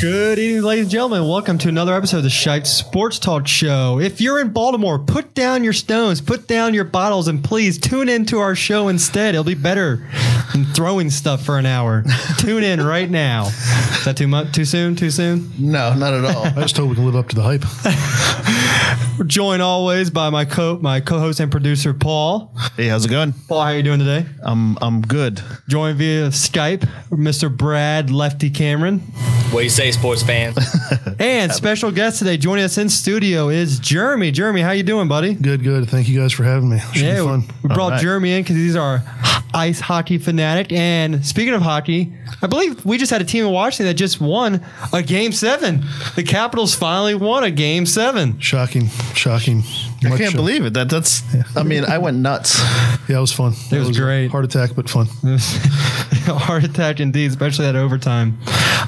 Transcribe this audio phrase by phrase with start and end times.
[0.00, 1.26] Good evening, ladies and gentlemen.
[1.26, 3.98] Welcome to another episode of the Shipe Sports Talk Show.
[3.98, 8.10] If you're in Baltimore, put down your stones, put down your bottles, and please tune
[8.10, 9.34] into our show instead.
[9.34, 10.06] It'll be better
[10.52, 12.04] than throwing stuff for an hour.
[12.38, 13.46] tune in right now.
[13.46, 14.52] Is that too much?
[14.52, 14.96] Too soon?
[14.96, 15.50] Too soon?
[15.58, 16.44] No, not at all.
[16.44, 17.62] I just hope we can live up to the hype.
[19.18, 22.52] We're joined always by my co my co-host and producer Paul.
[22.76, 23.32] hey, how's it going?
[23.48, 24.26] Paul, how are you doing today?
[24.42, 25.42] I'm I'm good.
[25.68, 26.80] Joined via Skype,
[27.10, 27.54] Mr.
[27.54, 28.98] Brad Lefty Cameron.
[29.50, 30.56] What do you say, sports fans?
[31.18, 34.30] And special guest today joining us in studio is Jeremy.
[34.32, 35.32] Jeremy, how you doing, buddy?
[35.32, 35.88] Good, good.
[35.88, 36.78] Thank you guys for having me.
[36.92, 37.44] Should Yeah, be we, fun.
[37.62, 38.00] we brought right.
[38.02, 39.02] Jeremy in because he's our
[39.54, 40.72] ice hockey fanatic.
[40.72, 44.20] And speaking of hockey, I believe we just had a team in Washington that just
[44.20, 45.84] won a game seven.
[46.16, 48.38] The Capitals finally won a game seven.
[48.40, 49.62] Shocking, shocking.
[50.04, 50.74] I can't believe it.
[50.74, 51.22] That that's.
[51.56, 52.62] I mean, I went nuts.
[53.08, 53.52] Yeah, it was fun.
[53.70, 54.32] It was a great.
[54.32, 55.06] Heart attack, but fun.
[56.26, 58.36] Heart attack indeed, especially that overtime.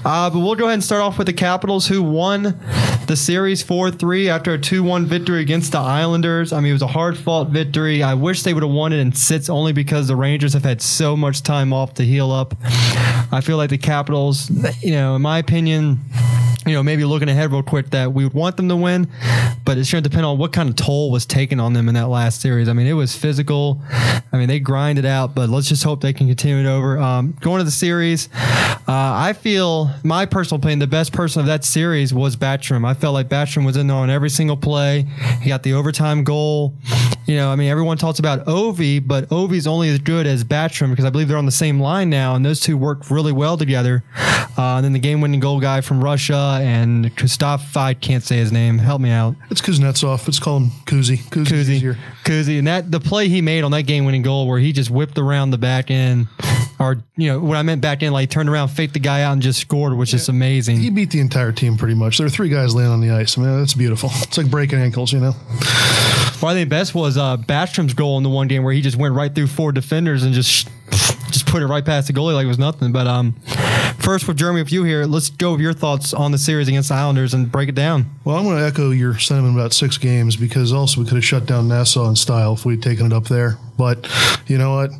[0.05, 2.58] Uh, but we'll go ahead and start off with the Capitals, who won
[3.06, 6.53] the series 4 3 after a 2 1 victory against the Islanders.
[6.53, 8.03] I mean, it was a hard fought victory.
[8.03, 10.82] I wish they would have won it in sits only because the Rangers have had
[10.82, 12.56] so much time off to heal up.
[12.64, 14.50] I feel like the Capitals,
[14.82, 16.00] you know, in my opinion,
[16.66, 19.08] you know, maybe looking ahead real quick that we would want them to win,
[19.64, 21.94] but it's going to depend on what kind of toll was taken on them in
[21.94, 22.68] that last series.
[22.68, 23.80] I mean, it was physical.
[23.90, 26.98] I mean, they grinded out, but let's just hope they can continue it over.
[26.98, 31.46] Um, going to the series, uh, I feel, my personal opinion, the best person of
[31.46, 32.84] that series was Backstrom.
[32.84, 35.06] I felt like Backstrom was in there on every single play.
[35.40, 36.74] He got the overtime goal.
[37.26, 40.90] You know, I mean, everyone talks about Ovi, but Ovi's only as good as Backstrom
[40.90, 43.56] because I believe they're on the same line now, and those two work really well
[43.58, 44.02] together.
[44.56, 47.77] Uh, and then the game-winning goal guy from Russia and Kristoff.
[47.77, 48.78] I can't say his name.
[48.78, 49.36] Help me out.
[49.50, 50.26] It's Kuznetsov.
[50.26, 51.19] Let's call him Kuzi.
[51.19, 51.97] Kuzi.
[52.25, 52.59] Kuzi.
[52.59, 55.19] And that the play he made on that game winning goal where he just whipped
[55.19, 56.28] around the back end.
[56.81, 59.32] Or you know what I meant back end, like turned around, faked the guy out,
[59.32, 60.16] and just scored, which yeah.
[60.16, 60.78] is amazing.
[60.78, 62.19] He beat the entire team pretty much.
[62.19, 63.36] There were three guys laying on the ice.
[63.36, 64.10] I mean, that's beautiful.
[64.22, 65.32] It's like breaking ankles, you know.
[66.41, 68.97] What I think best was uh, Backstrom's goal in the one game where he just
[68.97, 70.69] went right through four defenders and just
[71.32, 72.92] just put it right past the goalie like it was nothing.
[72.92, 73.34] But um,
[74.08, 76.88] first with Jeremy, with you here, let's go with your thoughts on the series against
[76.88, 78.06] the Islanders and break it down.
[78.24, 81.24] Well, I'm going to echo your sentiment about six games because also we could have
[81.26, 83.58] shut down Nassau in style if we'd taken it up there.
[83.76, 84.10] But
[84.47, 84.92] you know what?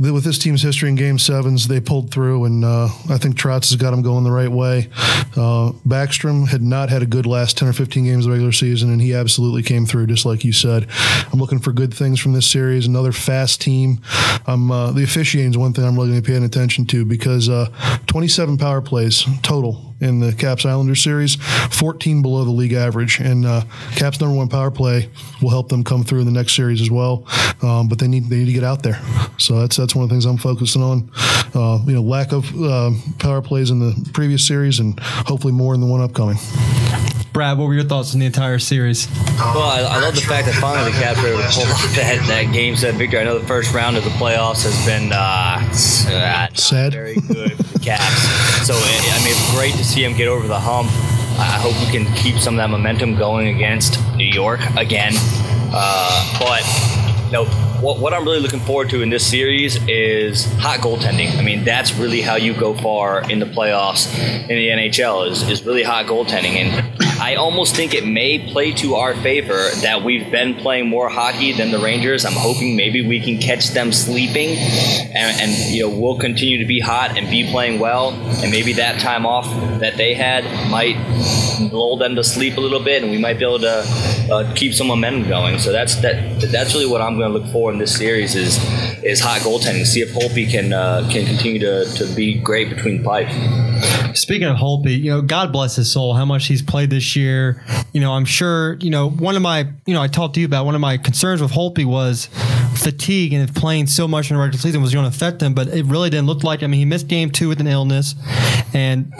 [0.00, 3.36] Th- With this team's history in Game Sevens, they pulled through, and uh, I think
[3.36, 4.88] Trotz has got them going the right way.
[5.36, 8.52] Uh, Backstrom had not had a good last 10 or 15 games of the regular
[8.52, 10.86] season, and he absolutely came through, just like you said.
[11.32, 12.86] I'm looking for good things from this series.
[12.86, 14.00] Another fast team.
[14.46, 17.04] Um, uh, the officiating is one thing I'm really going to be paying attention to
[17.04, 17.66] because uh,
[18.06, 21.36] 27 power plays total in the Caps Islanders series,
[21.70, 23.20] 14 below the league average.
[23.20, 23.62] And uh,
[23.96, 25.08] Caps number one power play
[25.42, 27.24] will help them come through in the next series as well.
[27.62, 28.98] Um, but they need they need to get out there.
[29.38, 31.10] So that's that's one of the things I'm focusing on.
[31.54, 35.74] Uh, you know, lack of uh, power plays in the previous series, and hopefully more
[35.74, 36.36] in the one upcoming.
[37.32, 39.06] Brad, what were your thoughts on the entire series?
[39.38, 41.94] well, I, I love the fact that finally the Caps were able to pull off
[41.94, 43.20] that, that game set victory.
[43.20, 46.92] I know the first round of the playoffs has been uh, s- not Sad.
[46.92, 48.66] very good for the Caps.
[48.66, 50.88] So, I I mean, it's great to see them get over the hump.
[51.40, 55.12] I hope we can keep some of that momentum going against New York again.
[55.72, 56.62] Uh, but
[57.32, 57.46] no,
[57.80, 61.36] what, what I'm really looking forward to in this series is hot goaltending.
[61.36, 65.48] I mean, that's really how you go far in the playoffs in the NHL is,
[65.48, 66.54] is really hot goaltending.
[66.54, 71.10] And I almost think it may play to our favor that we've been playing more
[71.10, 72.24] hockey than the Rangers.
[72.24, 76.64] I'm hoping maybe we can catch them sleeping, and, and you know we'll continue to
[76.64, 79.44] be hot and be playing well, and maybe that time off
[79.80, 80.96] that they had might
[81.72, 83.84] lull them to sleep a little bit, and we might be able to
[84.32, 85.58] uh, keep some momentum going.
[85.58, 86.40] So that's that.
[86.50, 88.56] That's really what I'm going to look for in this series is
[89.04, 89.86] is hot goaltending.
[89.86, 93.34] See if Holtby can uh, can continue to, to be great between pipes.
[94.18, 97.64] Speaking of Holtby, you know, God bless his soul, how much he's played this year.
[97.92, 100.46] You know, I'm sure, you know, one of my, you know, I talked to you
[100.46, 102.28] about one of my concerns with Holtby was
[102.76, 105.52] fatigue and if playing so much in the regular season was going to affect him,
[105.54, 106.62] but it really didn't look like.
[106.62, 108.14] I mean, he missed game two with an illness
[108.72, 109.12] and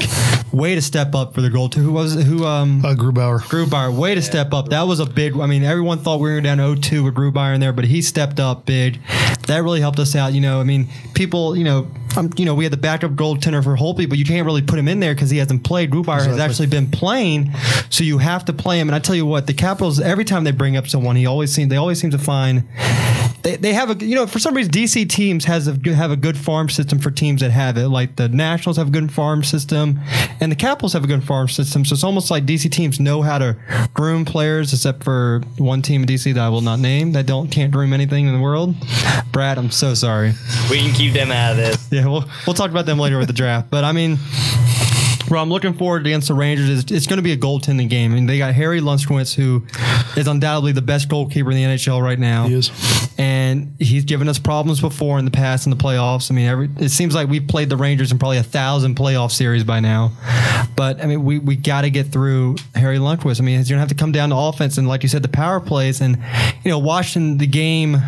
[0.52, 1.80] way to step up for the goal too.
[1.80, 2.24] Who was it?
[2.24, 3.40] Who, um, Uh, Grubauer.
[3.40, 4.68] Grubauer, way to step up.
[4.70, 5.36] That was a big.
[5.38, 8.40] I mean, everyone thought we were down 0-2 with Grubauer in there, but he stepped
[8.40, 8.98] up big.
[9.46, 10.32] That really helped us out.
[10.32, 13.62] You know, I mean, people, you know, um, you know, we had the backup goaltender
[13.62, 15.90] for Holtby, but you can't really put him in there because he hasn't played.
[15.90, 17.52] Grubauer has actually been playing,
[17.88, 18.88] so you have to play him.
[18.88, 21.52] And I tell you what, the Capitals every time they bring up someone, he always
[21.52, 22.64] seems they always seem to find
[23.42, 26.16] they, they have a you know for some reason DC teams has a have a
[26.16, 27.88] good farm system for teams that have it.
[27.88, 30.00] Like the Nationals have a good farm system,
[30.40, 31.84] and the Capitals have a good farm system.
[31.84, 33.56] So it's almost like DC teams know how to
[33.94, 37.48] groom players, except for one team in DC that I will not name that don't
[37.48, 38.74] can't groom anything in the world.
[39.32, 40.32] Brad, I'm so sorry.
[40.70, 41.88] We can keep them out of this.
[41.90, 43.70] Yeah, we'll we'll talk about them later with the draft.
[43.70, 44.18] But I mean,
[45.30, 46.68] well, I'm looking forward against the Rangers.
[46.68, 48.10] It's, it's going to be a goaltending game.
[48.12, 49.64] I mean, they got Harry Lundqvist, who
[50.18, 52.48] is undoubtedly the best goalkeeper in the NHL right now.
[52.48, 52.70] He is.
[53.20, 56.30] And he's given us problems before in the past in the playoffs.
[56.30, 59.30] I mean, every, it seems like we've played the Rangers in probably a thousand playoff
[59.30, 60.12] series by now.
[60.74, 63.38] But I mean, we we got to get through Harry Lundqvist.
[63.38, 65.28] I mean, you're gonna have to come down to offense and, like you said, the
[65.28, 66.00] power plays.
[66.00, 66.16] And
[66.64, 67.98] you know, watching the game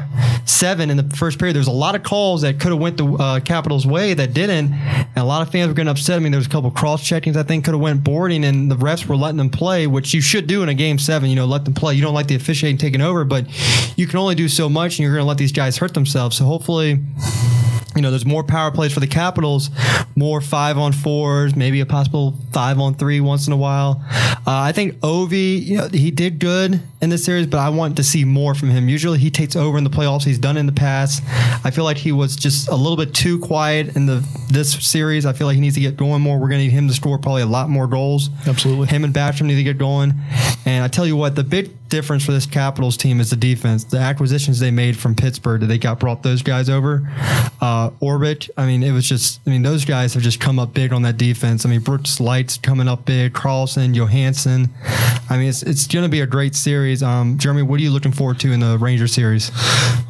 [0.46, 3.06] seven in the first period, there's a lot of calls that could have went the
[3.06, 6.16] uh, Capitals' way that didn't, and a lot of fans were getting upset.
[6.16, 8.70] I mean, there was a couple cross checkings I think could have went boarding, and
[8.70, 11.28] the refs were letting them play, which you should do in a game seven.
[11.28, 11.94] You know, let them play.
[11.96, 13.44] You don't like the officiating taking over, but
[13.98, 16.36] you can only do so much, and you're going to let these guys hurt themselves.
[16.36, 17.00] So hopefully
[17.94, 19.70] you know, there's more power plays for the Capitals,
[20.16, 24.02] more five on fours, maybe a possible five on three once in a while.
[24.10, 27.96] Uh, I think Ovi, you know, he did good in this series, but I want
[27.96, 28.88] to see more from him.
[28.88, 30.24] Usually he takes over in the playoffs.
[30.24, 31.22] He's done in the past.
[31.64, 35.26] I feel like he was just a little bit too quiet in the this series.
[35.26, 36.38] I feel like he needs to get going more.
[36.38, 38.30] We're going to need him to score probably a lot more goals.
[38.46, 38.86] Absolutely.
[38.86, 40.14] Him and Backstrom need to get going.
[40.64, 43.84] And I tell you what, the big difference for this Capitals team is the defense.
[43.84, 47.02] The acquisitions they made from Pittsburgh that they got brought those guys over.
[47.60, 50.72] Uh, Orpik, I mean, it was just, I mean, those guys have just come up
[50.72, 51.66] big on that defense.
[51.66, 54.70] I mean, Brooks Laich coming up big, Carlson, Johansson.
[55.30, 56.91] I mean, it's, it's going to be a great series.
[57.00, 59.52] Um, Jeremy, what are you looking forward to in the Ranger series?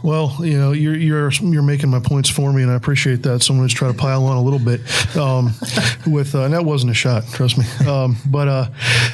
[0.02, 3.42] Well, you know, you're you're you're making my points for me, and I appreciate that.
[3.42, 4.80] So I'm going to try to pile on a little bit.
[5.16, 5.52] Um,
[6.06, 7.64] with uh, and that wasn't a shot, trust me.
[7.86, 8.66] Um, but uh,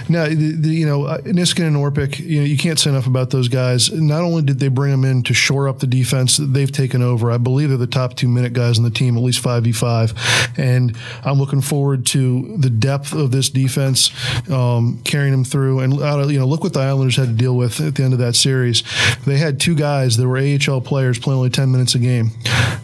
[0.08, 3.06] now, the, the, you know, uh, Niskanen and Orpik, you know, you can't say enough
[3.06, 3.90] about those guys.
[3.92, 7.02] Not only did they bring them in to shore up the defense, that they've taken
[7.02, 7.30] over.
[7.30, 9.72] I believe they're the top two minute guys on the team, at least five v
[9.72, 10.14] five,
[10.56, 14.10] and I'm looking forward to the depth of this defense
[14.50, 15.80] um, carrying them through.
[15.80, 18.12] And uh, you know, look what the Islanders had to deal with at the end
[18.12, 18.82] of that series.
[19.26, 22.30] They had two guys that were AHL players playing only 10 minutes a game.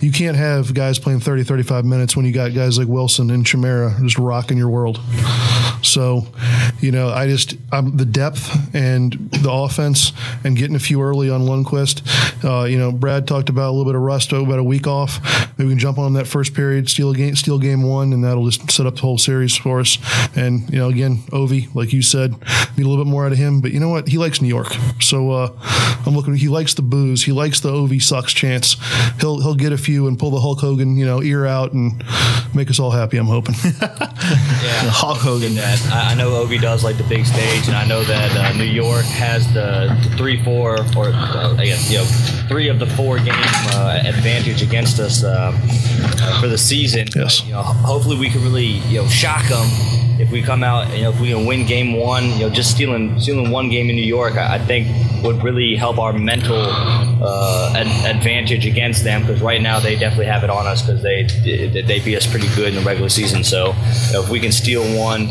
[0.00, 3.46] You can't have guys playing 30, 35 minutes when you got guys like Wilson and
[3.46, 5.00] Chimera just rocking your world.
[5.84, 6.26] So,
[6.80, 11.30] you know, I just I'm the depth and the offense and getting a few early
[11.30, 12.44] on Lundqvist.
[12.44, 15.20] Uh, you know, Brad talked about a little bit of rust, about a week off.
[15.56, 18.24] Maybe we can jump on that first period, steal a game, steal game one, and
[18.24, 19.98] that'll just set up the whole series for us.
[20.36, 22.32] And you know, again, Ovi, like you said,
[22.76, 23.60] need a little bit more out of him.
[23.60, 24.08] But you know what?
[24.08, 25.52] He likes New York, so uh,
[26.06, 26.34] I'm looking.
[26.34, 27.24] He likes the booze.
[27.24, 28.76] He likes the Ovi sucks chance.
[29.20, 32.02] He'll he'll get a few and pull the Hulk Hogan, you know, ear out and
[32.54, 33.16] make us all happy.
[33.16, 33.54] I'm hoping.
[34.64, 35.54] Yeah, Hulk Hogan.
[35.82, 35.92] That.
[35.92, 38.64] I, I know Ovi does like the big stage, and I know that uh, New
[38.64, 42.04] York has the, the three, four, or uh, I guess you know,
[42.48, 47.08] three of the four game uh, advantage against us uh, uh, for the season.
[47.14, 47.44] Yes.
[47.44, 49.66] You know, hopefully we can really you know shock them
[50.20, 50.92] if we come out.
[50.96, 52.24] You know, if we can win game one.
[52.30, 54.88] You know, just stealing stealing one game in New York, I, I think
[55.24, 60.26] would really help our mental uh, ad- advantage against them because right now they definitely
[60.26, 63.08] have it on us because they they they beat us pretty good in the regular
[63.08, 63.42] season.
[63.42, 63.68] So
[64.08, 65.30] you know, if we can steal one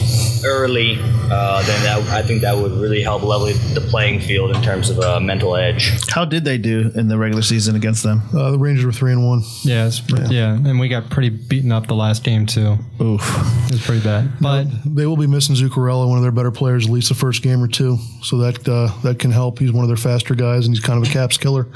[0.45, 4.61] early, uh, then that, I think that would really help level the playing field in
[4.61, 5.91] terms of uh, mental edge.
[6.09, 8.21] How did they do in the regular season against them?
[8.35, 9.41] uh, the Rangers were three and one.
[9.63, 10.01] Yeah, it's,
[10.31, 12.77] yeah, and we got pretty beaten up the last game too.
[13.01, 13.21] Oof.
[13.65, 14.31] It was pretty bad.
[14.39, 17.41] But They will be missing Zuccarello, one of their better players, at least the first
[17.41, 17.97] game or two.
[18.23, 19.59] So that uh, that can help.
[19.59, 21.67] He's one of their faster guys, and he's kind of a caps killer.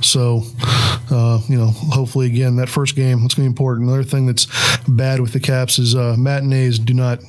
[0.00, 0.42] So,
[1.10, 3.88] uh, you know, hopefully again that first game it's going to be important.
[3.88, 4.46] Another thing that's
[4.88, 7.20] bad with the Caps is uh, matinees do not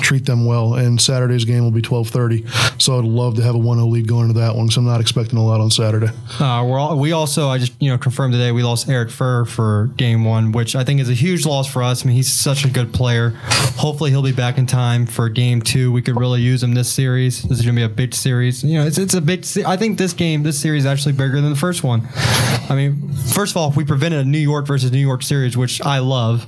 [0.00, 2.44] treat them well, and Saturday's game will be twelve thirty.
[2.78, 4.70] So I'd love to have a one 0 lead going into that one.
[4.70, 6.08] So I'm not expecting a lot on Saturday.
[6.40, 9.46] Uh, we're all, we also I just you know confirmed today we lost Eric Fehr
[9.46, 12.04] for game one, which I think is a huge loss for us.
[12.04, 13.30] I mean he's such a good player.
[13.76, 15.92] Hopefully he'll be back in time for game two.
[15.92, 17.42] We could really use him this series.
[17.42, 18.64] This is gonna be a big series.
[18.64, 19.44] You know it's it's a big.
[19.66, 22.08] I think this game this series is actually bigger than the first one.
[22.14, 25.56] I mean first of all if we prevented a New York versus New York series,
[25.56, 26.46] which I love.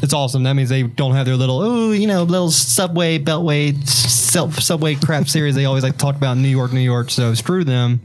[0.00, 0.44] It's awesome.
[0.44, 4.94] That means they don't have their little, oh, you know, little subway, beltway, self, subway
[4.94, 7.10] crap series they always like to talk about in New York, New York.
[7.10, 8.00] So screw them.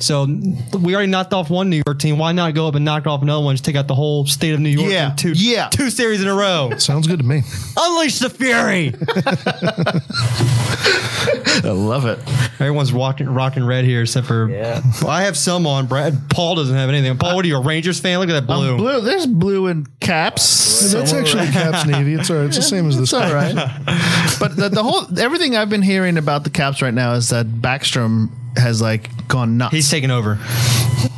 [0.00, 0.26] So
[0.78, 2.18] we already knocked off one New York team.
[2.18, 3.54] Why not go up and knock off another one?
[3.54, 4.90] Just take out the whole state of New York.
[4.90, 5.10] Yeah.
[5.10, 5.68] in two, Yeah.
[5.68, 6.70] two series in a row.
[6.78, 7.42] Sounds good to me.
[7.76, 8.94] Unleash the fury.
[11.64, 12.18] I love it.
[12.60, 14.80] Everyone's rocking, rocking red here, except for Yeah.
[15.02, 15.86] Well, I have some on.
[15.86, 17.16] Brad Paul doesn't have anything.
[17.16, 18.18] Paul, what are you, a Rangers fan?
[18.18, 18.72] Look at that blue.
[18.72, 19.00] Um, blue.
[19.00, 20.92] There's blue in caps.
[20.92, 22.14] That's somewhere actually Caps Navy.
[22.14, 22.46] It's all right.
[22.46, 23.12] It's the same as this.
[23.12, 23.54] It's all right.
[24.40, 27.46] but the, the whole everything I've been hearing about the Caps right now is that
[27.46, 29.74] Backstrom has like gone nuts.
[29.74, 30.38] He's taken over.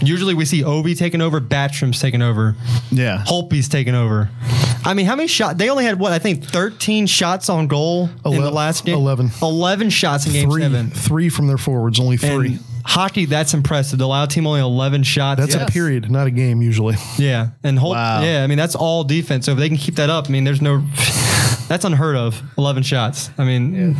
[0.00, 2.56] Usually we see Ovi taking over, Backstrom's taking over,
[2.90, 3.22] yeah.
[3.26, 4.28] Holtby's taking over.
[4.84, 5.58] I mean, how many shots?
[5.58, 8.94] They only had what I think, thirteen shots on goal in the last game.
[8.96, 9.30] 11.
[9.42, 10.90] Eleven shots in game three, seven.
[10.90, 12.48] three from their forwards, only three.
[12.54, 14.00] And hockey, that's impressive.
[14.00, 15.40] Allow a team only eleven shots.
[15.40, 15.68] That's Yes.
[15.68, 16.96] a period, not a game usually.
[17.18, 17.94] Yeah, and Holt.
[17.96, 18.22] Wow.
[18.22, 19.46] Yeah, I mean that's all defense.
[19.46, 20.82] So if they can keep that up, I mean, there's no.
[21.68, 22.42] That's unheard of.
[22.56, 23.30] Eleven shots.
[23.38, 23.94] I mean,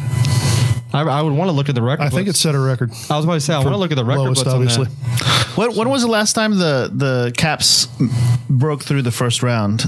[0.93, 2.03] I, I would want to look at the record.
[2.05, 2.91] I think it it's set a record.
[3.11, 4.87] I was about to say I want to look at the record lowest, books obviously.
[5.55, 7.89] When, when was the last time the the Caps
[8.49, 9.81] broke through the first round?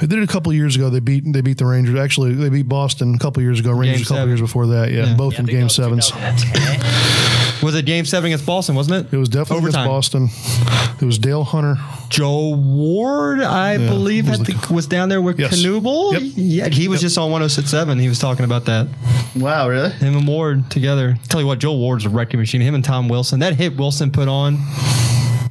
[0.00, 0.88] They did it a couple years ago.
[0.90, 1.98] They beat they beat the Rangers.
[1.98, 3.72] Actually, they beat Boston a couple years ago.
[3.72, 4.28] Rangers Game a couple seven.
[4.28, 4.92] years before that.
[4.92, 5.14] Yeah, Yeah.
[5.14, 6.12] both in game sevens.
[7.62, 8.74] Was it Game Seven against Boston?
[8.74, 9.14] Wasn't it?
[9.14, 9.86] It was definitely overtime.
[9.88, 10.28] against Boston.
[11.00, 11.76] It was Dale Hunter.
[12.08, 15.58] Joe Ward, I believe, was had the- the, was down there with Yes.
[15.62, 16.12] Knuble.
[16.12, 16.22] Yep.
[16.36, 18.00] Yeah, he was just on 106.7.
[18.00, 18.88] He was talking about that.
[19.36, 19.90] Wow, really?
[19.90, 21.16] Him and Ward together.
[21.28, 22.60] Tell you what, Joe Ward's a wrecking machine.
[22.60, 23.40] Him and Tom Wilson.
[23.40, 24.56] That hit Wilson put on.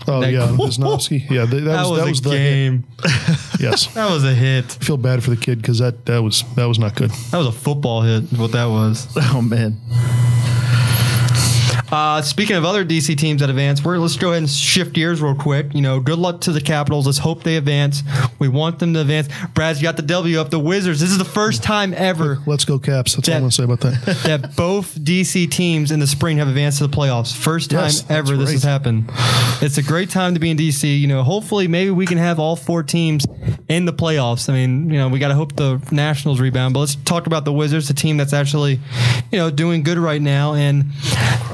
[0.08, 1.30] Oh That- yeah, Visnovsky.
[1.30, 2.38] Yeah, that, that That, was, was, that a was the hit.
[2.40, 2.84] game.
[3.60, 4.78] Yes, That was a hit.
[4.82, 7.12] I feel bad for the kid because that that was that was not good.
[7.32, 8.24] That was a football hit.
[8.40, 9.08] What that was.
[9.18, 9.78] Oh man.
[11.92, 15.22] Uh, speaking of other DC teams that advance, we're let's go ahead and shift gears
[15.22, 15.74] real quick.
[15.74, 17.06] You know, good luck to the Capitals.
[17.06, 18.04] Let's hope they advance.
[18.38, 19.28] We want them to advance.
[19.54, 21.00] Brad's got the W up the Wizards.
[21.00, 23.16] This is the first time ever Let's go Caps.
[23.16, 24.20] That's all I'm going to say about that.
[24.26, 27.36] that both DC teams in the spring have advanced to the playoffs.
[27.36, 28.54] First time Yes, ever this right.
[28.54, 29.10] has happened.
[29.62, 31.00] It's a great time to be in DC.
[31.00, 33.26] You know, hopefully maybe we can have all four teams
[33.68, 34.50] in the playoffs.
[34.50, 37.46] I mean, you know, we got to hope the Nationals rebound, but let's talk about
[37.46, 38.80] the Wizards, a team that's actually,
[39.32, 40.54] you know, doing good right now.
[40.54, 40.86] And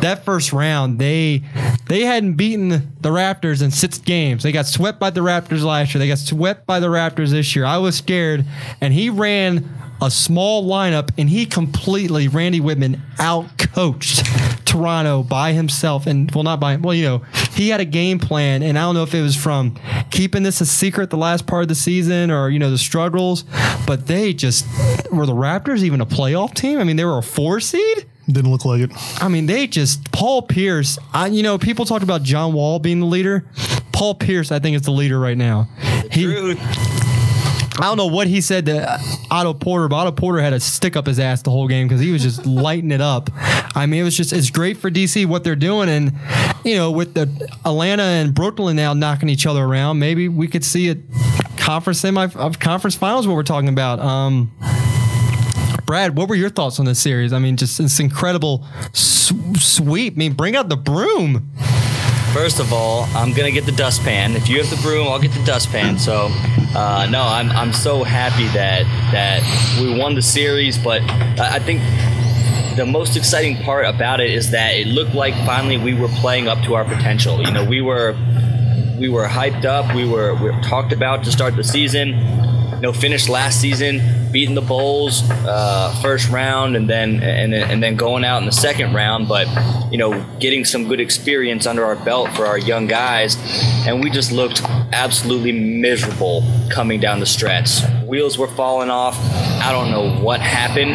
[0.01, 1.44] that first round, they
[1.88, 2.70] they hadn't beaten
[3.01, 4.44] the Raptors in six games.
[4.44, 6.00] They got swept by the Raptors last year.
[6.00, 7.65] They got swept by the Raptors this year.
[7.65, 8.46] I was scared,
[8.82, 9.70] and he ran
[10.01, 14.25] a small lineup, and he completely Randy Wittman out coached
[14.65, 17.17] Toronto by himself, and well, not by well, you know,
[17.53, 19.79] he had a game plan, and I don't know if it was from
[20.12, 23.44] keeping this a secret the last part of the season or you know the struggles,
[23.88, 24.65] but they just
[25.12, 26.79] were the Raptors even a playoff team?
[26.79, 28.05] I mean, they were a four seed.
[28.27, 28.91] Didn't look like it.
[29.22, 30.98] I mean, they just Paul Pierce.
[31.13, 33.46] I, you know, people talked about John Wall being the leader.
[33.91, 35.70] Paul Pierce, I think, is the leader right now.
[36.12, 36.60] He, Truth.
[37.77, 40.96] I don't know what he said to Otto Porter, but Otto Porter had a stick
[40.96, 43.29] up his ass the whole game because he was just lighting it up.
[43.75, 46.13] I mean, it was just it's great for DC what they're doing, and
[46.63, 50.63] you know, with the Atlanta and Brooklyn now knocking each other around, maybe we could
[50.63, 50.96] see a
[51.58, 53.27] conference semi of conference finals.
[53.27, 54.00] What we're talking about.
[54.00, 54.51] Um,
[55.86, 57.32] Brad, what were your thoughts on this series?
[57.32, 60.13] I mean, just this incredible sweep.
[60.13, 61.51] I mean, bring out the broom.
[62.34, 64.36] First of all, I'm gonna get the dustpan.
[64.36, 66.00] If you have the broom, I'll get the dustpan.
[66.00, 66.30] So,
[66.75, 69.42] uh, no, I'm I'm so happy that that
[69.80, 70.77] we won the series.
[70.77, 71.01] But
[71.39, 71.82] I think
[72.75, 76.48] the most exciting part about it is that it looked like finally we were playing
[76.48, 77.42] up to our potential.
[77.42, 78.13] You know, we were
[78.99, 79.93] we were hyped up.
[79.95, 82.09] We were we were talked about to start the season.
[82.75, 84.01] You know, finished last season
[84.33, 88.45] beating the Bulls uh, first round, and then and then- and then going out in
[88.45, 89.27] the second round.
[89.29, 89.47] But
[89.91, 93.37] you know, getting some good experience under our belt for our young guys,
[93.87, 94.61] and we just looked
[94.91, 97.81] absolutely miserable coming down the stretch.
[98.05, 99.17] Wheels were falling off.
[99.61, 100.91] I don't know what happened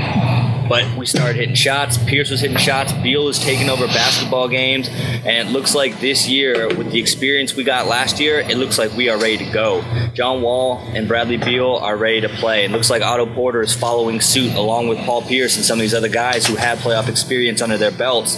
[0.71, 1.99] but we started hitting shots.
[1.99, 2.93] Pierce was hitting shots.
[2.93, 7.57] Beal is taking over basketball games, and it looks like this year, with the experience
[7.57, 9.83] we got last year, it looks like we are ready to go.
[10.15, 12.65] John Wall and Bradley Beal are ready to play.
[12.65, 15.81] It looks like Otto Porter is following suit, along with Paul Pierce and some of
[15.81, 18.37] these other guys who have playoff experience under their belts.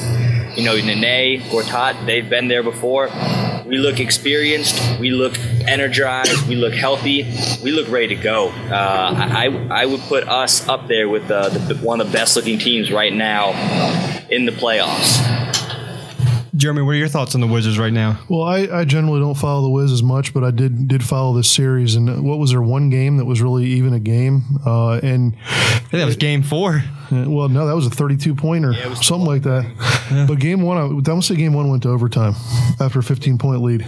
[0.57, 3.09] You know, Nene, Gortat, they've been there before.
[3.65, 4.99] We look experienced.
[5.01, 6.47] We look energized.
[6.47, 7.23] We look healthy.
[7.63, 8.49] We look ready to go.
[8.49, 12.37] Uh, I, I would put us up there with uh, the, one of the best
[12.37, 13.53] looking teams right now
[14.29, 15.62] in the playoffs.
[16.55, 18.19] Jeremy, what are your thoughts on the Wizards right now?
[18.29, 21.35] Well, I, I generally don't follow the Wiz as much, but I did did follow
[21.35, 21.95] this series.
[21.95, 24.43] And what was there one game that was really even a game?
[24.67, 26.83] Uh, and I think that was game four.
[27.11, 30.27] Well, no, that was a 32 pointer, it was something like that.
[30.29, 32.35] But game one, I I want to say game one went to overtime
[32.81, 33.87] after a 15 point lead.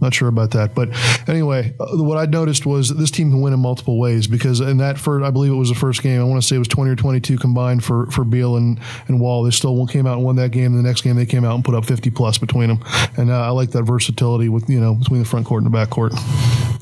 [0.00, 0.88] Not sure about that, but
[1.28, 4.60] anyway, uh, what I noticed was that this team can win in multiple ways because
[4.60, 6.20] in that first, I believe it was the first game.
[6.20, 9.20] I want to say it was 20 or 22 combined for for Beal and and
[9.20, 9.42] Wall.
[9.42, 10.74] They still came out and won that game.
[10.74, 12.84] The next game they came out and put up 50 plus between them,
[13.16, 15.76] and uh, I like that versatility with you know between the front court and the
[15.76, 16.12] back court.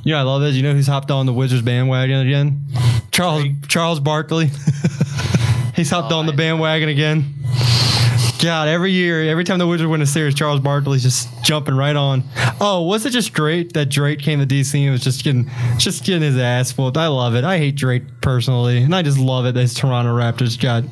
[0.05, 0.55] Yeah, I love it.
[0.55, 2.65] You know who's hopped on the Wizards bandwagon again?
[3.11, 4.51] Charles Charles Barkley.
[5.75, 7.38] He's hopped on the bandwagon again.
[8.41, 11.97] God, every year, every time the Wizards win a series, Charles Barkley's just jumping right
[11.97, 12.23] on.
[12.61, 16.05] Oh, was it just Drake that Drake came to DC and was just getting just
[16.05, 16.97] getting his ass whooped?
[16.97, 17.43] I love it.
[17.43, 19.55] I hate Drake personally, and I just love it.
[19.55, 20.85] That his Toronto Raptors got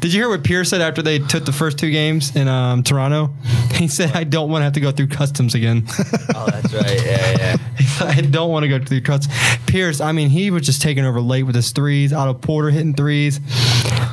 [0.00, 2.82] Did you hear what Pierce said after they took the first two games in um,
[2.82, 3.30] Toronto?
[3.72, 5.86] He said, "I don't want to have to go through customs again.
[6.34, 7.04] Oh, that's right.
[7.04, 7.56] Yeah, yeah.
[8.00, 9.34] I don't want to go through customs."
[9.66, 12.12] Pierce, I mean, he was just taking over late with his threes.
[12.12, 13.40] Otto Porter hitting threes.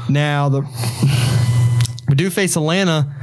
[0.10, 0.62] Now the
[2.18, 3.14] do face Atlanta.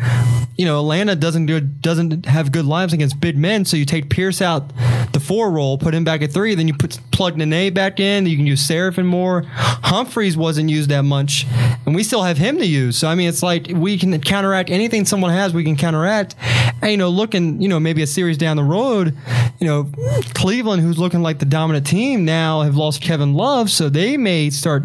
[0.57, 3.65] You know, Atlanta doesn't do doesn't have good lives against big men.
[3.65, 4.73] So you take Pierce out
[5.15, 8.27] the four role, put him back at three, then you put plug Nene back in.
[8.27, 9.45] You can use Seraphin more.
[9.47, 11.47] Humphries wasn't used that much,
[11.87, 12.99] and we still have him to use.
[12.99, 15.55] So I mean, it's like we can counteract anything someone has.
[15.55, 16.35] We can counteract.
[16.83, 19.17] And you know, looking, you know, maybe a series down the road,
[19.59, 19.91] you know,
[20.35, 24.51] Cleveland, who's looking like the dominant team now, have lost Kevin Love, so they may
[24.51, 24.83] start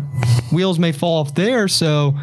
[0.52, 1.68] wheels may fall off there.
[1.68, 2.14] So,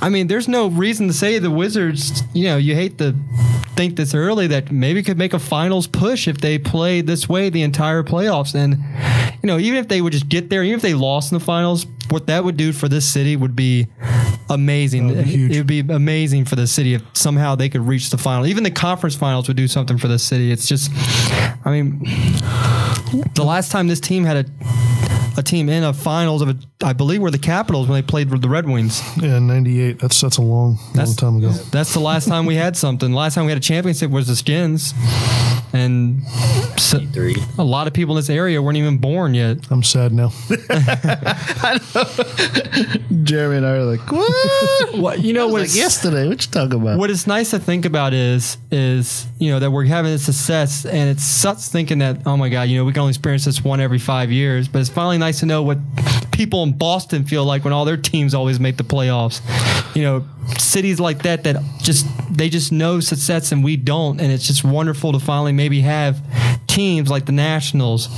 [0.00, 2.22] I mean, there's no reason to say the Wizards.
[2.32, 3.14] You know, you hate to
[3.74, 7.43] think this early that maybe could make a finals push if they play this way
[7.50, 8.54] the entire playoffs.
[8.54, 8.78] And
[9.42, 11.44] you know, even if they would just get there, even if they lost in the
[11.44, 13.86] finals, what that would do for this city would be
[14.48, 15.08] amazing.
[15.08, 15.54] Would be.
[15.54, 18.46] It would be amazing for the city if somehow they could reach the final.
[18.46, 20.50] Even the conference finals would do something for the city.
[20.52, 20.90] It's just,
[21.64, 22.00] I mean,
[23.34, 24.44] the last time this team had a
[25.36, 28.30] a team in a finals of a, I believe, were the Capitals when they played
[28.30, 29.02] with the Red Wings.
[29.20, 29.98] Yeah, '98.
[29.98, 31.50] That's that's a long, long time ago.
[31.70, 33.10] That's the last time we had something.
[33.10, 34.94] The last time we had a championship was the Skins,
[35.72, 36.22] and
[36.76, 37.36] so, Three.
[37.58, 39.58] a lot of people in this area weren't even born yet.
[39.70, 40.30] I'm sad now.
[43.24, 44.94] Jeremy and I are like, what?
[44.94, 45.46] What you know?
[45.46, 46.28] That What like yesterday.
[46.28, 46.98] What you talking about?
[46.98, 50.84] what is nice to think about is is you know that we're having this success
[50.86, 53.64] and it sucks thinking that oh my god you know we can only experience this
[53.64, 55.78] one every five years but it's finally nice to know what
[56.32, 59.40] people in Boston feel like when all their teams always make the playoffs.
[59.96, 60.24] You know
[60.58, 64.20] cities like that that just they just know success and we don't.
[64.20, 66.20] And it's just wonderful to finally maybe have
[66.66, 68.08] teams like the Nationals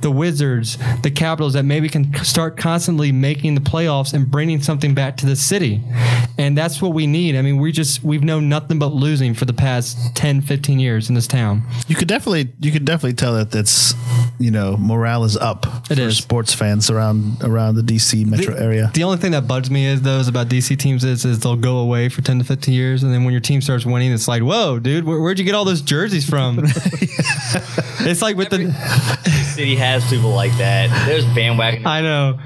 [0.00, 4.94] the Wizards the Capitals that maybe can start constantly making the playoffs and bringing something
[4.94, 5.80] back to the city
[6.38, 9.44] and that's what we need I mean we just we've known nothing but losing for
[9.44, 13.34] the past 10 15 years in this town You could definitely, you could definitely tell
[13.34, 13.94] that that's,
[14.38, 16.18] you know, morale is up It for is.
[16.18, 18.90] sports fans around around the DC metro area.
[18.94, 21.78] The only thing that bugs me is those about DC teams is, is they'll go
[21.78, 23.02] away for 10 to 15 years.
[23.02, 25.54] And then when your team starts winning, it's like, whoa, dude, where, where'd you get
[25.54, 26.58] all those jerseys from?
[28.00, 28.58] it's like with the,
[29.58, 30.88] City has people like that.
[31.04, 31.84] There's bandwagon.
[31.84, 32.38] I know.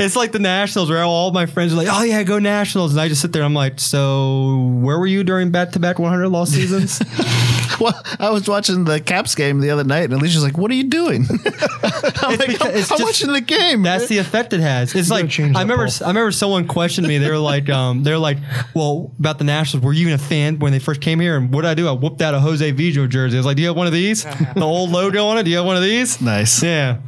[0.00, 2.90] It's like the Nationals where all my friends are like, oh, yeah, go Nationals.
[2.90, 3.42] And I just sit there.
[3.42, 7.00] And I'm like, so where were you during back to back 100 loss seasons?
[7.80, 10.74] Well, I was watching the Caps game the other night, and Alicia's like, "What are
[10.74, 14.52] you doing?" I'm like, because "I'm, it's I'm just- watching the game." That's the effect
[14.54, 14.94] it has.
[14.94, 15.86] It's gotta like I that, remember.
[15.86, 16.06] Paul.
[16.06, 17.18] I remember someone questioned me.
[17.18, 18.38] They were like, um, they're like,
[18.74, 19.84] well, about the Nationals.
[19.84, 21.36] Were you even a fan when they first came here?
[21.36, 21.88] And what did I do?
[21.88, 23.36] I whooped out a Jose Vidro jersey.
[23.36, 24.24] I was like, do you have one of these?
[24.54, 25.42] the old logo on it.
[25.42, 26.20] Do you have one of these?
[26.20, 26.55] nice.
[26.62, 26.98] Yeah.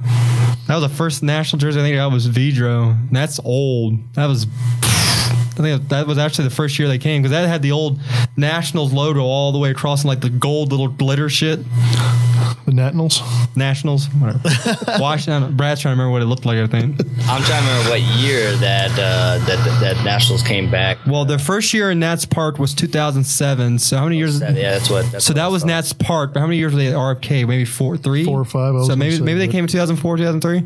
[0.66, 2.94] That was the first national jersey I think I got was Vidro.
[3.10, 3.94] That's old.
[4.14, 4.46] That was.
[4.82, 7.98] I think that was actually the first year they came because that had the old
[8.36, 11.60] Nationals logo all the way across and like the gold little glitter shit.
[12.66, 13.22] The Nationals.
[13.56, 14.40] Nationals, whatever.
[15.00, 15.56] Washington.
[15.56, 16.58] Brad's trying to remember what it looked like.
[16.58, 17.00] I think.
[17.28, 20.98] I'm trying to remember what year that uh, that that Nationals came back.
[21.06, 23.78] Well, their first year in Nats Park was 2007.
[23.78, 24.40] So how many years?
[24.40, 25.10] Yeah, that's what.
[25.12, 25.64] That's So what that was.
[25.64, 26.34] Nats Park.
[26.34, 27.46] But how many years were they at RFK?
[27.48, 29.64] Maybe four, three, Four or five, I was So gonna maybe maybe they but- came
[29.64, 30.60] in 2004, 2003.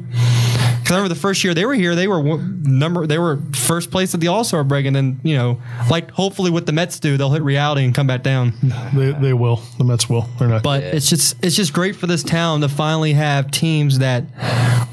[0.83, 3.39] Because I remember the first year they were here, they were one- number, they were
[3.55, 6.73] first place at the All Star break, and then you know, like hopefully what the
[6.73, 8.53] Mets do, they'll hit reality and come back down.
[8.93, 9.63] They, they will.
[9.79, 10.29] The Mets will.
[10.41, 10.65] They're not.
[10.65, 14.25] But it's just it's just great for this town to finally have teams that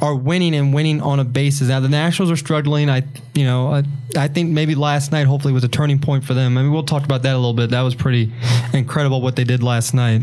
[0.02, 1.68] are winning and winning on a basis.
[1.68, 2.90] Now the Nationals are struggling.
[2.90, 3.84] I you know I,
[4.18, 6.58] I think maybe last night hopefully was a turning point for them.
[6.58, 7.72] I mean we'll talk about that a little bit.
[7.72, 8.32] That was pretty
[8.74, 10.22] incredible what they did last night.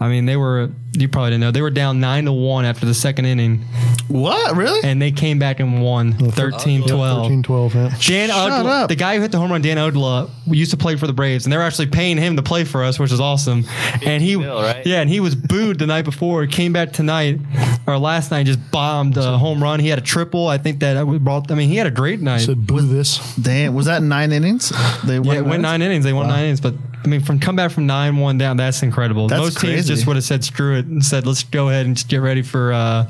[0.00, 2.86] I mean they were you probably didn't know they were down nine to one after
[2.86, 3.58] the second inning
[4.08, 4.56] What?
[4.56, 4.80] Really?
[4.82, 6.32] and they came back and won 13-12.
[6.34, 7.74] 13 12.
[7.74, 7.80] Yeah.
[8.04, 8.88] Dan Shut Uggla, up.
[8.88, 11.44] the guy who hit the home run, Dan Uggla, used to play for the Braves,
[11.46, 13.64] and they're actually paying him to play for us, which is awesome.
[14.04, 14.84] And he, deal, right?
[14.84, 16.46] yeah, and he was booed the night before.
[16.46, 17.38] Came back tonight
[17.86, 19.78] or last night, just bombed a home run.
[19.80, 20.48] He had a triple.
[20.48, 21.50] I think that we brought.
[21.52, 22.38] I mean, he had a great night.
[22.38, 23.36] Said boo this.
[23.36, 23.74] Damn.
[23.74, 24.70] Was that nine innings?
[25.04, 26.04] They yeah, it went nine innings.
[26.04, 28.82] They won nine innings, but I mean, from come back from nine one down, that's
[28.82, 29.26] incredible.
[29.28, 31.96] That's Most teams just would have said screw it and said let's go ahead and
[31.96, 33.04] just get ready for uh,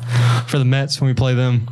[0.47, 1.69] for the Mets when we play them.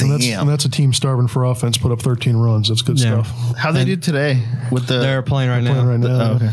[0.00, 1.78] And that's, and that's a team starving for offense.
[1.78, 2.68] Put up 13 runs.
[2.68, 3.22] That's good Yeah.
[3.22, 3.56] stuff.
[3.56, 4.98] How they do today with the?
[4.98, 5.74] They're playing right now.
[5.74, 6.30] Playing right now.
[6.32, 6.50] Oh, okay.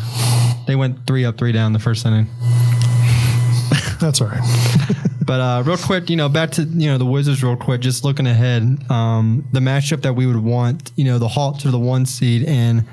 [0.67, 2.27] They went three up, three down the first inning.
[3.99, 4.41] That's all right.
[5.27, 7.43] But uh, real quick, you know, back to you know the Wizards.
[7.43, 11.27] Real quick, just looking ahead, um, the matchup that we would want, you know, the
[11.27, 12.85] Hawks are the one seed, and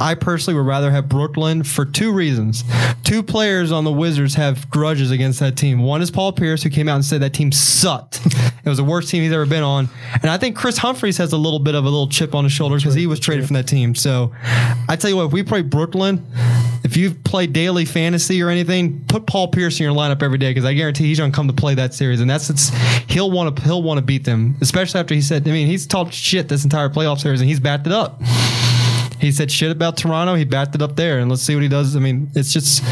[0.00, 2.64] I personally would rather have Brooklyn for two reasons.
[3.04, 5.80] Two players on the Wizards have grudges against that team.
[5.80, 8.24] One is Paul Pierce, who came out and said that team sucked.
[8.24, 11.34] it was the worst team he's ever been on, and I think Kris Humphries has
[11.34, 13.54] a little bit of a little chip on his shoulder because he was traded from
[13.54, 13.94] that team.
[13.94, 14.32] So,
[14.88, 16.24] I tell you what, if we play Brooklyn.
[16.84, 20.50] If you play daily fantasy or anything, put Paul Pierce in your lineup every day
[20.50, 22.68] because I guarantee he's going to come to play that series, and that's it's,
[23.08, 25.46] he'll want to he'll want to beat them, especially after he said.
[25.46, 28.20] I mean, he's talked shit this entire playoff series, and he's backed it up.
[29.22, 30.34] He said shit about Toronto.
[30.34, 31.94] He backed it up there, and let's see what he does.
[31.94, 32.82] I mean, it's just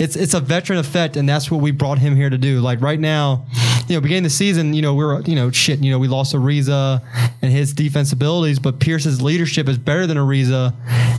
[0.00, 2.58] it's it's a veteran effect, and that's what we brought him here to do.
[2.58, 3.46] Like right now,
[3.86, 5.78] you know, beginning the season, you know, we are you know shit.
[5.78, 7.02] You know, we lost Ariza
[7.40, 10.74] and his defense abilities, but Pierce's leadership is better than Ariza.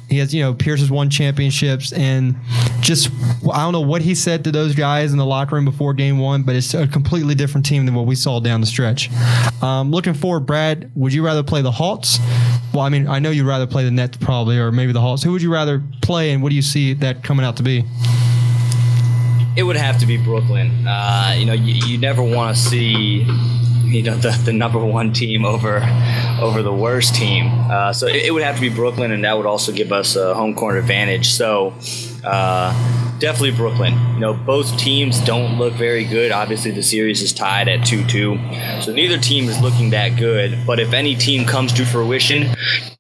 [0.10, 2.36] He has you know Pierce has won championships, and
[2.82, 3.10] just
[3.50, 6.20] I don't know what he said to those guys in the locker room before Game
[6.20, 9.10] One, but it's a completely different team than what we saw down the stretch.
[9.64, 12.20] Um, looking forward, Brad, would you rather play the Hawks?
[12.74, 15.24] Well, I mean, I know you'd rather play the Nets probably, or maybe the Hawks.
[15.24, 17.84] Who would you rather play, and what do you see that coming out to be?
[19.56, 20.88] It would have to be Brooklyn.
[20.88, 23.26] Uh, you know, you, you never want to see
[23.88, 25.78] you know the, the number one team over
[26.42, 27.48] over the worst team.
[27.48, 30.16] Uh, so it, it, would have to be Brooklyn, and that would also give us
[30.16, 31.30] a home court advantage.
[31.30, 31.74] So
[32.24, 33.94] uh, definitely Brooklyn.
[34.14, 36.32] You know, both teams don't look very good.
[36.32, 38.38] Obviously, the series is tied at two two,
[38.82, 40.58] so neither team is looking that good.
[40.66, 42.56] But if any team comes to fruition,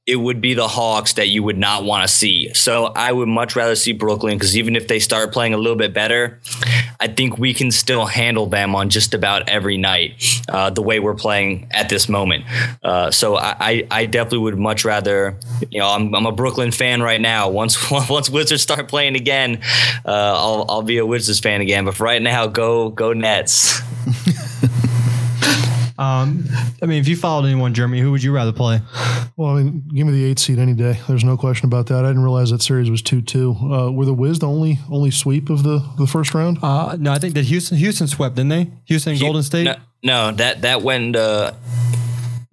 [0.08, 2.54] it would be the Hawks that you would not want to see.
[2.54, 5.76] So I would much rather see Brooklyn because even if they start playing a little
[5.76, 6.40] bit better,
[7.02, 11.02] I think we can still handle them on just about every night uh, the way
[11.02, 12.46] we're playing at this moment.
[12.82, 15.38] Uh, so I, I definitely would much rather,
[15.70, 17.50] you know, I'm, I'm a Brooklyn fan right now.
[17.50, 19.62] Once once Wizards start playing again,
[20.08, 21.86] uh, I'll, I'll be a Wizards fan again.
[21.86, 23.82] But for right now, go go Nets.
[26.00, 26.46] Um,
[26.82, 28.82] I mean, if you followed anyone, Jeremy, who would you rather play?
[29.36, 31.00] Well, I mean, give me the eight seed any day.
[31.08, 32.06] There's no question about that.
[32.06, 33.56] I didn't realize that series was two two.
[33.60, 36.60] Uh, were the Wiz the only only sweep of the the first round?
[36.62, 38.72] Uh, no, I think that Houston Houston swept, didn't they?
[38.86, 39.64] Houston and Golden State.
[39.64, 41.16] No, no, that that went.
[41.16, 41.54] Uh,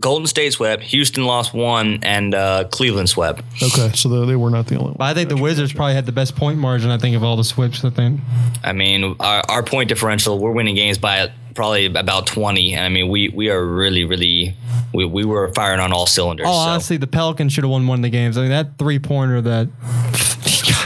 [0.04, 3.42] Golden State swept, Houston lost one, and uh, Cleveland swept.
[3.62, 4.96] Okay, so the, they were not the only one.
[5.00, 6.90] I think the Wizards probably had the best point margin.
[6.90, 7.82] I think of all the sweeps.
[7.86, 8.20] I think.
[8.62, 12.76] I mean, our, our point differential, we're winning games by probably about 20.
[12.76, 14.54] I mean, we we are really, really,
[14.92, 16.44] we, we were firing on all cylinders.
[16.46, 16.70] Oh, so.
[16.70, 18.36] honestly, the Pelicans should have won one of the games.
[18.36, 19.68] I mean, that three pointer that.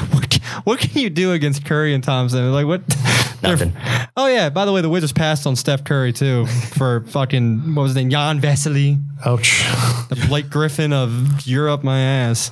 [0.64, 2.53] what, what can you do against Curry and Thompson?
[2.53, 2.83] Like what?
[3.42, 3.73] Nothing.
[4.16, 4.51] Oh yeah.
[4.51, 7.97] By the way, the Wizards passed on Steph Curry too for fucking what was his
[7.97, 8.11] name?
[8.11, 9.62] Jan Vesely, Ouch.
[10.09, 11.85] the Blake Griffin of Europe.
[11.85, 12.51] My ass.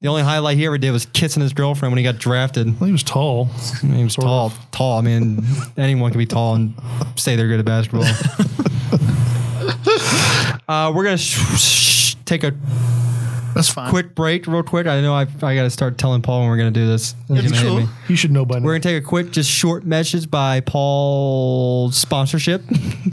[0.00, 2.78] the only highlight he ever did was kissing his girlfriend when he got drafted.
[2.80, 3.50] Well, he was tall.
[3.82, 4.98] I mean, he was tall, tall.
[4.98, 5.44] I mean,
[5.76, 6.74] anyone can be tall and
[7.16, 8.04] say they're good at basketball.
[10.68, 12.52] uh, we're gonna sh- sh- take a
[13.54, 13.90] That's fine.
[13.90, 14.86] quick break, real quick.
[14.86, 17.14] I know I, I got to start telling Paul when we're gonna do this.
[17.28, 17.80] He's gonna hate cool.
[17.80, 17.88] me.
[18.08, 18.64] You should know by now.
[18.64, 22.62] We're gonna take a quick, just short message by Paul's sponsorship.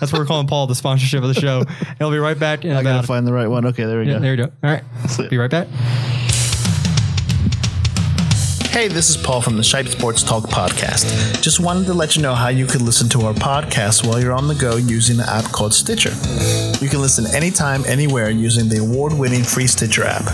[0.00, 1.64] That's what we're calling Paul, the sponsorship of the show.
[1.98, 3.06] He'll be right back in I gotta about.
[3.06, 3.66] find the right one.
[3.66, 4.18] Okay, there we Yeah, go.
[4.20, 4.52] there you go.
[4.62, 4.82] All right,
[5.30, 5.68] be right back.
[8.74, 11.40] Hey, this is Paul from the Shipe Sports Talk podcast.
[11.40, 14.32] Just wanted to let you know how you can listen to our podcast while you're
[14.32, 16.10] on the go using the app called Stitcher.
[16.82, 20.24] You can listen anytime, anywhere using the award winning free Stitcher app.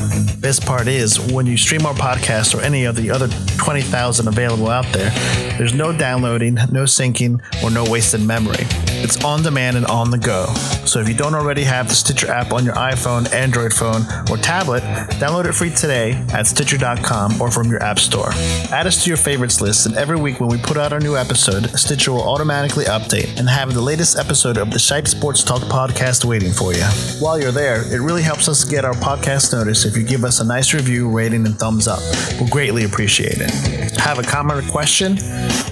[0.41, 4.69] Best part is, when you stream our podcast or any of the other 20,000 available
[4.69, 5.11] out there,
[5.59, 8.65] there's no downloading, no syncing, or no wasted memory.
[9.03, 10.47] It's on demand and on the go.
[10.87, 14.39] So if you don't already have the Stitcher app on your iPhone, Android phone, or
[14.39, 14.83] tablet,
[15.21, 18.30] download it free today at Stitcher.com or from your app store.
[18.71, 21.17] Add us to your favorites list, and every week when we put out our new
[21.17, 25.63] episode, Stitcher will automatically update and have the latest episode of the Shipe Sports Talk
[25.63, 26.85] podcast waiting for you.
[27.19, 30.41] While you're there, it really helps us get our podcast noticed if you give us
[30.41, 32.01] a nice review, rating, and thumbs up.
[32.39, 33.51] We'll greatly appreciate it.
[33.99, 35.19] Have a comment or question?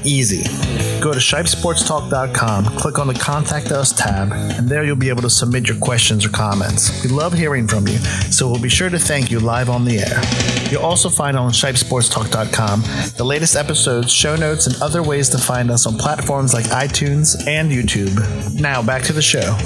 [0.04, 0.42] Easy.
[1.00, 5.30] Go to shipesportstalk.com, click on the Contact Us tab, and there you'll be able to
[5.30, 7.04] submit your questions or comments.
[7.04, 7.98] We love hearing from you,
[8.30, 10.70] so we'll be sure to thank you live on the air.
[10.72, 15.70] You'll also find on shipesportstalk.com the latest episodes, show notes, and other ways to find
[15.70, 18.60] us on platforms like iTunes and YouTube.
[18.60, 19.56] Now, back to the show.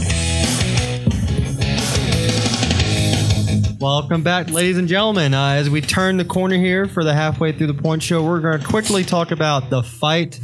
[3.80, 5.34] Welcome back, ladies and gentlemen.
[5.34, 8.38] Uh, as we turn the corner here for the halfway through the point show, we're
[8.40, 10.38] going to quickly talk about the fight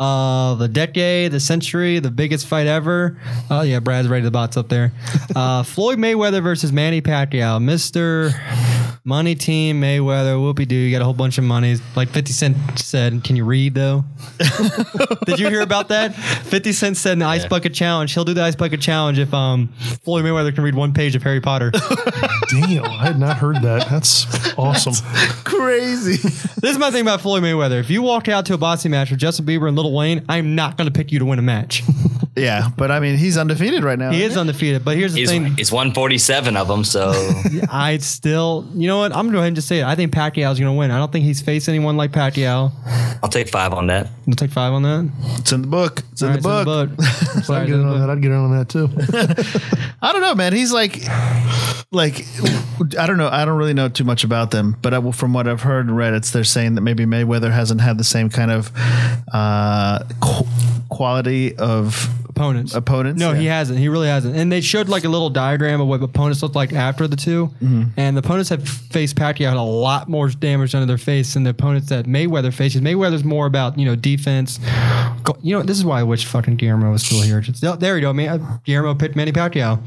[0.00, 3.20] of the decade, the century, the biggest fight ever.
[3.48, 4.24] Oh, yeah, Brad's ready.
[4.24, 4.92] The bots up there.
[5.36, 7.62] Uh, Floyd Mayweather versus Manny Pacquiao.
[7.62, 8.32] Mr.
[9.06, 10.74] Money team, Mayweather, whoopie doo.
[10.74, 11.76] You got a whole bunch of money.
[11.94, 14.02] Like 50 Cent said, can you read though?
[15.26, 16.14] Did you hear about that?
[16.14, 19.34] 50 Cent said in the Ice Bucket Challenge, he'll do the Ice Bucket Challenge if
[19.34, 19.68] um,
[20.04, 21.70] Floyd Mayweather can read one page of Harry Potter.
[22.48, 23.88] Damn, I had not heard that.
[23.90, 24.26] That's
[24.58, 24.94] awesome.
[25.44, 26.16] Crazy.
[26.16, 27.80] this is my thing about Floyd Mayweather.
[27.80, 30.54] If you walk out to a boxing match with Justin Bieber and Little Wayne, I'm
[30.54, 31.82] not going to pick you to win a match.
[32.36, 34.10] Yeah, but I mean, he's undefeated right now.
[34.10, 35.54] He is undefeated, but here's the He's, thing.
[35.56, 37.12] he's 147 of them, so
[37.70, 39.12] I still, you know what?
[39.12, 39.84] I'm going to go ahead and just say it.
[39.84, 40.90] I think Pacquiao's going to win.
[40.90, 42.72] I don't think he's faced anyone like Pacquiao.
[43.22, 44.08] I'll take five on that.
[44.26, 45.08] You'll take five on that.
[45.38, 46.02] It's in the book.
[46.12, 46.90] It's in All the right, book.
[46.98, 47.44] it's in the book.
[47.44, 48.00] Sorry, I'd it's get in in the on book.
[48.00, 48.10] that.
[48.10, 49.94] I'd get in on that too.
[50.02, 50.52] I don't know, man.
[50.52, 51.02] He's like,
[51.92, 52.24] like,
[52.98, 53.28] I don't know.
[53.28, 55.96] I don't really know too much about them, but I, from what I've heard and
[55.96, 58.70] read, it's they're saying that maybe Mayweather hasn't had the same kind of
[59.32, 60.46] uh, qu-
[60.90, 62.74] quality of opponents.
[62.74, 63.20] opponents.
[63.20, 63.58] No, he Yeah.
[63.58, 63.78] hasn't.
[63.78, 64.36] He really hasn't.
[64.36, 67.50] And they showed like a little diagram of what opponents looked like after the 2
[67.62, 67.82] Mm-hmm.
[67.96, 71.44] And the opponents have faced Pacquiao had a lot more damage under their face than
[71.44, 72.80] the opponents that Mayweather faces.
[72.80, 74.58] Mayweather's more about you know defense.
[75.22, 77.40] Go- You know this is why I wish fucking Guillermo was still here.
[77.40, 78.60] Just, oh, there you go, man.
[78.64, 79.78] Guillermo picked Manny Pacquiao.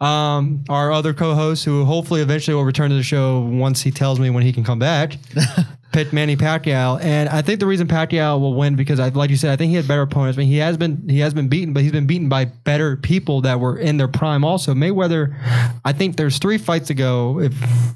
[0.00, 4.18] Um, our other co-host, who hopefully eventually will return to the show once he tells
[4.18, 5.16] me when he can come back,
[5.92, 9.36] picked Manny Pacquiao, and I think the reason Pacquiao will win because, I, like you
[9.36, 10.38] said, I think he had better opponents.
[10.38, 12.96] I mean, he has been he has been beaten, but he's been beaten by better
[12.96, 14.44] people that were in their prime.
[14.44, 15.36] Also, Mayweather,
[15.84, 17.40] I think there's three fights ago.
[17.40, 17.52] If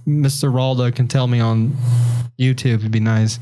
[0.06, 0.52] Mr.
[0.52, 1.76] Ralda can tell me on
[2.38, 3.38] YouTube, it'd be nice.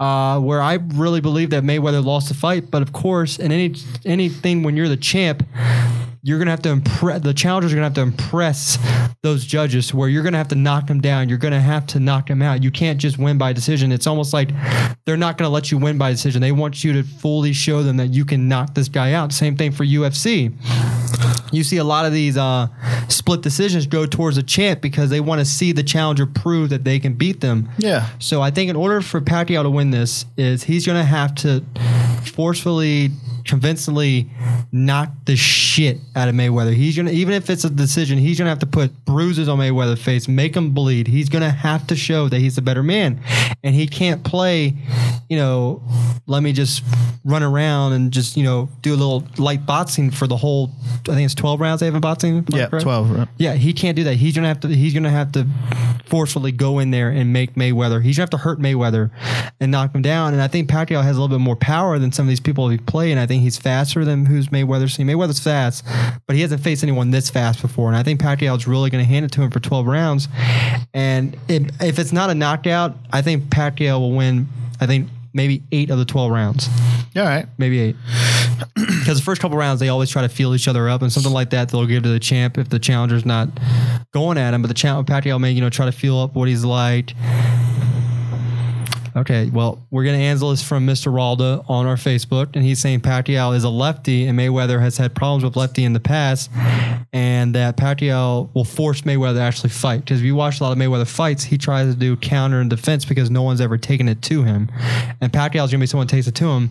[0.00, 3.74] Uh, where I really believe that Mayweather lost the fight, but of course, in any
[4.04, 5.44] anything when you're the champ
[6.26, 8.78] you're gonna have to impress the challengers are gonna have to impress
[9.22, 11.28] those judges where you're gonna have to knock them down.
[11.28, 12.64] You're gonna have to knock them out.
[12.64, 13.92] You can't just win by decision.
[13.92, 14.50] It's almost like
[15.04, 16.42] they're not gonna let you win by decision.
[16.42, 19.32] They want you to fully show them that you can knock this guy out.
[19.32, 20.52] Same thing for ufc
[21.52, 22.68] you see a lot of these uh,
[23.08, 26.84] split decisions go towards a champ because they want to see the challenger prove that
[26.84, 27.68] they can beat them.
[27.78, 28.08] Yeah.
[28.18, 31.34] so I think in order for Pacquiao to win this, is he's going to have
[31.36, 31.64] to
[32.34, 33.10] forcefully,
[33.46, 34.28] convincingly
[34.72, 36.74] knock the shit out of Mayweather.
[36.74, 40.02] He's gonna, even if it's a decision, he's gonna have to put bruises on Mayweather's
[40.02, 41.06] face, make him bleed.
[41.06, 43.20] He's gonna have to show that he's a better man,
[43.62, 44.74] and he can't play,
[45.28, 45.82] you know,
[46.26, 46.82] let me just
[47.24, 50.70] run around and just you know do a little light boxing for the whole.
[51.08, 52.44] I think it's twelve rounds they have in boxing.
[52.48, 52.82] Yeah, correct?
[52.82, 53.10] twelve.
[53.10, 53.28] Right?
[53.36, 54.14] Yeah, he can't do that.
[54.14, 54.68] He's gonna have to.
[54.68, 55.46] He's gonna have to
[56.06, 58.02] forcefully go in there and make Mayweather.
[58.02, 59.10] He's gonna have to hurt Mayweather
[59.60, 60.32] and knock him down.
[60.32, 62.68] And I think Pacquiao has a little bit more power than some of these people
[62.68, 63.12] he played.
[63.12, 65.06] And I think he's faster than who's Mayweather's seen.
[65.06, 65.84] Mayweather's fast,
[66.26, 67.88] but he hasn't faced anyone this fast before.
[67.88, 70.28] And I think Pacquiao's really gonna hand it to him for 12 rounds.
[70.94, 74.48] And if, if it's not a knockout, I think Pacquiao will win.
[74.80, 76.68] I think maybe eight of the 12 rounds
[77.20, 77.46] all right.
[77.58, 77.96] maybe eight.
[78.76, 81.32] Because the first couple rounds, they always try to feel each other up, and something
[81.32, 83.48] like that they'll give to the champ if the challenger's not
[84.12, 84.62] going at him.
[84.62, 87.14] But the champ, Pacquiao may, you know, try to feel up what he's like.
[89.16, 91.10] Okay, well, we're getting answer this from Mr.
[91.10, 95.14] Ralda on our Facebook, and he's saying Pacquiao is a lefty, and Mayweather has had
[95.14, 96.50] problems with lefty in the past,
[97.14, 100.00] and that Pacquiao will force Mayweather to actually fight.
[100.00, 102.68] Because if you watch a lot of Mayweather fights, he tries to do counter and
[102.68, 104.70] defense because no one's ever taken it to him,
[105.22, 106.68] and Pacquiao's gonna be someone takes it to him.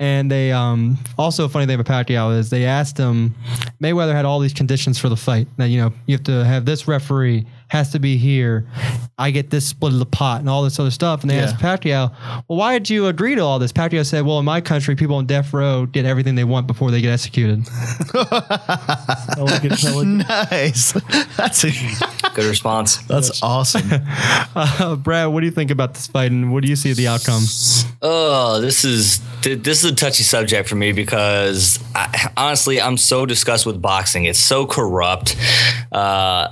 [0.00, 3.36] And they um, also funny thing about Pacquiao is they asked him,
[3.80, 5.46] Mayweather had all these conditions for the fight.
[5.58, 8.66] That you know you have to have this referee has to be here.
[9.18, 11.22] I get this split of the pot and all this other stuff.
[11.22, 11.42] And they Yeah.
[11.44, 12.12] asked Pacquiao,
[12.48, 13.72] well, why did you agree to all this?
[13.72, 16.90] Pacquiao said, well, in my country, people on death row get everything they want before
[16.90, 17.66] they get executed.
[18.14, 19.84] I like it.
[19.84, 20.06] I like it.
[20.50, 20.92] Nice.
[21.36, 21.70] That's a,
[22.34, 22.96] Good response.
[22.98, 23.90] that's awesome.
[24.54, 27.06] Uh, Brad, what do you think about this fight and what do you see the
[27.06, 27.42] outcome?
[28.02, 33.24] Oh, this is this is a touchy subject for me because I, honestly, I'm so
[33.26, 34.24] disgusted with boxing.
[34.24, 35.36] It's so corrupt.
[35.92, 36.48] Uh,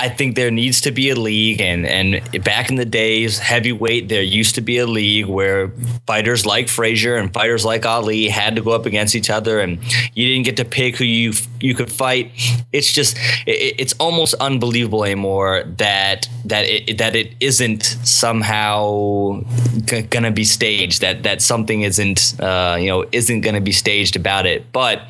[0.00, 4.08] I think there needs to be a league, and and back in the days, heavyweight,
[4.08, 5.72] there used to be a league where
[6.06, 9.78] fighters like Frazier and fighters like Ali had to go up against each other, and
[10.14, 12.32] you didn't get to pick who you you could fight.
[12.72, 19.42] It's just it, it's almost unbelievable anymore that that it that it isn't somehow
[19.84, 21.02] g- gonna be staged.
[21.02, 24.72] That that something isn't uh, you know isn't gonna be staged about it.
[24.72, 25.02] But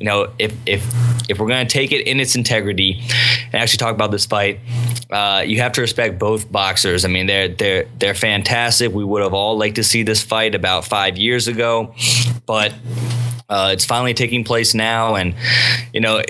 [0.00, 0.84] you know if if
[1.28, 3.00] if we're gonna take it in its integrity
[3.46, 4.60] and actually talk about this fight,
[5.10, 7.04] uh, you have to respect both boxers.
[7.04, 8.92] I mean they're they're they're fantastic.
[8.92, 11.94] We would have all liked to see this fight about five years ago,
[12.46, 12.74] but
[13.48, 15.34] uh, it's finally taking place now, and
[15.92, 16.22] you know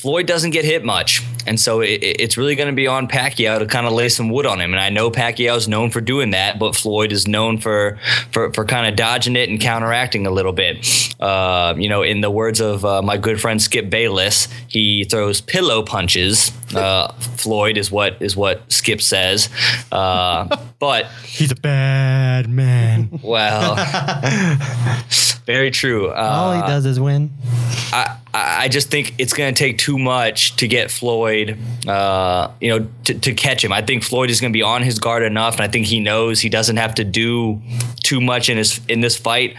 [0.00, 3.58] Floyd doesn't get hit much, and so it, it's really going to be on Pacquiao
[3.58, 4.72] to kind of lay some wood on him.
[4.72, 7.98] And I know Pacquiao is known for doing that, but Floyd is known for
[8.32, 11.14] for, for kind of dodging it and counteracting a little bit.
[11.20, 15.42] Uh, you know, in the words of uh, my good friend Skip Bayless, he throws
[15.42, 16.50] pillow punches.
[16.74, 19.50] Uh, Floyd is what is what Skip says,
[19.92, 20.46] uh,
[20.78, 23.20] but He's a bad man.
[23.22, 23.76] well,
[25.50, 26.08] very true.
[26.08, 27.30] Uh, All he does is win.
[27.92, 31.58] I, I just think it's going to take too much to get Floyd,
[31.88, 33.72] uh, you know, to, to catch him.
[33.72, 35.98] I think Floyd is going to be on his guard enough, and I think he
[35.98, 37.60] knows he doesn't have to do
[38.04, 39.56] too much in his in this fight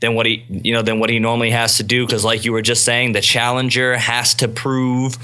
[0.00, 2.06] than what he, you know, than what he normally has to do.
[2.06, 5.16] Because, like you were just saying, the challenger has to prove,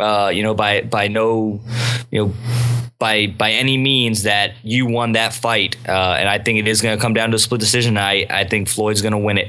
[0.00, 1.60] uh, you know, by by no,
[2.10, 2.34] you know
[2.98, 5.76] by by any means that you won that fight.
[5.86, 7.98] Uh, and I think it is going to come down to a split decision.
[7.98, 9.48] I, I think Floyd's going to win it.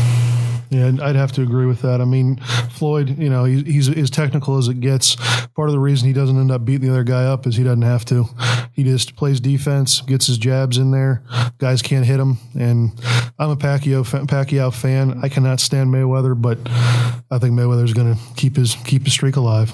[0.71, 1.99] Yeah, I'd have to agree with that.
[1.99, 2.37] I mean,
[2.71, 5.17] Floyd, you know, he, he's as technical as it gets.
[5.47, 7.63] Part of the reason he doesn't end up beating the other guy up is he
[7.65, 8.25] doesn't have to.
[8.71, 11.23] He just plays defense, gets his jabs in there.
[11.57, 12.37] Guys can't hit him.
[12.57, 12.91] And
[13.37, 15.19] I'm a Pacquiao Pacquiao fan.
[15.21, 16.57] I cannot stand Mayweather, but
[17.29, 19.73] I think Mayweather's going to keep his keep his streak alive.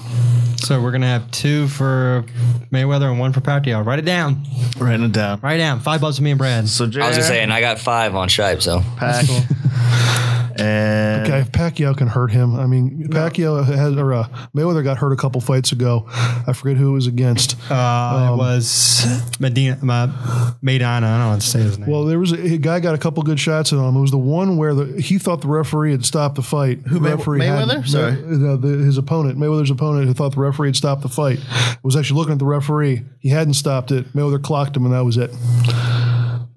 [0.56, 2.24] So we're gonna have two for
[2.72, 3.86] Mayweather and one for Pacquiao.
[3.86, 4.42] Write it down.
[4.78, 5.40] Write it down.
[5.40, 5.78] Write it down.
[5.80, 6.68] Five bucks for me and Brad.
[6.68, 8.82] So I was just saying, I got five on Shipe, so.
[8.96, 9.24] Pac
[10.60, 12.54] and Okay, if Pacquiao can hurt him.
[12.58, 16.04] I mean, Pacquiao has or uh, Mayweather got hurt a couple fights ago.
[16.08, 17.56] I forget who it was against.
[17.70, 19.04] Uh, it was
[19.40, 20.82] Medina, uh, Maidana.
[20.82, 21.88] I don't know how to say his name.
[21.90, 23.96] Well, there was a, a guy got a couple good shots on him.
[23.96, 26.78] It was the one where the, he thought the referee had stopped the fight.
[26.88, 27.76] Who May- referee Mayweather?
[27.82, 28.12] Had, Sorry.
[28.12, 31.38] No, the, his opponent, Mayweather's opponent, who thought the referee had stopped the fight,
[31.82, 33.02] was actually looking at the referee.
[33.20, 34.12] He hadn't stopped it.
[34.14, 35.30] Mayweather clocked him, and that was it.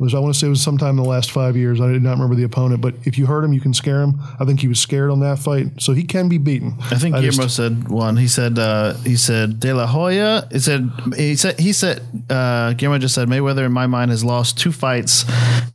[0.02, 1.80] It was I want to say it was sometime in the last five years.
[1.80, 4.20] I did not remember the opponent, but if you hurt him, you can scare him.
[4.40, 6.74] I think he was scared on that fight, so he can be beaten.
[6.90, 8.18] I think just- Guillermo said one.
[8.18, 10.48] He said uh, he said De La Hoya.
[10.50, 14.24] It said he said he said uh, Guillermo just said Mayweather in my mind has
[14.26, 15.24] lost two fights.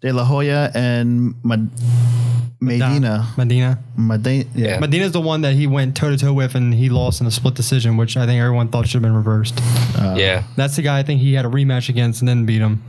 [0.01, 1.71] De La Hoya and Med-
[2.61, 3.29] Medina.
[3.37, 3.79] Medina.
[3.97, 4.45] Medina.
[4.57, 4.81] Yeah.
[4.81, 7.31] Medina's the one that he went toe to toe with and he lost in a
[7.31, 9.61] split decision, which I think everyone thought should have been reversed.
[10.17, 10.43] yeah.
[10.57, 12.83] That's the guy I think he had a rematch against and then beat him.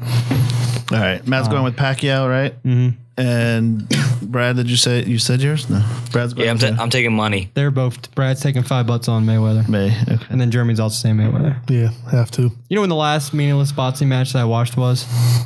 [0.92, 1.26] All right.
[1.28, 2.54] Matt's going with Pacquiao, right?
[2.64, 3.02] Mm-hmm.
[3.20, 3.90] And
[4.22, 5.68] Brad, did you say you said yours?
[5.70, 5.84] No.
[6.12, 7.50] Brad's going Yeah, I'm, with ta- I'm taking money.
[7.56, 8.14] They're both.
[8.14, 9.68] Brad's taking five butts on Mayweather.
[9.68, 9.88] May.
[10.04, 10.24] Okay.
[10.30, 11.58] And then Jeremy's also saying Mayweather.
[11.70, 12.52] Yeah, have to.
[12.70, 15.06] You know when the last meaningless boxing match that I watched was?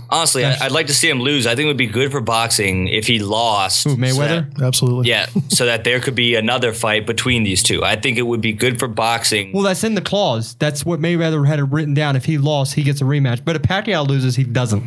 [0.10, 1.48] Honestly, I, I'd like to see him lose.
[1.48, 3.86] I think it would be good for boxing if he lost.
[3.86, 4.54] Who, so Mayweather?
[4.58, 5.08] that- Absolutely.
[5.10, 7.84] yeah, so that there could be another fight between these two.
[7.86, 9.54] I think it would be good for boxing.
[9.54, 10.56] Well, that's in the clause.
[10.60, 12.18] That's what Mayweather had it written down.
[12.18, 13.46] If he lost, he gets a rematch.
[13.46, 14.84] But if Pacquiao loses, he doesn't.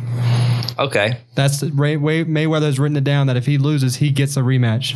[0.77, 1.17] Okay.
[1.35, 4.41] That's the Ray, Way, Mayweather's written it down that if he loses, he gets a
[4.41, 4.95] rematch.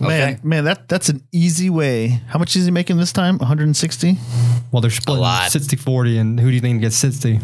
[0.00, 0.38] Man, Okay.
[0.42, 2.20] man, that that's an easy way.
[2.26, 3.38] How much is he making this time?
[3.38, 4.18] 160?
[4.72, 5.50] Well, they're splitting lot.
[5.52, 7.38] 60-40, and who do you think gets 60?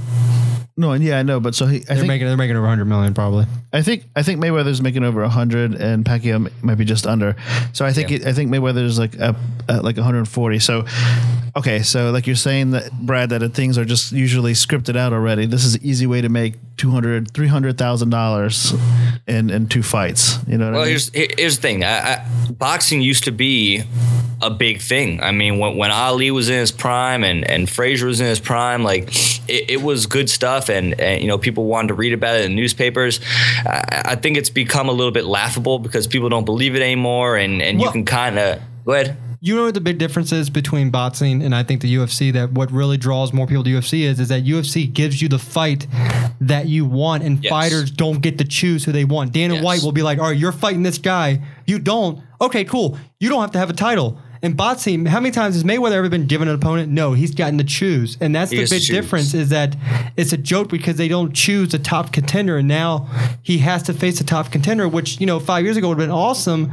[0.76, 2.62] No, and yeah, I know, but so he, I They're think making they're making over
[2.66, 3.46] 100 million probably.
[3.72, 7.34] I think I think Mayweather's making over 100 and Pacquiao m- might be just under.
[7.72, 8.16] So I think Yeah.
[8.18, 9.36] it, I think Mayweather's like up
[9.68, 10.58] at like 140.
[10.60, 10.84] So
[11.56, 15.46] okay, so like you're saying that Brad that things are just usually scripted out already.
[15.46, 18.72] This is an easy way to make 200 300,000 dollars
[19.26, 20.90] in in two fights, you know what Well, I mean?
[20.90, 21.84] here's here's the thing.
[21.84, 23.82] I, I, boxing used to be
[24.40, 25.20] a big thing.
[25.20, 28.38] I mean, when, when Ali was in his prime and and Frazier was in his
[28.40, 29.08] prime, like
[29.48, 32.44] it, it was good stuff, and, and you know people wanted to read about it
[32.46, 33.20] in newspapers.
[33.66, 37.36] I, I think it's become a little bit laughable because people don't believe it anymore,
[37.36, 39.16] and and you can kind of go ahead.
[39.40, 42.52] You know what the big difference is between boxing and I think the UFC that
[42.52, 45.86] what really draws more people to UFC is is that UFC gives you the fight
[46.40, 47.50] that you want and Yes.
[47.50, 49.32] fighters don't get to choose who they want.
[49.32, 49.62] Dana Yes.
[49.64, 51.40] White will be like, "All right, you're fighting this guy.
[51.66, 52.20] You don't.
[52.40, 52.98] Okay, cool.
[53.20, 56.08] You don't have to have a title." In boxing, how many times has Mayweather ever
[56.08, 56.92] been given an opponent?
[56.92, 59.34] No, he's gotten to choose, and that's He the big difference.
[59.34, 59.76] Is that
[60.16, 63.08] it's a joke because they don't choose a top contender, and now
[63.42, 66.08] he has to face a top contender, which you know five years ago would have
[66.08, 66.72] been awesome,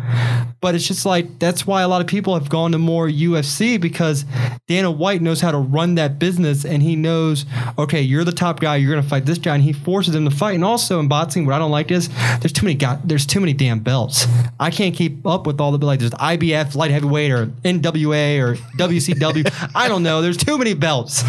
[0.61, 3.81] but it's just like that's why a lot of people have gone to more UFC
[3.81, 4.25] because
[4.67, 7.45] Dana White knows how to run that business, and he knows
[7.79, 10.35] okay, you're the top guy, you're gonna fight this guy, and he forces him to
[10.35, 10.55] fight.
[10.55, 13.39] And also in boxing, what I don't like is there's too many got there's too
[13.39, 14.27] many damn belts.
[14.59, 18.55] I can't keep up with all the like there's IBF light heavyweight or NWA or
[18.77, 19.71] WCW.
[19.75, 20.21] I don't know.
[20.21, 21.23] There's too many belts.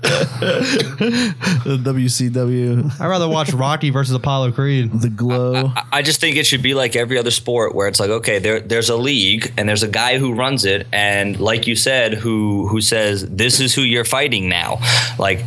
[0.00, 4.90] the WCW, I'd rather watch Rocky versus Apollo Creed.
[4.92, 5.72] the glow.
[5.76, 8.38] I- I just think it should be like every other sport where it's like, okay,
[8.38, 12.14] there there's a league and there's a guy who runs it, and like you said,
[12.14, 14.78] who who says this is who you're fighting now.
[15.18, 15.44] Like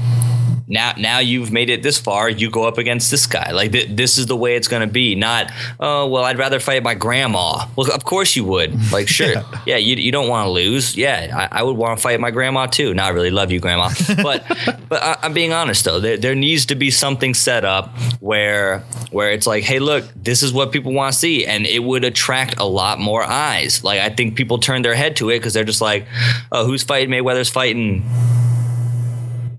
[0.73, 2.29] now now you've made it this far.
[2.29, 3.51] You go up against this guy.
[3.51, 5.15] Like th- this is the way it's going to be.
[5.15, 7.67] Not oh well, I'd rather fight my grandma.
[7.75, 8.91] Well, of course you would.
[8.91, 10.97] Like sure, yeah, yeah you, you don't want to lose.
[10.97, 12.93] Yeah, I, I would want to fight my grandma too.
[12.93, 14.45] Not really love you, grandma, but
[14.89, 15.99] but I, I'm being honest though.
[15.99, 18.79] There, there needs to be something set up where
[19.11, 22.03] where it's like, hey, look, this is what people want to see, and it would
[22.03, 23.83] attract a lot more eyes.
[23.83, 26.07] Like I think people turn their head to it because they're just like,
[26.51, 28.03] oh, who's fighting Mayweather's fighting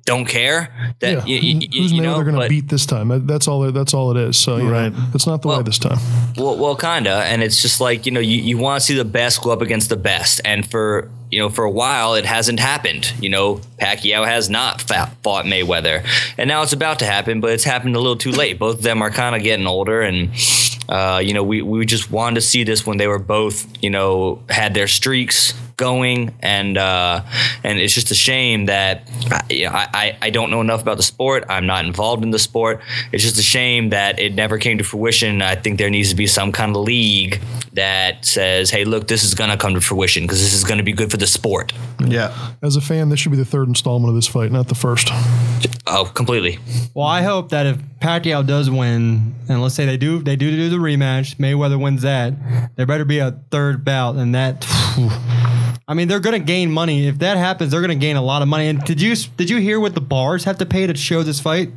[0.05, 0.69] don't care
[1.01, 1.25] that Yeah.
[1.25, 3.11] you, you, Who's you Mayweather know, going to beat this time?
[3.11, 3.71] Uh, that's all.
[3.73, 4.37] That's all it is.
[4.37, 4.93] So you Right.
[4.93, 5.99] know, it's not the way this time.
[6.37, 9.05] Well, well, kinda, and it's just like you know, you, you want to see the
[9.05, 12.61] best go up against the best, and for you know, for a while it hasn't
[12.61, 13.13] happened.
[13.21, 16.07] You know, Pacquiao has not fought Mayweather,
[16.39, 18.59] and now it's about to happen, but it's happened a little too late.
[18.59, 20.31] Both of them are kind of getting older, and
[20.89, 23.91] uh, you know, we we just wanted to see this when they were both you
[23.91, 27.23] know had their streaks going and uh,
[27.65, 29.09] and it's just a shame that
[29.51, 31.45] you know, I, I I don't know enough about the sport.
[31.49, 32.81] I'm not involved in the sport.
[33.13, 35.43] It's just a shame that it never came to fruition.
[35.43, 37.41] I think there needs to be some kind of league
[37.73, 40.93] that says, "Hey, look, this is to come to fruition because this is to be
[40.93, 42.35] good for the sport." Yeah.
[42.63, 45.09] As a fan, this should be the third installment of this fight, not the first.
[45.87, 46.59] Oh, completely.
[46.95, 50.51] Well, I hope that if Pacquiao does win, and let's say they do, they do
[50.51, 52.35] do the rematch, Mayweather wins that,
[52.77, 54.67] there better be a third bout, and that.
[55.87, 57.71] I mean, they're going to gain money if that happens.
[57.71, 58.69] They're going to gain a lot of money.
[58.69, 61.41] And did you did you hear what the bars have to pay to show this
[61.41, 61.73] fight?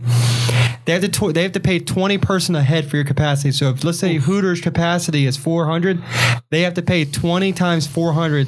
[0.88, 3.52] They have to tw- they have to pay twenty person a head for your capacity.
[3.52, 6.02] So if let's say Hooters capacity is four hundred,
[6.50, 8.48] they have to pay twenty times four hundred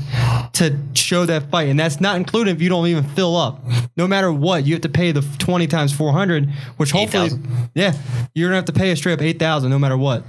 [0.53, 3.61] to show that fight, and that's not included if you don't even fill up.
[3.97, 7.69] No matter what, you have to pay the twenty times four hundred, which hopefully, 8,000.
[7.75, 7.93] yeah,
[8.33, 10.23] you're gonna have to pay a straight up eight thousand no matter what.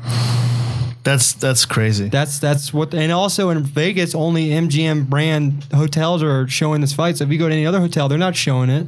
[1.04, 2.08] That's that's crazy.
[2.08, 7.18] That's that's what, and also in Vegas, only MGM brand hotels are showing this fight.
[7.18, 8.86] So if you go to any other hotel, they're not showing it.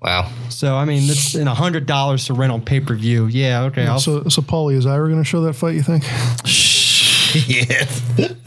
[0.00, 0.30] Wow.
[0.50, 3.26] So I mean, it's in a hundred dollars to rent on pay per view.
[3.26, 5.74] Yeah, okay, I'll, So, so Paulie, is Ira going to show that fight?
[5.74, 6.04] You think?
[7.48, 7.86] yeah.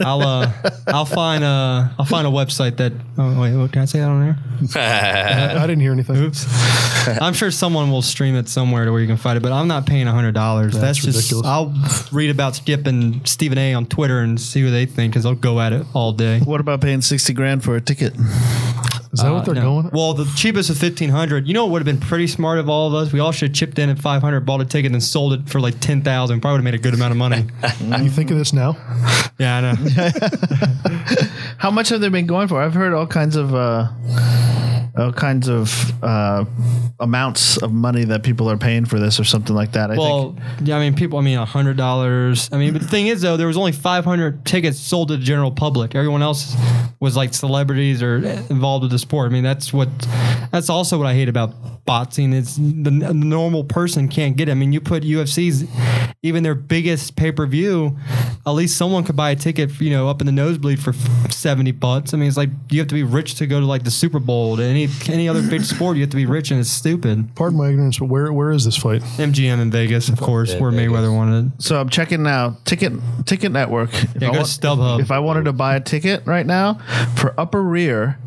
[0.00, 0.52] I'll uh,
[0.88, 2.92] I'll find a I'll find a website that.
[3.18, 4.38] Oh wait, what can I say that on there?
[4.82, 6.16] I, I didn't hear anything.
[6.16, 6.46] Oops.
[7.20, 9.68] I'm sure someone will stream it somewhere to where you can find it, but I'm
[9.68, 10.72] not paying hundred dollars.
[10.72, 11.46] That's, That's just ridiculous.
[11.46, 11.74] I'll
[12.12, 13.74] read about Skip and Stephen A.
[13.74, 16.40] on Twitter and see what they think because I'll go at it all day.
[16.40, 18.14] What about paying sixty grand for a ticket?
[19.12, 19.82] Is that what they're Uh, No.
[19.82, 19.90] going?
[19.92, 21.48] Well, the cheapest is fifteen hundred.
[21.48, 23.12] You know what would have been pretty smart of all of us?
[23.12, 25.48] We all should have chipped in at five hundred, bought a ticket, and sold it
[25.48, 26.40] for like ten thousand.
[26.40, 27.46] Probably would have made a good amount of money.
[28.04, 28.76] you think of this now?
[29.38, 29.74] yeah, I know.
[31.58, 32.62] How much have they been going for?
[32.62, 33.88] I've heard all kinds of uh,
[34.96, 36.44] all kinds of uh,
[36.98, 39.90] amounts of money that people are paying for this or something like that.
[39.90, 41.18] I Well, yeah, I mean, people.
[41.18, 42.48] I mean, hundred dollars.
[42.52, 45.16] I mean, but the thing is, though, there was only five hundred tickets sold to
[45.16, 45.94] the general public.
[45.94, 46.56] Everyone else
[47.00, 49.30] was like celebrities or involved with the sport.
[49.30, 49.88] I mean, that's what.
[50.52, 52.32] That's also what I hate about boxing.
[52.32, 54.52] Is the, the normal person can't get it.
[54.52, 55.64] I mean, you put UFC's,
[56.22, 57.96] even their biggest pay per view,
[58.46, 60.92] at least someone could buy a ticket, you know, up in the nosebleed for
[61.30, 62.14] seventy bucks.
[62.14, 64.18] I mean, it's like you have to be rich to go to like the Super
[64.18, 65.96] Bowl to any any other big sport.
[65.96, 67.34] You have to be rich, and it's stupid.
[67.34, 69.02] Pardon my ignorance, but where where is this fight?
[69.02, 70.92] MGM in Vegas, of course, where Vegas.
[70.92, 71.52] Mayweather wanted.
[71.54, 71.62] it.
[71.62, 72.56] So I'm checking now.
[72.64, 72.92] Ticket
[73.26, 73.92] Ticket Network.
[73.94, 75.00] If Yeah, I go to StubHub.
[75.00, 76.74] If I wanted to buy a ticket right now
[77.16, 78.18] for upper rear,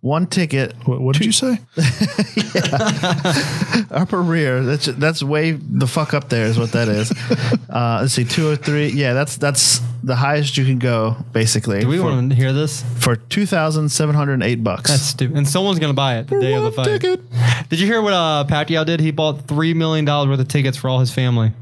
[0.00, 1.58] one ticket, What, what did you say?
[3.90, 4.62] upper rear.
[4.62, 7.10] That's that's way the fuck up there is what that is.
[7.70, 8.88] uh, let's see, two or three.
[8.88, 11.80] Yeah, that's that's the highest you can go basically.
[11.80, 12.84] Do we for, want to hear this?
[12.98, 14.90] for two thousand seven hundred eight bucks.
[14.90, 15.36] That's stupid.
[15.36, 16.84] And someone's gonna buy it the day of the fight.
[16.84, 17.20] ticket.
[17.68, 19.00] Did you hear what uh, Pacquiao did?
[19.00, 21.52] He bought three million dollars worth of tickets for all his family,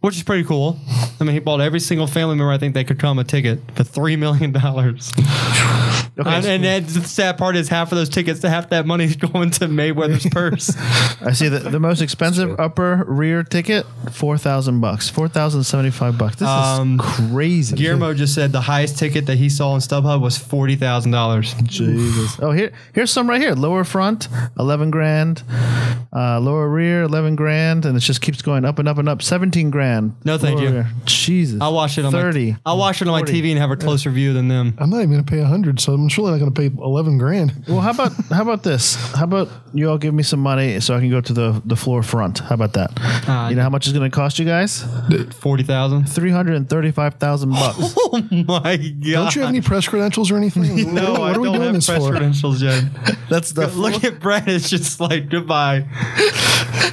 [0.00, 0.78] which is pretty cool.
[1.20, 3.60] I mean, he bought every single family member I think they could come a ticket
[3.74, 5.12] for three million dollars.
[5.18, 8.86] okay, and, so and then the sad part is half of those tickets, half that
[8.86, 10.74] money is going to Mayweather's purse.
[11.20, 15.90] I see the, the most expensive upper rear ticket four thousand bucks, four thousand seventy
[15.90, 16.36] five bucks.
[16.36, 17.76] This Um, is crazy.
[17.76, 21.54] Guillermo just said the highest ticket that he saw on StubHub was forty thousand dollars.
[21.64, 22.38] Jesus.
[22.40, 23.52] Oh, here, here's some right here.
[23.54, 24.28] Lower front,
[24.58, 25.42] eleven grand.
[26.12, 29.20] Uh, lower rear, eleven grand, and it just keeps going up and up and up.
[29.22, 29.89] Seventeen grand.
[30.24, 30.84] No, thank Lower you.
[31.04, 31.60] Jesus.
[31.60, 32.52] I'll watch it on thirty.
[32.52, 34.74] My, I'll watch it on my TV and have a closer view than them.
[34.78, 36.66] I'm not even going to pay a hundred, so I'm surely not going to pay
[36.82, 37.64] eleven grand.
[37.68, 38.94] Well, how about how about this?
[39.14, 41.76] How about you all give me some money so I can go to the the
[41.76, 42.38] floor front?
[42.40, 42.90] How about that?
[43.28, 44.84] Uh, you know how much it's going to cost you guys?
[45.40, 46.04] Forty thousand.
[46.08, 47.96] Three hundred and thirty five thousand bucks.
[48.12, 49.02] Oh my god!
[49.02, 50.92] Don't you have any press credentials or anything?
[50.94, 52.10] No, what, I what are we don't doing have this press for?
[52.10, 52.82] credentials yet.
[53.30, 54.48] That's the Look at Brad.
[54.48, 55.86] It's just like goodbye,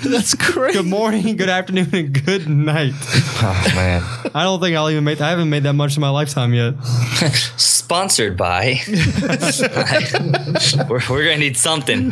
[0.03, 0.77] that's crazy.
[0.77, 2.86] good morning, good afternoon, and good night.
[2.91, 3.43] Right.
[3.43, 4.03] Oh man.
[4.33, 5.21] I don't think I'll even make.
[5.21, 6.73] I haven't made that much in my lifetime yet.
[7.57, 8.79] Sponsored by.
[10.89, 12.09] we're, we're gonna need something.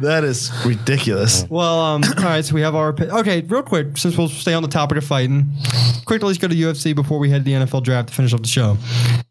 [0.00, 1.44] That is ridiculous.
[1.48, 2.44] Well, um, all right.
[2.44, 3.42] So we have our okay.
[3.42, 5.52] Real quick, since we'll stay on the topic of fighting,
[6.06, 8.40] quickly let's go to UFC before we head to the NFL draft to finish up
[8.40, 8.76] the show.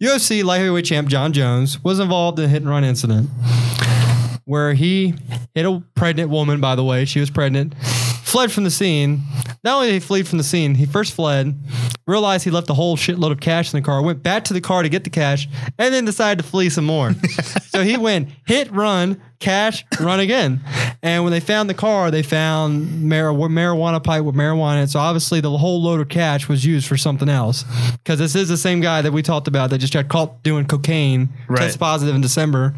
[0.02, 3.30] UFC light heavyweight champ Jon Jones was involved in a hit and run incident
[4.46, 5.16] where he
[5.56, 6.60] hit a pregnant woman.
[6.60, 7.74] By the way, she was pregnant.
[8.34, 9.22] Fled from the scene.
[9.64, 11.56] Not only did he flee from the scene, he first fled,
[12.08, 14.60] realized he left a whole shitload of cash in the car, went back to the
[14.60, 17.14] car to get the cash, and then decided to flee some more.
[17.70, 20.62] so he went hit, run, cash, run again.
[21.04, 24.84] And when they found the car, they found mar- marijuana pipe with marijuana.
[24.84, 24.90] it.
[24.90, 27.66] So obviously, the whole load of cash was used for something else.
[28.04, 30.66] Because this is the same guy that we talked about that just got caught doing
[30.66, 31.60] cocaine, Right.
[31.60, 32.74] test positive in December.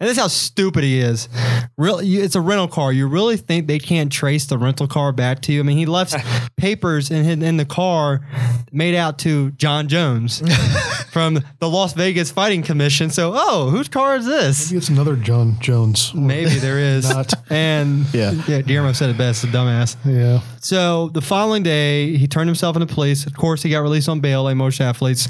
[0.00, 1.28] And this is how stupid he is.
[1.76, 2.90] Really, it's a rental car.
[2.92, 5.60] You really think they can't trace the rental car back to you?
[5.60, 6.14] I mean, he left
[6.56, 8.26] papers in his- in the car
[8.72, 10.42] made out to Jon Jones
[11.12, 13.10] from the Las Vegas Fighting Commission.
[13.10, 14.70] So, oh, whose car is this?
[14.70, 16.14] Maybe it's another Jon Jones.
[16.14, 17.08] Maybe there is.
[17.10, 17.32] Not.
[17.50, 18.32] And Yeah.
[18.48, 19.96] yeah, Guillermo said it best, the dumbass.
[20.04, 20.40] Yeah.
[20.60, 23.26] So the following day, he turned himself into police.
[23.26, 25.28] Of course, he got released on bail, like most athletes.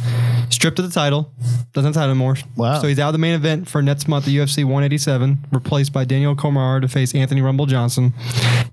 [0.50, 1.32] Stripped of the title,
[1.72, 2.36] doesn't have the title anymore.
[2.56, 2.80] Wow.
[2.80, 6.04] So he's out of the main event for next month, the UFC 187, replaced by
[6.04, 8.12] Daniel Cormier to face Anthony Rumble Johnson.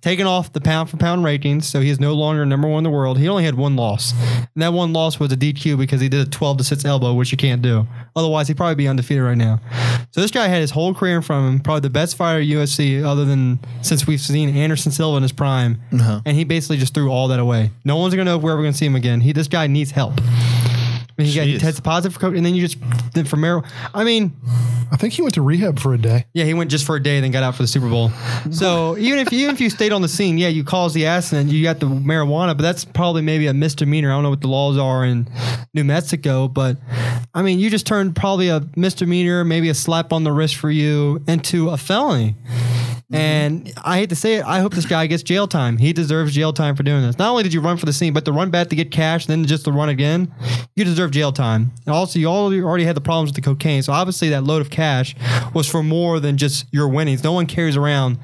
[0.02, 2.84] Taken off the pound for pound rankings, so he is no longer number one in
[2.84, 3.18] the world.
[3.18, 4.14] He only had one loss,
[4.54, 7.14] and that one loss was a DQ because he did a 12 to six elbow,
[7.14, 7.88] which you can't do.
[8.16, 9.60] Otherwise, he'd probably be undefeated right now.
[10.12, 12.40] So this guy had his whole career in front of him, probably the best fighter
[12.40, 16.22] at UFC, other than since we've seen Anderson Silva in his prime, uh-huh.
[16.26, 17.72] and he basically just threw all that away.
[17.86, 19.22] No one's gonna know if we're ever gonna see him again.
[19.22, 20.14] He this guy needs help.
[21.18, 21.62] I mean, he, got, he Jeez.
[21.62, 22.78] tested positive for coke, and then you just
[23.14, 23.68] then for marijuana.
[23.94, 24.36] I mean,
[24.92, 26.26] I think he went to rehab for a day.
[26.34, 28.12] yeah, he went just for a day, then got out for the Super Bowl.
[28.52, 31.50] So even if even if you stayed on the scene, yeah, you caused the accident,
[31.52, 34.12] you got the marijuana, but that's probably maybe a misdemeanor.
[34.12, 35.28] I don't know what the laws are in
[35.74, 36.78] New Mexico, but
[37.34, 40.72] I mean, you just turned probably a misdemeanor, maybe a slap on the wrist for
[40.72, 42.36] you, into a felony.
[43.10, 45.78] And I hate to say it, I hope this guy gets jail time.
[45.78, 47.18] He deserves jail time for doing this.
[47.18, 49.28] Not only did you run for the scene, but to run back to get cash,
[49.28, 50.34] then just to run again,
[50.76, 51.72] you deserve jail time.
[51.86, 54.62] And also, you already already had the problems with the cocaine, so obviously that load
[54.62, 55.16] of cash
[55.54, 57.24] was for more than just your winnings.
[57.24, 58.18] No one carries around,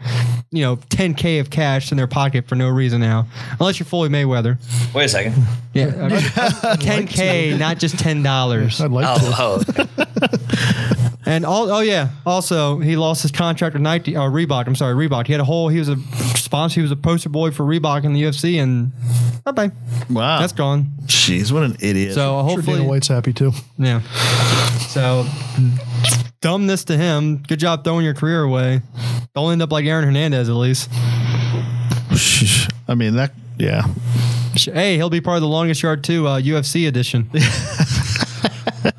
[0.51, 3.25] you know, 10k of cash in their pocket for no reason now,
[3.61, 4.57] unless you're Floyd Mayweather.
[4.93, 5.36] Wait a second.
[5.73, 6.09] Yeah, uh,
[6.75, 8.81] 10k, not just ten dollars.
[8.81, 9.34] I'd like to.
[9.38, 10.38] Oh, oh.
[11.25, 14.67] And all, oh yeah, also he lost his contract with Nike, or Reebok.
[14.67, 15.28] I'm sorry, Reebok.
[15.28, 15.67] He had a whole.
[15.69, 15.97] He was a
[16.38, 16.76] sponsor.
[16.76, 18.91] He was a poster boy for Reebok in the UFC, and
[19.43, 19.71] bye bye.
[20.09, 20.39] Wow.
[20.39, 20.91] That's gone.
[21.05, 22.13] Jeez, what an idiot.
[22.13, 23.51] So Sure, Dana hopefully, White's happy too.
[23.78, 24.01] yeah.
[24.89, 25.26] So
[26.41, 27.38] dumbness to him.
[27.47, 28.82] Good job throwing your career away.
[29.36, 30.89] Don't end up like Aaron Hernandez at least.
[32.88, 33.88] I mean, that, yeah.
[34.55, 37.30] Hey, he'll be part of the longest yard two uh, UFC edition.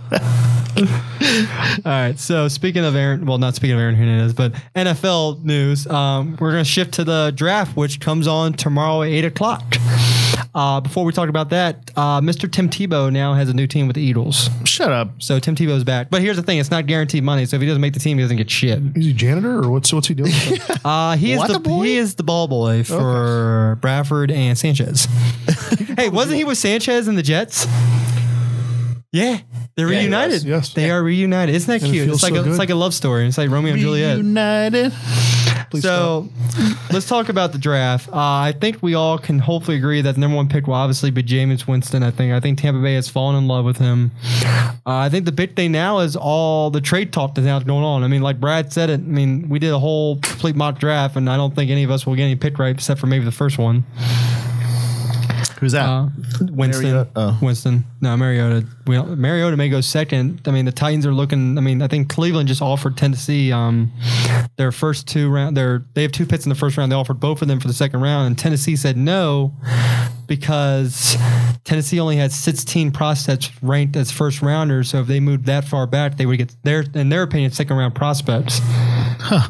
[1.85, 2.19] All right.
[2.19, 5.87] So speaking of Aaron, well, not speaking of Aaron Hernandez, but NFL news.
[5.87, 9.63] Um, we're going to shift to the draft, which comes on tomorrow at eight o'clock.
[10.55, 12.51] Uh, before we talk about that, uh, Mr.
[12.51, 14.49] Tim Tebow now has a new team with the Eagles.
[14.65, 15.21] Shut up.
[15.21, 16.11] So Tim Tebow's back.
[16.11, 17.45] But here's the thing: it's not guaranteed money.
[17.45, 18.81] So if he doesn't make the team, he doesn't get shit.
[18.95, 20.33] Is he janitor or what's what's he doing?
[20.85, 21.83] Uh, he is What the, the boy?
[21.85, 25.07] he is the ball boy for Bradford and Sanchez.
[25.97, 27.67] hey, wasn't he with Sanchez and the Jets?
[29.13, 29.39] Yeah,
[29.77, 30.33] they're Yeah, he reunited.
[30.33, 30.45] was.
[30.45, 30.73] Yes.
[30.75, 31.55] they are reunited.
[31.55, 32.07] Isn't that And it cute?
[32.07, 33.27] feels It's like so a, it's like a love story.
[33.27, 34.19] It's like Romeo and Juliet.
[34.19, 34.93] United.
[35.71, 36.29] Please So
[36.93, 38.09] let's talk about the draft.
[38.09, 41.11] Uh, I think we all can hopefully agree that the number one pick will obviously
[41.11, 42.03] be Jameis Winston.
[42.05, 44.13] I think I think Tampa Bay has fallen in love with him.
[44.45, 47.83] Uh, I think the big thing now is all the trade talk that's now going
[47.85, 48.05] on.
[48.05, 49.01] I mean, like Brad said it.
[49.01, 51.91] I mean, we did a whole complete mock draft, and I don't think any of
[51.91, 53.85] us will get any pick right except for maybe the first one.
[55.65, 55.89] Who's that?
[55.89, 56.09] Uh,
[56.51, 56.85] Winston.
[56.91, 57.11] Mariota.
[57.17, 57.39] Oh.
[57.41, 57.85] Winston.
[58.03, 58.67] No, Mariota.
[58.87, 60.43] We don't, Mariota may go second.
[60.45, 61.57] I mean, the Titans are looking.
[61.57, 63.91] I mean, I think Cleveland just offered Tennessee um,
[64.57, 65.57] their first two round.
[65.57, 66.93] Their they have two picks in the first round.
[66.93, 69.55] They offered both of them for the second round, and Tennessee said no
[70.27, 71.17] because
[71.65, 74.91] Tennessee only had 16 prospects ranked as first rounders.
[74.91, 77.77] So if they moved that far back, they would get their, in their opinion, second
[77.77, 78.61] round prospects.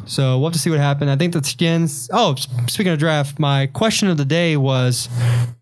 [0.05, 1.09] So we'll have to see what happened.
[1.11, 2.09] I think the Skins.
[2.13, 2.35] Oh,
[2.67, 5.09] speaking of draft, my question of the day was,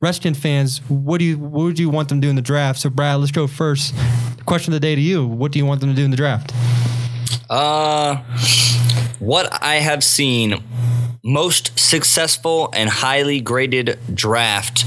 [0.02, 2.80] Redskins fans, what do you what would you want them to do in the draft?
[2.80, 3.96] So Brad, let's go first.
[4.38, 6.12] The question of the day to you: What do you want them to do in
[6.12, 6.54] the draft?
[7.50, 8.18] Uh,
[9.20, 10.62] what I have seen
[11.24, 14.86] most successful and highly graded draft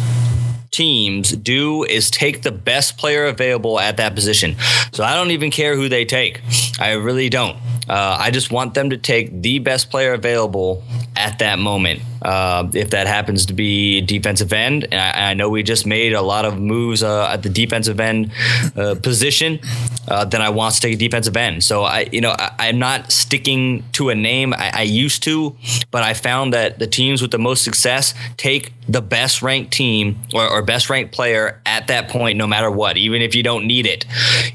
[0.70, 4.56] teams do is take the best player available at that position.
[4.92, 6.40] So I don't even care who they take.
[6.78, 7.56] I really don't.
[7.88, 10.82] Uh, I just want them to take the best player available
[11.16, 12.02] at that moment.
[12.20, 16.12] Uh, if that happens to be defensive end, and I, I know we just made
[16.12, 18.32] a lot of moves uh, at the defensive end
[18.74, 19.60] uh, position,
[20.08, 21.62] uh, then I want to take a defensive end.
[21.62, 24.54] So I, you know, I, am not sticking to a name.
[24.54, 25.56] I, I, used to,
[25.90, 30.18] but I found that the teams with the most success take the best ranked team
[30.32, 32.96] or, or best ranked player at that point, no matter what.
[32.96, 34.04] Even if you don't need it,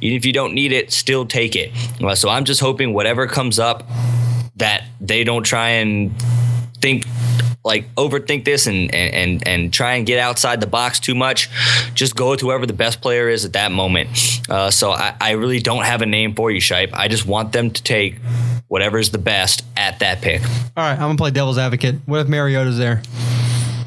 [0.01, 1.71] even if you don't need it, still take it.
[2.03, 3.83] Uh, so I'm just hoping whatever comes up
[4.57, 6.11] that they don't try and
[6.81, 7.05] think
[7.63, 11.49] like overthink this and and and try and get outside the box too much.
[11.93, 14.09] Just go with whoever the best player is at that moment.
[14.49, 16.89] Uh, so I, I, really don't have a name for you, Shipe.
[16.93, 18.17] I just want them to take
[18.67, 20.41] whatever is the best at that pick.
[20.41, 21.95] All right, I'm gonna play devil's advocate.
[22.05, 23.03] What if Mariota's there?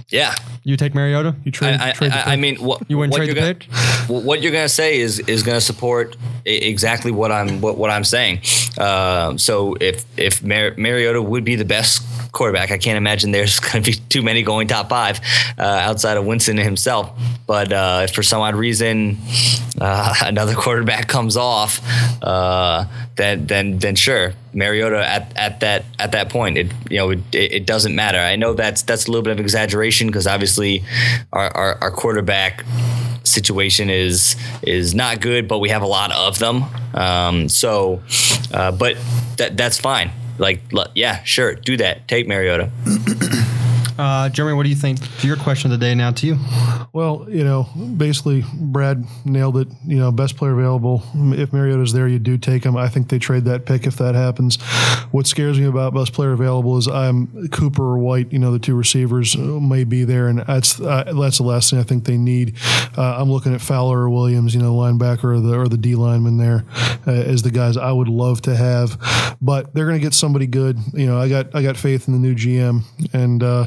[0.09, 0.35] Yeah.
[0.63, 1.35] You take Mariota?
[1.45, 1.81] You trade?
[1.81, 3.65] I, trade I, I mean, what you wouldn't what trade the gonna, pick?
[4.09, 7.91] What you're going to say is is going to support exactly what I'm what, what
[7.91, 8.41] I'm saying.
[8.79, 12.03] Uh, so if if Mar- Mariota would be the best
[12.35, 15.21] quarterback, I can't imagine there's going to be too many going top five
[15.59, 17.11] uh, outside of Winston himself.
[17.47, 19.19] But uh, if for some odd reason
[19.81, 21.81] uh, another quarterback comes off,
[22.23, 22.85] uh,
[23.17, 27.21] then then then sure, Mariota at, at that at that point, it you know it,
[27.33, 28.19] it doesn't matter.
[28.19, 30.85] I know that's that's a little bit of exaggeration because obviously
[31.33, 32.65] our, our, our quarterback
[33.25, 36.65] situation is is not good, but we have a lot of them.
[36.95, 38.03] Um, so,
[38.53, 38.97] uh, but
[39.37, 40.11] that that's fine.
[40.39, 40.63] Like,
[40.95, 42.09] yeah, sure, do that.
[42.09, 42.71] Take Mariota.
[43.99, 44.99] Uh, Jeremy, what do you think?
[45.23, 46.39] Your question of the day now to you.
[46.93, 49.69] Well, you know, basically, Brad nailed it.
[49.87, 51.03] You know, best player available.
[51.15, 52.77] If Mariota's there, you do take him.
[52.77, 54.61] I think they trade that pick if that happens.
[55.11, 58.33] What scares me about best player available is I'm Cooper or White.
[58.33, 61.79] You know, the two receivers may be there, and that's uh, that's the last thing
[61.79, 62.57] I think they need.
[62.97, 64.55] Uh, I'm looking at Fowler or Williams.
[64.55, 66.65] You know, linebacker or the or the D lineman there
[67.07, 68.99] uh, as the guys I would love to have,
[69.41, 70.79] but they're going to get somebody good.
[70.93, 72.83] You know, I got I got faith in the new GM,
[73.13, 73.67] and uh,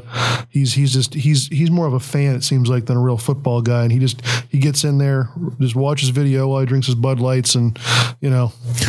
[0.50, 3.18] he's he's just he's he's more of a fan it seems like than a real
[3.18, 3.84] football guy.
[3.84, 7.20] And he just he gets in there just watches video while he drinks his bud
[7.20, 7.78] lights and
[8.22, 8.52] you know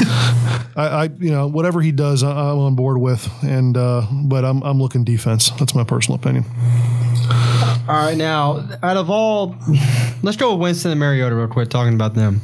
[0.77, 3.29] I, I, you know whatever he does i'm on board with.
[3.43, 5.51] And uh, but i'm i'm looking defense.
[5.59, 6.45] That's my personal opinion.
[7.89, 9.57] All right now out of all
[10.23, 12.41] let's go with winston and mariota real quick talking about them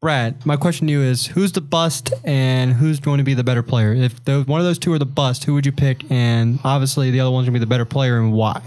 [0.00, 3.44] Brad, my question to you is: Who's the bust, and who's going to be the
[3.44, 3.92] better player?
[3.92, 6.08] If those, one of those two are the bust, who would you pick?
[6.10, 8.60] And obviously, the other one's going to be the better player, and why?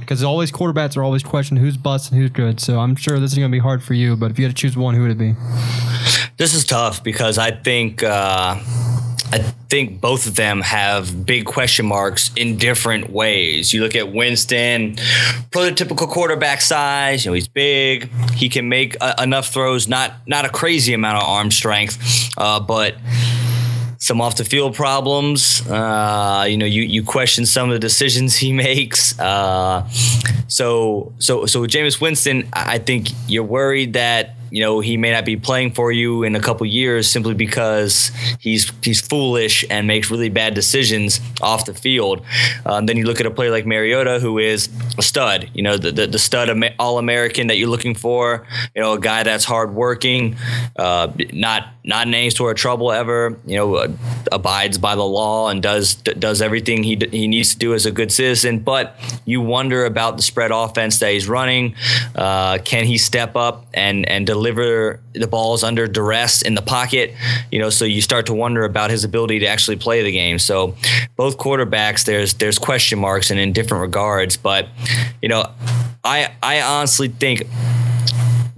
[0.00, 2.60] Because always quarterbacks are always questioned who's bust and who's good.
[2.60, 4.16] So I'm sure this is going to be hard for you.
[4.16, 5.34] But if you had to choose one, who would it be?
[6.38, 8.02] This is tough because I think.
[8.02, 8.58] Uh
[9.30, 13.74] I think both of them have big question marks in different ways.
[13.74, 14.96] You look at Winston,
[15.50, 17.24] prototypical quarterback size.
[17.24, 18.10] You know, he's big.
[18.32, 19.86] He can make uh, enough throws.
[19.86, 22.96] Not not a crazy amount of arm strength, uh, but
[23.98, 25.66] some off the field problems.
[25.68, 29.18] Uh, you know, you you question some of the decisions he makes.
[29.18, 29.86] Uh,
[30.48, 35.24] so so so Jameis Winston, I think you're worried that you know he may not
[35.24, 40.10] be playing for you in a couple years simply because he's he's foolish and makes
[40.10, 42.24] really bad decisions off the field.
[42.66, 45.50] Um, then you look at a player like Mariota, who is a stud.
[45.54, 48.46] You know, the the, the stud all American that you're looking for.
[48.74, 50.36] You know, a guy that's hardworking,
[50.76, 53.38] uh, not not in any sort of trouble ever.
[53.46, 53.88] You know, uh,
[54.32, 57.90] abides by the law and does does everything he he needs to do as a
[57.90, 58.60] good citizen.
[58.60, 61.74] But you wonder about the spread offense that he's running.
[62.14, 66.62] Uh, can he step up and and deliver deliver the balls under duress in the
[66.62, 67.12] pocket.
[67.50, 70.38] You know, so you start to wonder about his ability to actually play the game.
[70.38, 70.76] So
[71.16, 74.36] both quarterbacks, there's there's question marks and in different regards.
[74.36, 74.68] But
[75.20, 75.50] you know,
[76.04, 77.42] I I honestly think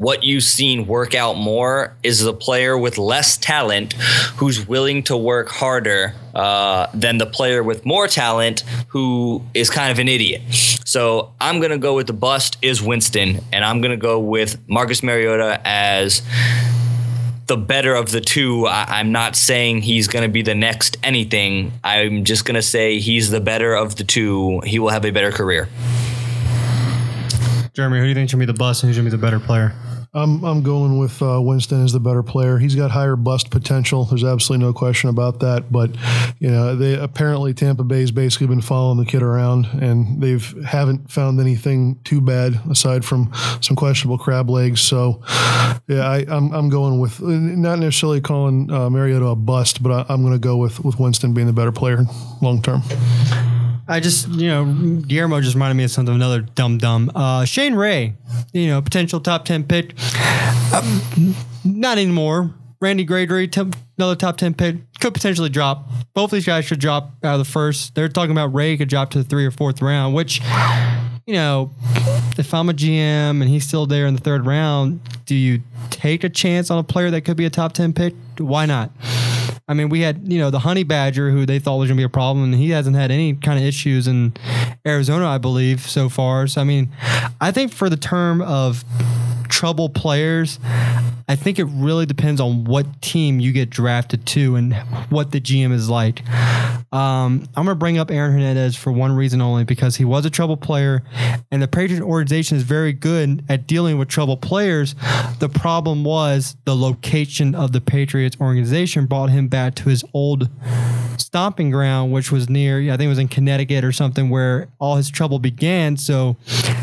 [0.01, 3.93] what you've seen work out more is the player with less talent
[4.39, 9.93] who's willing to work harder uh, than the player with more talent who is kind
[9.93, 10.41] of an idiot.
[10.87, 14.19] So I'm going to go with the bust is Winston, and I'm going to go
[14.19, 16.23] with Marcus Mariota as
[17.49, 18.67] the better of the two.
[18.67, 21.73] I, am not saying he's going to be the next anything.
[21.85, 24.61] I'm just going to say he's the better of the two.
[24.61, 25.69] He will have a better career.
[27.75, 29.21] Jeremy, who do you think should be the bust and who's going to be the
[29.21, 29.75] better player?
[30.13, 32.59] I'm I'm going with uh, Winston as the better player.
[32.59, 34.05] He's got higher bust potential.
[34.05, 35.71] There's absolutely no question about that.
[35.71, 35.91] But
[36.41, 41.11] you know, they apparently Tampa Bay's basically been following the kid around, and they've haven't
[41.13, 44.81] found anything too bad aside from some questionable crab legs.
[44.81, 45.23] So
[45.87, 49.93] yeah, I, am I'm, I'm going with not necessarily calling uh, Mariota a bust, but
[49.93, 52.05] I, I'm going to go with with Winston being the better player
[52.43, 52.83] long term.
[53.91, 54.65] I just, you know,
[55.03, 57.11] Guillermo just reminded me of something, another dumb dumb.
[57.13, 58.15] Uh, Shane Ray,
[58.53, 59.95] you know, potential top 10 pick.
[60.73, 61.35] Um,
[61.65, 62.55] not anymore.
[62.81, 63.51] Randy Gregory,
[63.99, 64.77] another top 10 pick.
[65.01, 65.91] could potentially drop.
[66.15, 67.97] Both these guys should drop out of the first.
[67.97, 70.41] They're talking about Ray could drop to the three or fourth round, which,
[71.27, 71.73] you know,
[72.39, 76.23] if I'm a GM and he's still there in the third round, do you take
[76.23, 78.15] a chance on a player that could be a top 10 pick?
[78.39, 78.93] Why not?
[79.71, 82.01] I mean, we had, you know, the honey badger who they thought was going to
[82.01, 84.33] be a problem, and he hasn't had any kind of issues in
[84.85, 86.49] Arizona, I believe, so far.
[86.49, 86.91] So, I mean,
[87.41, 88.83] I think for the term of
[89.49, 90.59] trouble players,
[91.29, 94.75] I think it really depends on what team you get drafted to and
[95.09, 96.25] what the GM is like.
[96.93, 100.25] Um, I'm going to bring up Aaron Hernandez for one reason only because he was
[100.25, 101.03] a trouble player,
[101.51, 104.97] and the Patriot organization is very good at dealing with trouble players.
[105.39, 110.49] The problem was the location of the Patriots organization brought him back to his old
[111.17, 114.97] stomping ground, which was near, I think it was in Connecticut or something, where all
[114.97, 115.97] his trouble began.
[115.97, 116.37] So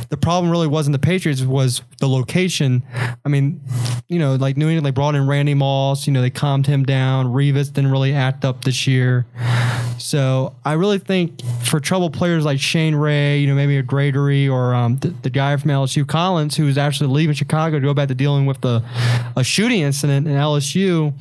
[0.08, 2.84] the problem really wasn't the Patriots, it was the location.
[3.26, 3.60] I mean,
[4.08, 6.84] you know, like New England, they brought in Randy Moss, you know, they calmed him
[6.84, 7.28] down.
[7.28, 9.26] Revis didn't really act up this year.
[9.98, 14.48] So I really think for trouble players like Shane Ray, you know, maybe a Gregory
[14.48, 18.08] or um, the, the guy from LSU, Collins, who's actually leaving Chicago to go back
[18.10, 18.84] to dealing with the
[19.36, 21.14] a shooting incident in LSU,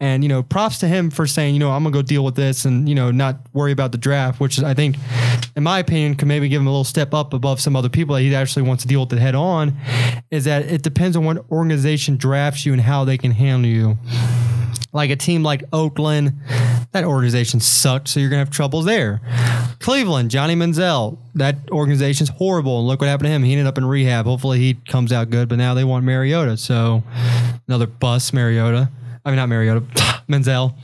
[0.00, 2.34] and you know, props to him for saying, you know, I'm gonna go deal with
[2.34, 4.96] this and you know not worry about the draft, which is I think,
[5.56, 8.14] in my opinion, could maybe give him a little step up above some other people
[8.14, 9.76] that he actually wants to deal with it head on.
[10.30, 13.98] Is that it depends on what organization drafts you and how they can handle you
[14.96, 16.32] like a team like Oakland,
[16.96, 19.20] that organization sucked, so you're gonna have troubles there.
[19.80, 23.42] Cleveland, Johnny Manziel, that organization's horrible, and look what happened to him.
[23.42, 24.24] He ended up in rehab.
[24.24, 25.48] Hopefully, he comes out good.
[25.48, 27.02] But now they want Mariota, so
[27.68, 28.90] another bus, Mariota.
[29.24, 29.80] I mean, not Mariota,
[30.28, 30.74] Manziel.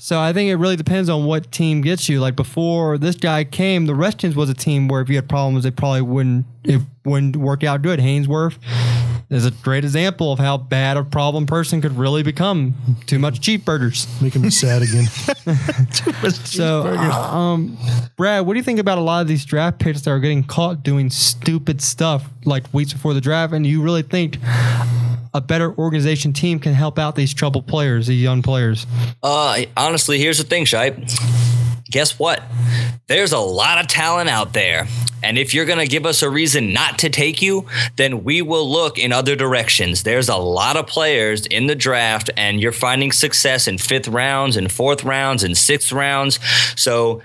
[0.00, 2.20] So I think it really depends on what team gets you.
[2.20, 5.64] Like before this guy came, the Redskins was a team where if you had problems,
[5.64, 8.00] they probably wouldn't it wouldn't work out good.
[8.00, 8.56] Haynesworth
[9.30, 12.74] is a great example of how bad a problem person could really become.
[13.06, 14.20] Too much cheeseburgers.
[14.20, 15.06] Making me sad again.
[16.44, 17.78] So, um,
[18.16, 20.42] Brad, what do you think about a lot of these draft picks that are getting
[20.42, 23.52] caught doing stupid stuff like weeks before the draft?
[23.52, 24.38] And you really think
[25.32, 28.86] a better organization team can help out these troubled players, these young players?
[29.22, 31.59] Uh, honestly, here's the thing, Shipe.
[31.90, 32.42] Guess what?
[33.08, 34.86] There's a lot of talent out there.
[35.22, 37.66] And if you're going to give us a reason not to take you,
[37.96, 40.02] then we will look in other directions.
[40.02, 44.56] There's a lot of players in the draft, and you're finding success in fifth rounds
[44.56, 46.38] and fourth rounds and sixth rounds.
[46.74, 47.20] So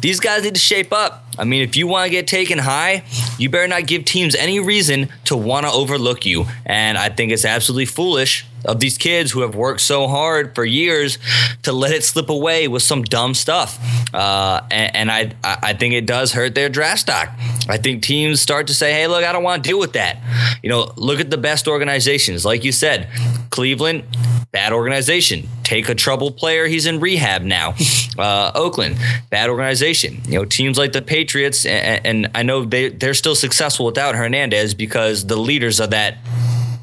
[0.00, 1.25] these guys need to shape up.
[1.38, 3.04] I mean, if you want to get taken high,
[3.38, 6.46] you better not give teams any reason to want to overlook you.
[6.64, 10.64] And I think it's absolutely foolish of these kids who have worked so hard for
[10.64, 11.18] years
[11.62, 13.78] to let it slip away with some dumb stuff.
[14.12, 17.28] Uh, and, and I, I think it does hurt their draft stock.
[17.68, 20.18] I think teams start to say, hey, look, I don't want to deal with that.
[20.62, 22.44] You know, look at the best organizations.
[22.44, 23.08] Like you said,
[23.50, 24.04] Cleveland,
[24.52, 25.48] bad organization.
[25.62, 27.74] Take a troubled player, he's in rehab now.
[28.16, 28.96] Uh, Oakland,
[29.28, 30.22] bad organization.
[30.24, 34.14] You know, teams like the Patriots, and, and I know they they're still successful without
[34.14, 36.18] Hernandez because the leaders of that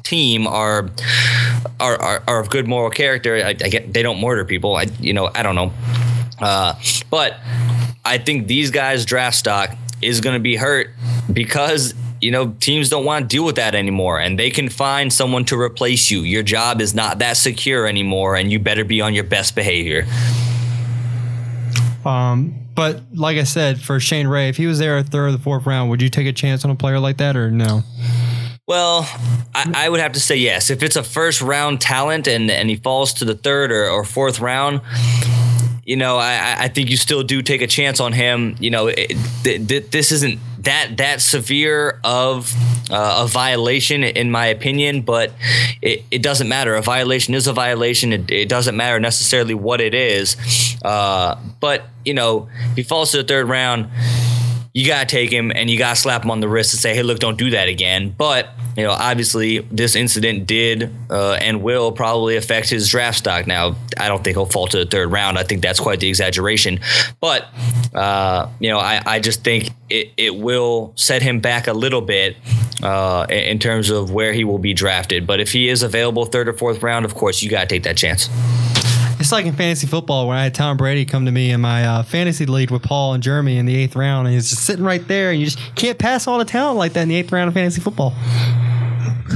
[0.02, 0.90] team are
[1.80, 3.36] are are, are of good moral character.
[3.36, 4.76] I, I get they don't murder people.
[4.76, 5.72] I you know I don't know,
[6.40, 6.74] uh,
[7.10, 7.38] but
[8.04, 9.70] I think these guys' draft stock
[10.02, 10.90] is going to be hurt
[11.32, 15.12] because you know teams don't want to deal with that anymore and they can find
[15.12, 19.00] someone to replace you your job is not that secure anymore and you better be
[19.00, 20.06] on your best behavior
[22.06, 25.32] Um, but like I said, for Shane Ray, if he was there at third or
[25.32, 27.82] the fourth round, would you take a chance on a player like that or no?
[28.66, 29.00] Well,
[29.54, 30.70] I, I, would have to say yes.
[30.70, 34.04] If it's a first round talent and, and he falls to the third or, or
[34.04, 34.80] fourth round,
[35.84, 38.56] you know, I, I think you still do take a chance on him.
[38.58, 42.52] You know, it, th- this isn't that that severe of
[42.90, 45.32] uh, a violation, in my opinion, but
[45.82, 46.74] it, it doesn't matter.
[46.74, 48.12] A violation is a violation.
[48.12, 50.36] It, it doesn't matter necessarily what it is.
[50.82, 53.88] Uh, but, you know, if he falls to the third round,
[54.72, 57.02] you gotta take him and you gotta slap him on the wrist and say, "Hey,
[57.02, 61.92] look, don't do that again." But you know, obviously, this incident did uh, and will
[61.92, 63.46] probably affect his draft stock.
[63.46, 65.38] Now, I don't think he'll fall to the third round.
[65.38, 66.80] I think that's quite the exaggeration.
[67.20, 67.46] But
[67.94, 72.00] uh, you know, I, I just think it, it will set him back a little
[72.00, 72.36] bit
[72.82, 75.26] uh, in terms of where he will be drafted.
[75.26, 77.96] But if he is available third or fourth round, of course, you gotta take that
[77.96, 78.28] chance.
[79.24, 81.82] It's like in fantasy football when I had Tom Brady come to me in my
[81.86, 84.84] uh, fantasy league with Paul and Jeremy in the eighth round, and he's just sitting
[84.84, 87.32] right there, and you just can't pass on a talent like that in the eighth
[87.32, 88.12] round of fantasy football.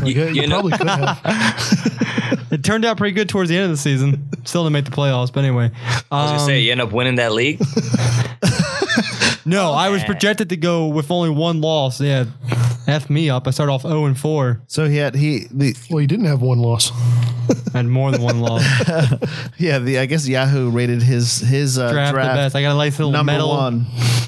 [0.03, 1.22] Like, you, you probably could have.
[2.53, 4.28] it turned out pretty good towards the end of the season.
[4.45, 5.70] Still didn't make the playoffs, but anyway.
[6.12, 7.59] I was gonna say you end up winning that league.
[9.47, 11.99] no, I was projected to go with only one loss.
[11.99, 12.26] Yeah,
[12.89, 13.47] f me up.
[13.47, 14.62] I started off zero and four.
[14.66, 16.91] So he had he the Well, you didn't have one loss.
[17.74, 18.64] and more than one loss.
[19.59, 22.55] Yeah, the I guess Yahoo rated his his uh, Draft, draft, the best.
[22.55, 23.49] I got a nice little number medal.
[23.49, 23.86] one,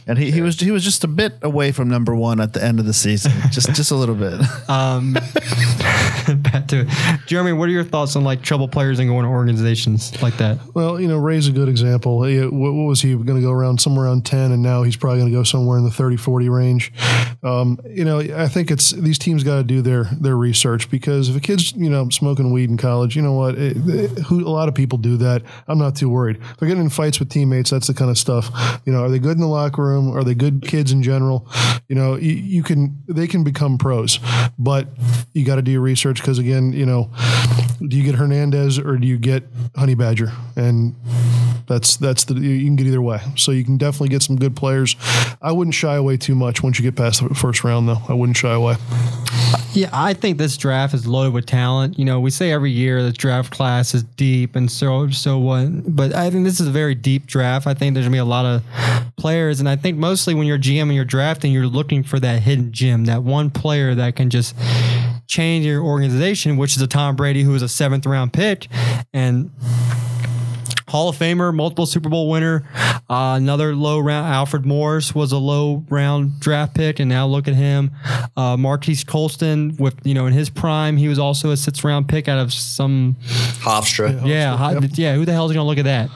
[0.08, 2.62] and he, he was he was just a bit away from number one at the
[2.62, 4.40] end of the season, just just a little bit.
[4.68, 6.88] Um, back to it.
[7.26, 10.58] Jeremy, what are your thoughts on like trouble players and going to organizations like that?
[10.74, 12.24] Well, you know, Ray's a good example.
[12.24, 14.96] He, what, what was he going to go around somewhere around 10, and now he's
[14.96, 16.92] probably going to go somewhere in the 30, 40 range.
[17.44, 21.28] Um, you know, I think it's these teams got to do their their research because
[21.30, 23.54] if a kid's, you know, smoking weed in college, you know what?
[23.56, 25.42] It, it- who, a lot of people do that.
[25.68, 26.36] I'm not too worried.
[26.36, 28.50] If they're getting in fights with teammates, that's the kind of stuff.
[28.84, 30.14] You know, are they good in the locker room?
[30.16, 31.48] Are they good kids in general?
[31.88, 34.20] You know, you, you can, they can become pros,
[34.58, 34.86] but
[35.32, 37.10] you got to do your research because, again, you know,
[37.86, 39.44] do you get Hernandez or do you get
[39.74, 40.32] Honey Badger?
[40.56, 40.94] And
[41.66, 43.20] that's that's the you can get either way.
[43.36, 44.96] So you can definitely get some good players.
[45.40, 48.02] I wouldn't shy away too much once you get past the first round, though.
[48.08, 48.76] I wouldn't shy away.
[49.72, 51.96] Yeah, I think this draft is loaded with talent.
[51.96, 55.94] You know, we say every year the draft class is deep and so so what,
[55.94, 57.68] but I think this is a very deep draft.
[57.68, 58.62] I think there's gonna be a lot of
[59.16, 62.42] players, and I think mostly when you're GM and you're drafting, you're looking for that
[62.42, 64.56] hidden gem, that one player that can just
[65.28, 68.66] change your organization, which is a Tom Brady who was a seventh round pick,
[69.12, 69.52] and
[70.90, 72.64] Hall of Famer, multiple Super Bowl winner.
[73.08, 77.48] Uh, another low round, Alfred Morris was a low round draft pick, and now look
[77.48, 77.90] at him.
[78.36, 82.08] Uh, Marques Colston, with you know in his prime, he was also a sixth round
[82.08, 83.16] pick out of some
[83.60, 84.26] Hofstra.
[84.26, 85.14] yeah hot, yeah.
[85.14, 86.10] Who the hell is gonna look at that?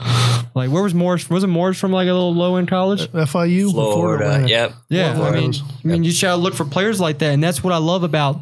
[0.55, 1.29] Like where was Morris?
[1.31, 3.09] Wasn't Morris from like a little low end college?
[3.12, 4.25] FIU, Florida.
[4.25, 4.49] Florida.
[4.49, 4.72] Yep.
[4.89, 7.62] Yeah, I mean, was- I mean, you should look for players like that, and that's
[7.64, 8.41] what I love about.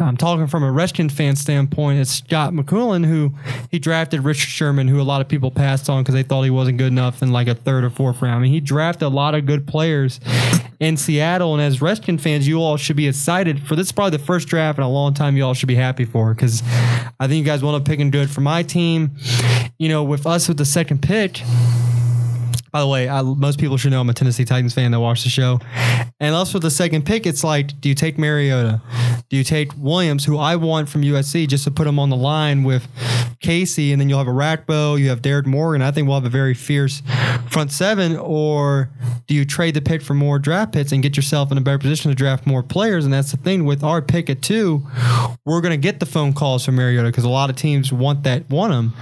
[0.00, 2.00] I'm talking from a Redskins fan standpoint.
[2.00, 3.32] It's Scot McCloughan who
[3.70, 6.50] he drafted Richard Sherman, who a lot of people passed on because they thought he
[6.50, 8.36] wasn't good enough in like a third or fourth round.
[8.36, 10.20] I mean, he drafted a lot of good players
[10.80, 13.88] in Seattle, and as Redskins fans, you all should be excited for this.
[13.88, 15.36] Is probably the first draft in a long time.
[15.36, 16.62] You all should be happy for because
[17.18, 19.16] I think you guys will end up picking good for my team.
[19.78, 21.42] You know, with us with the second pick.
[22.70, 25.24] By the way, I, most people should know I'm a Tennessee Titans fan that watch
[25.24, 25.60] the show.
[26.20, 28.80] And also the second pick, it's like, do you take Mariota?
[29.28, 32.16] Do you take Williams, who I want from USC, just to put him on the
[32.16, 32.88] line with
[33.40, 35.82] Casey, and then you'll have Orakpo, you have Derrick Morgan.
[35.82, 37.02] I think we'll have a very fierce
[37.50, 38.16] front seven.
[38.16, 38.90] Or
[39.26, 41.78] do you trade the pick for more draft picks and get yourself in a better
[41.78, 43.04] position to draft more players?
[43.04, 44.86] And that's the thing with our pick at two,
[45.44, 48.24] we're going to get the phone calls from Mariota because a lot of teams want
[48.24, 48.92] that, want him.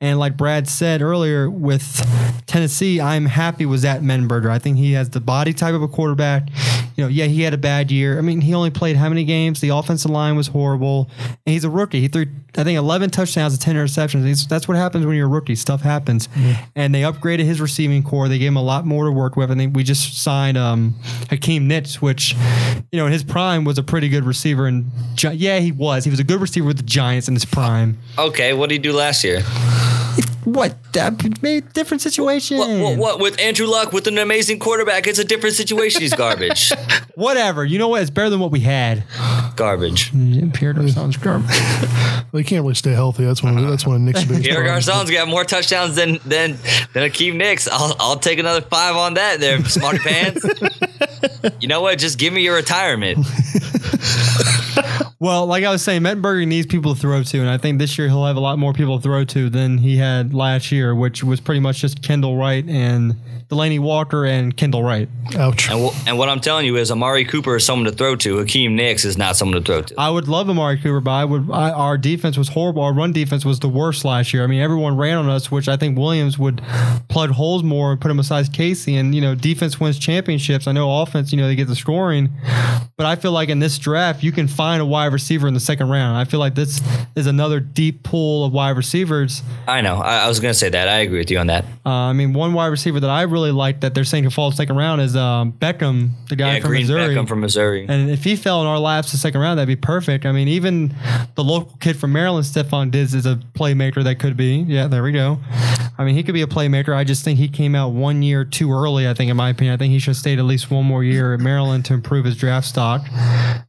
[0.00, 2.00] And like Brad said earlier, with
[2.46, 4.48] Tennessee, I'm happy with Zach Mettenberger.
[4.48, 6.48] I think he has the body type of a quarterback.
[6.96, 8.16] You know, yeah, he had a bad year.
[8.16, 9.60] I mean, he only played how many games?
[9.60, 12.00] The offensive line was horrible, and he's a rookie.
[12.00, 12.24] He threw,
[12.56, 14.24] I think, 11 touchdowns and 10 interceptions.
[14.24, 15.54] He's, that's what happens when you're a rookie.
[15.56, 16.30] Stuff happens.
[16.74, 18.28] And they upgraded his receiving corps.
[18.28, 19.50] They gave him a lot more to work with.
[19.50, 20.94] and think we just signed um,
[21.28, 22.34] Hakeem Nicks, which,
[22.92, 24.66] you know, in his prime was a pretty good receiver.
[24.66, 24.90] And
[25.20, 26.04] yeah, he was.
[26.04, 27.98] He was a good receiver with the Giants in his prime.
[28.18, 29.42] Okay, what did he do last year?
[30.44, 30.76] What?
[30.92, 32.58] That made different situation.
[32.58, 33.20] What, what, what?
[33.20, 36.00] With Andrew Luck, with an amazing quarterback, it's a different situation.
[36.00, 36.72] He's garbage.
[37.14, 37.64] Whatever.
[37.64, 38.02] You know what?
[38.02, 39.04] It's better than what we had.
[39.56, 40.10] garbage.
[40.12, 41.56] Mm, Pierre Garcon's garbage.
[42.32, 43.24] Well, he can't really stay healthy.
[43.24, 43.56] That's one.
[43.56, 44.86] Of, that's one of Nick's biggest Pierre problems.
[44.86, 46.58] Garcon's got more touchdowns than than
[46.92, 47.68] than Hakeem Nicks.
[47.68, 49.38] I'll I'll take another five on that.
[49.38, 50.44] There, smarty pants.
[51.60, 51.98] you know what?
[51.98, 53.18] Just give me your retirement.
[55.18, 57.96] Well, like I was saying, Mettenberger needs people to throw to, and I think this
[57.96, 60.94] year he'll have a lot more people to throw to than he had last year,
[60.94, 63.16] which was pretty much just Kendall Wright and
[63.52, 65.08] Delanie Walker and Kendall Wright.
[65.36, 65.68] Ouch.
[65.70, 68.38] And, wh- and what I'm telling you is, Amari Cooper is someone to throw to.
[68.38, 69.94] Hakeem Nicks is not someone to throw to.
[69.98, 71.50] I would love Amari Cooper, but I would.
[71.52, 72.82] I, our defense was horrible.
[72.82, 74.42] Our run defense was the worst last year.
[74.42, 76.62] I mean, everyone ran on us, which I think Williams would
[77.08, 78.96] plug holes more and put him beside Casey.
[78.96, 80.66] And you know, defense wins championships.
[80.66, 82.30] I know offense, you know, they get the scoring,
[82.96, 85.60] but I feel like in this draft, you can find a wide receiver in the
[85.60, 86.16] second round.
[86.16, 86.80] I feel like this
[87.14, 89.42] is another deep pool of wide receivers.
[89.68, 89.96] I know.
[89.96, 90.88] I, I was going to say that.
[90.88, 91.64] I agree with you on that.
[91.84, 94.52] Uh, I mean, one wide receiver that I really like that they're saying could fall
[94.52, 97.14] second round is um, Beckham, the guy Yeah, from Green Missouri.
[97.14, 97.86] Beckham from Missouri.
[97.88, 100.24] And if he fell in our laps the second round, that'd be perfect.
[100.26, 100.94] I mean, even
[101.34, 104.56] the local kid from Maryland, Stefon Diggs, is a playmaker that could be.
[104.68, 105.38] Yeah, there we go.
[105.98, 106.94] I mean, he could be a playmaker.
[106.96, 109.74] I just think he came out one year too early, I think, in my opinion.
[109.74, 112.24] I think he should have stayed at least one more year at Maryland to improve
[112.24, 113.02] his draft stock.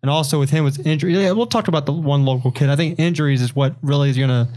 [0.01, 2.69] And also with him with injury, yeah, we'll talk about the one local kid.
[2.69, 4.47] I think injuries is what really is going to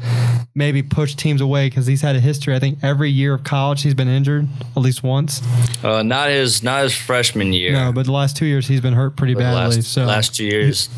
[0.54, 2.54] maybe push teams away because he's had a history.
[2.54, 5.40] I think every year of college he's been injured at least once.
[5.84, 7.72] Uh, not his not his freshman year.
[7.72, 9.76] No, but the last two years he's been hurt pretty But badly.
[9.76, 10.88] last, so last two years,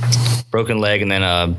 [0.51, 1.55] broken leg and then a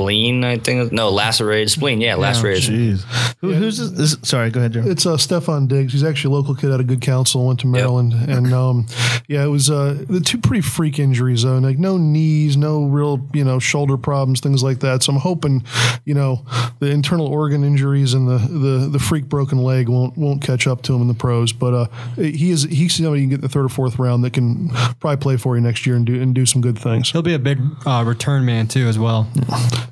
[0.00, 0.44] spleen.
[0.44, 2.00] I think no lacerated spleen.
[2.00, 2.70] Yeah, lacerated.
[2.70, 3.34] Jeez.
[3.40, 4.16] Who, Who's this, this?
[4.28, 4.82] Sorry, go ahead, Joe.
[4.84, 5.92] It's uh, Stefon Diggs.
[5.92, 7.46] He's actually a local kid out of Good Counsel.
[7.46, 8.86] Went to Maryland, and um,
[9.28, 11.42] yeah, it was uh, the two pretty freak injuries.
[11.42, 15.02] Though, like no knees, no real you know shoulder problems, things like that.
[15.02, 15.64] So I'm hoping,
[16.04, 16.44] you know,
[16.80, 20.82] the internal organ injuries and the the, the freak broken leg won't won't catch up
[20.82, 21.52] to him in the pros.
[21.52, 21.86] But uh,
[22.16, 24.70] he is he's somebody you can get in the third or fourth round that can
[25.00, 27.10] probably play for you next year and do and do some good things.
[27.10, 29.30] He'll be a big uh, return man too, as well.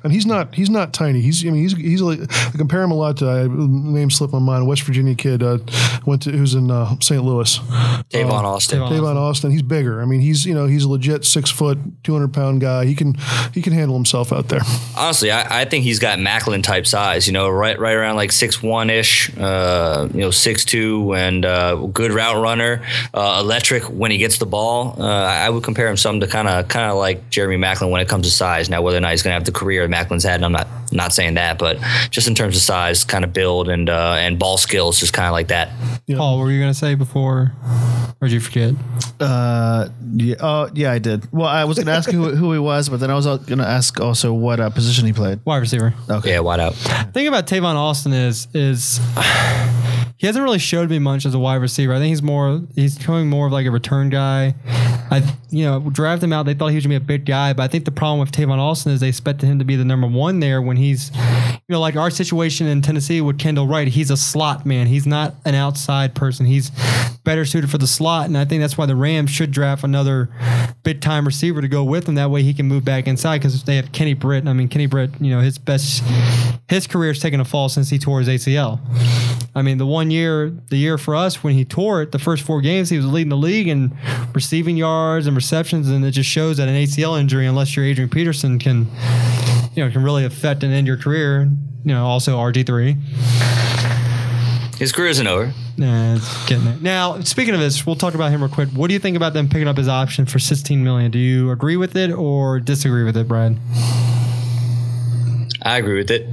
[0.03, 1.21] And he's not he's not tiny.
[1.21, 4.31] He's I mean he's he's like I compare him a lot to I name slip
[4.31, 4.67] my mind.
[4.67, 5.59] West Virginia kid uh,
[6.05, 7.23] went to who's in uh, St.
[7.23, 7.57] Louis.
[7.57, 8.79] Tavon Austin.
[8.79, 9.51] Davon Austin.
[9.51, 10.01] He's bigger.
[10.01, 12.85] I mean, he's you know he's a legit six foot, two hundred pound guy.
[12.85, 13.15] He can
[13.53, 14.61] he can handle himself out there.
[14.97, 17.27] Honestly, I, I think he's got Maclin type size.
[17.27, 19.35] You know, right right around like six one ish.
[19.37, 22.83] Uh, you know, six two and uh, good route runner.
[23.13, 24.95] Uh, electric when he gets the ball.
[25.01, 28.01] Uh, I would compare him some to kind of kind of like Jeremy Maclin when
[28.01, 28.69] it comes to size.
[28.69, 30.67] Now, whether or not he's going to have the career Maclin's had, and I'm not
[30.91, 31.79] not saying that, but
[32.09, 35.27] just in terms of size, kind of build and uh, and ball skills, just kind
[35.27, 35.69] of like that.
[36.09, 37.53] Paul, what were you gonna say before?
[38.21, 38.73] Or did you forget?
[39.21, 41.31] Uh, yeah, oh, yeah, I did.
[41.31, 43.59] Well, I was going to ask who, who he was, but then I was going
[43.59, 45.39] to ask also what uh, position he played.
[45.45, 45.93] Wide receiver.
[46.09, 46.31] Okay.
[46.31, 46.73] Yeah, wide out.
[46.73, 48.97] The thing about Tavon Austin is is
[50.17, 51.93] he hasn't really showed me much as a wide receiver.
[51.93, 54.55] I think he's more he's becoming more of like a return guy.
[55.11, 56.45] I you know drafted him out.
[56.45, 58.31] They thought he was gonna be a big guy, but I think the problem with
[58.31, 61.59] Tavon Austin is they expected him to be the number one there when he's you
[61.69, 63.87] know like our situation in Tennessee with Kendall Wright.
[63.87, 64.87] He's a slot man.
[64.87, 66.45] He's not an outside person.
[66.45, 66.71] He's
[67.23, 70.29] better suited for the slot, and I think that's why the Rams should draft another
[70.83, 72.15] big time receiver to go with him.
[72.15, 74.47] That way he can move back inside because they have Kenny Britt.
[74.47, 76.03] I mean Kenny Britt, you know his best
[76.69, 78.79] his career career's taken a fall since he tore his ACL.
[79.55, 82.43] I mean, the one year, the year for us when he tore it, the first
[82.43, 83.97] four games, he was leading the league in
[84.33, 88.09] receiving yards and receptions, and it just shows that an ACL injury, unless you're Adrian
[88.09, 88.87] Peterson, can
[89.75, 91.49] you know can really affect and end your career.
[91.83, 92.97] You know, also RG three.
[94.77, 95.53] His career isn't over.
[95.77, 96.77] Nah, it's getting there.
[96.81, 98.69] Now, speaking of this, we'll talk about him real quick.
[98.69, 101.11] What do you think about them picking up his option for 16 million?
[101.11, 103.57] Do you agree with it or disagree with it, Brad?
[105.63, 106.27] I agree with it.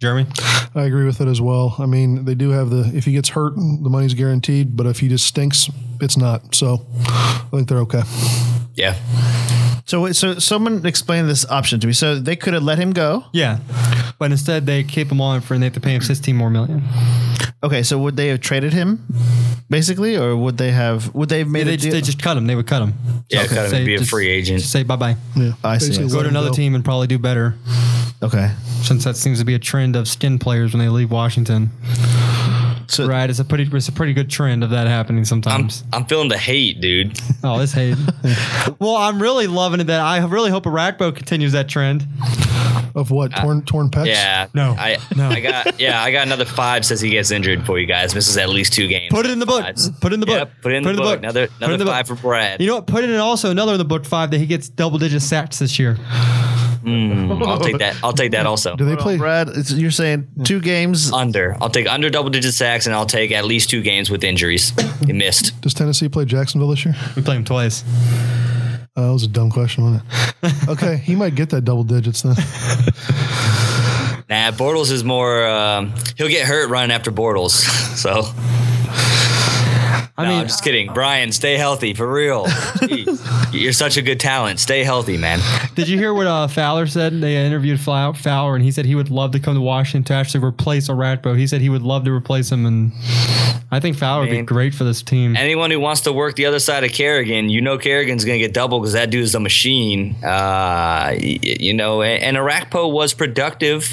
[0.00, 0.26] Jeremy?
[0.74, 1.74] I agree with it as well.
[1.78, 4.76] I mean, they do have the if he gets hurt, the money's guaranteed.
[4.76, 5.68] But if he just stinks,
[6.00, 6.54] it's not.
[6.54, 8.02] So I think they're okay.
[8.74, 8.94] Yeah.
[9.88, 11.94] So, wait, so someone explain this option to me.
[11.94, 13.24] So they could have let him go.
[13.32, 13.58] Yeah.
[14.18, 16.50] But instead, they keep him on for and they have to pay him 16 more
[16.50, 16.82] million.
[17.62, 19.04] Okay, so would they have traded him,
[19.70, 21.12] basically, or would they have?
[21.14, 21.92] Would they have made They a just, deal?
[21.94, 22.46] they just cut him.
[22.46, 22.92] They would cut him.
[23.30, 24.60] Yeah, cut him Say- and be a just- free agent.
[24.60, 25.16] Just say bye bye.
[25.34, 25.88] Yeah, I see.
[25.88, 27.54] Basically Go Go to him another team and probably do better.
[28.22, 28.52] okay.
[28.82, 31.70] Since that seems to be a trend of skin players when they leave Washington.
[32.90, 35.84] So Right, it's a pretty it's a pretty good trend of that happening I'm sometimes.
[35.92, 37.20] I'm feeling the hate, dude.
[37.44, 37.96] oh, this hate.
[38.78, 42.06] well, I'm really loving it that I really hope Orakpo continues that trend.
[42.94, 44.06] Of what torn torn pecs?
[44.06, 44.48] Yeah.
[44.54, 44.74] No.
[44.78, 45.28] I No.
[45.28, 48.14] I got yeah, I got another five says he gets injured for you guys.
[48.14, 49.10] Misses at least two games.
[49.12, 49.62] Put it in the book.
[49.62, 49.90] Fives.
[50.00, 50.38] Put it in the book.
[50.38, 51.18] Yep, put it in the book.
[51.18, 51.94] Another Put it in another the book.
[51.94, 52.60] five for Brad.
[52.60, 52.86] You know what?
[52.86, 55.58] Put it in also another in the book five that he gets double digit sacks
[55.58, 55.96] this year.
[56.86, 57.96] I'll take that.
[58.02, 58.76] I'll take that also.
[58.76, 59.16] Do they play?
[59.16, 61.12] Brad, it's, you're saying two games.
[61.12, 61.56] Under.
[61.60, 64.72] I'll take under double digit sacks and I'll take at least two games with injuries.
[65.06, 65.60] He missed.
[65.60, 66.94] Does Tennessee play Jacksonville this year?
[67.16, 67.84] We play him twice.
[68.96, 70.24] Uh, that was a dumb question, wasn't it?
[70.68, 72.34] Okay, he might get that double digits then.
[74.28, 75.46] Nah, Bortles is more.
[75.46, 77.52] Um, he'll get hurt running after Bortles.
[77.96, 78.22] So
[80.18, 80.92] I no, mean, I'm just kidding.
[80.92, 82.48] Brian, stay healthy for real.
[83.52, 84.58] You're such a good talent.
[84.58, 85.38] Stay healthy, man.
[85.76, 87.20] Did you hear what uh, Fowler said?
[87.20, 90.44] They interviewed Fowler, and he said he would love to come to Washington to actually
[90.44, 91.38] replace Orakpo.
[91.38, 92.90] He said he would love to replace him, and
[93.70, 95.36] I think Fowler would be great for this team.
[95.36, 98.44] Anyone who wants to work the other side of Kerrigan, you know Kerrigan's going to
[98.44, 100.16] get double because that dude's a machine.
[100.24, 103.84] Uh, you know, and, and Orakpo was productive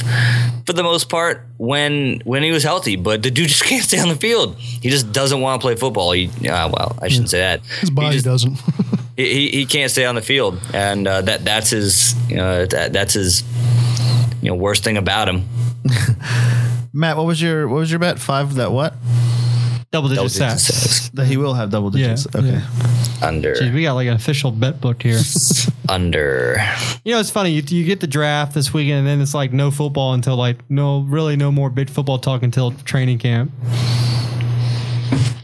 [0.66, 4.00] for the most part when when he was healthy, but the dude just can't stay
[4.00, 4.56] on the field.
[4.58, 6.15] He just doesn't want to play football.
[6.16, 7.62] He, uh, well, I shouldn't say that.
[7.80, 8.60] His He body just- doesn't.
[9.18, 12.66] he, he, he can't stay on the field, and uh, that that's his you know
[12.66, 13.44] that, that's his
[14.42, 15.46] you know worst thing about him.
[16.94, 18.20] Matt, what was your what was your bet?
[18.20, 18.94] Five that what?
[19.92, 20.64] Double digit Double digit sacks.
[20.64, 21.10] sacks.
[21.10, 22.28] That he will have double digits.
[22.34, 22.50] Yeah, okay.
[22.50, 22.68] yeah.
[23.26, 25.20] Under Jeez, we got like an official bet book here.
[25.90, 26.58] under.
[27.06, 27.52] you know, it's funny.
[27.52, 30.70] You, you get the draft this weekend, and then it's like no football until like
[30.70, 33.52] no, really no more big football talk until training camp.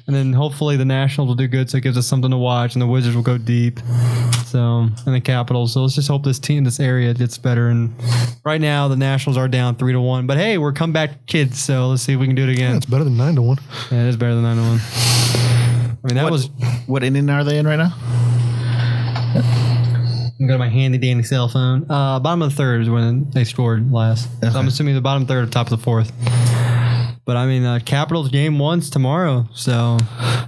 [0.08, 2.74] And then hopefully the Nationals will do good, so it gives us something to watch,
[2.76, 3.80] and the Wizards will go deep.
[4.46, 5.74] So and the Capitals.
[5.74, 7.68] So let's just hope this team, this area gets better.
[7.70, 7.94] And
[8.44, 11.88] right now the Nationals are down three to one, but hey, we're comeback kids, so
[11.90, 12.76] let's see if we can do it again.
[12.76, 13.58] It's better than nine to one.
[13.92, 14.80] Yeah, it is better than nine to one.
[16.04, 16.50] I mean that What, was
[16.88, 17.94] what inning are they in right now?
[20.42, 21.86] I'm going to my handy dandy cell phone.
[21.90, 24.28] Uh, bottom of the third is when they scored last.
[24.42, 26.12] So I'm assuming the bottom third, or top of the fourth.
[27.26, 29.98] But I mean, uh, Capitals game one's tomorrow, so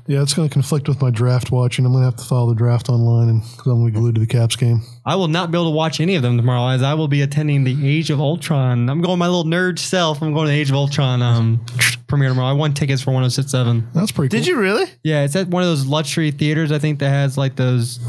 [0.08, 1.86] Yeah, it's going to conflict with my draft watching.
[1.86, 4.00] I'm going to have to follow the draft online, and because I'm going to be
[4.00, 4.82] glued to the Caps game.
[5.06, 7.22] I will not be able to watch any of them tomorrow, as I will be
[7.22, 8.90] attending the Age of Ultron.
[8.90, 10.22] I'm going my little nerd self.
[10.22, 11.66] I'm going to the Age of Ultron um,
[12.14, 12.50] premiere tomorrow.
[12.50, 13.88] I won tickets for 1067.
[13.94, 14.30] That's pretty.
[14.30, 14.40] Cool.
[14.44, 14.86] Did you really?
[15.04, 16.72] Yeah, it's at one of those luxury theaters.
[16.72, 18.00] I think that has like those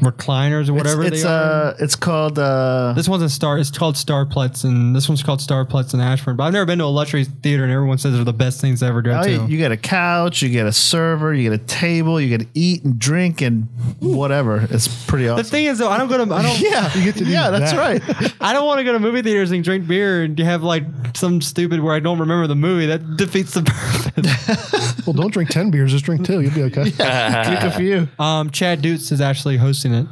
[0.00, 1.64] recliners or whatever it's, it's they are.
[1.66, 3.58] uh, it's called uh, This one's a star.
[3.58, 6.36] It's called Starplex, and this one's called Starplex in Ashburn.
[6.36, 8.80] But I've never been to a luxury theater, and everyone says they're the best things
[8.80, 9.30] to ever go Oh, to.
[9.30, 12.40] you, you get a couch, you get a server, you get a table, you get
[12.40, 14.66] to eat and drink and whatever.
[14.70, 15.44] It's pretty awesome.
[15.44, 16.34] the thing is, though, I don't go to.
[16.34, 16.60] I don't.
[16.60, 17.78] yeah, You get to do yeah, that's that.
[18.10, 18.34] right.
[18.40, 20.84] I don't want to go to movie theaters and drink beer and have like
[21.14, 22.86] some stupid where I don't remember the movie.
[22.86, 24.80] That defeats the purpose.
[25.06, 25.90] Well, don't drink ten beers.
[25.92, 26.40] Just drink two.
[26.42, 26.90] You'll be okay.
[26.90, 28.06] Good for you.
[28.18, 30.06] um, Chad Dukes is actually hosting it.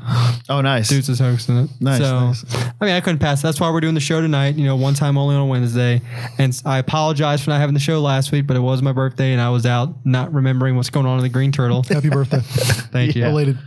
[0.48, 0.88] Oh, nice.
[0.88, 1.70] Dutz is hosting it.
[1.78, 2.44] Nice, So, nice.
[2.80, 3.42] I mean, I couldn't pass.
[3.42, 4.54] That's why we're doing the show tonight.
[4.56, 6.00] You know, one time only on a Wednesday.
[6.38, 9.32] And I apologize for not having the show last week, but it was my birthday
[9.32, 11.82] and I was out not remembering what's going on in the Green Turtle.
[11.82, 12.40] Happy birthday.
[12.42, 13.24] Thank you.
[13.24, 13.58] Belated.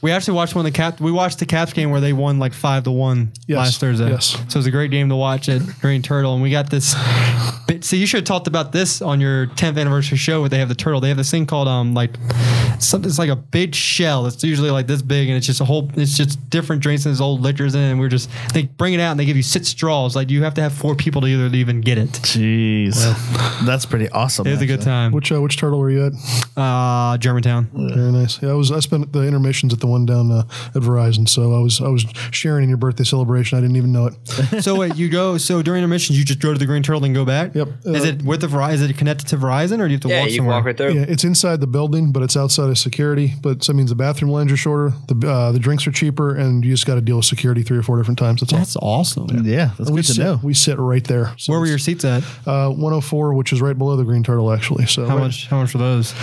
[0.00, 0.98] We actually watched one of the cap.
[0.98, 4.08] We watched the Caps game where they won like five to one Yes, last Thursday.
[4.10, 4.28] yes.
[4.30, 6.94] So it was a great game to watch at Green Turtle, and we got this.
[7.66, 10.40] Bit, see, you should have talked about this on your 10th anniversary show.
[10.40, 11.00] Where they have the turtle.
[11.00, 12.16] They have this thing called um like
[12.78, 13.08] something.
[13.08, 14.26] It's like a big shell.
[14.26, 15.90] It's usually like this big, and it's just a whole.
[15.94, 17.90] It's just different drinks and there's old liquors in it.
[17.90, 20.14] And we're just they bring it out and they give you six straws.
[20.16, 22.10] Like you have to have four people to either even get it.
[22.10, 22.94] Jeez,
[23.66, 24.46] that's pretty awesome.
[24.46, 25.12] It was a good time.
[25.12, 26.12] Which uh, which turtle were you at?
[26.56, 27.68] Uh, Germantown.
[27.72, 28.42] Very nice.
[28.42, 28.70] Yeah, I was.
[28.70, 30.40] I spent the intermissions at the one down uh,
[30.74, 33.58] at Verizon, so I was I was sharing in your birthday celebration.
[33.58, 34.62] I didn't even know it.
[34.62, 35.38] so wait, you go.
[35.38, 37.54] So during intermissions, you just go to the Green Turtle and go back.
[37.54, 37.68] Yep.
[37.86, 38.72] is it with the Verizon?
[38.74, 40.56] Is it connected to Verizon, or do you have to Yeah, walk you can somewhere?
[40.56, 40.90] walk right there.
[40.90, 43.34] Yeah, it's inside the building, but it's outside of security.
[43.42, 46.34] But so that means the bathroom lines are shorter, the uh, the drinks are cheaper,
[46.34, 48.40] and you just got to deal with security three or four different times.
[48.40, 49.00] That's all.
[49.00, 49.26] Awesome.
[49.44, 50.40] Yeah, that's we good to sit, know.
[50.42, 51.32] We sit right there.
[51.36, 52.22] So Where were your seats at?
[52.46, 54.86] uh, 104, which is right below the Green Turtle, actually.
[54.86, 55.46] So How right- much?
[55.48, 56.14] How much for those?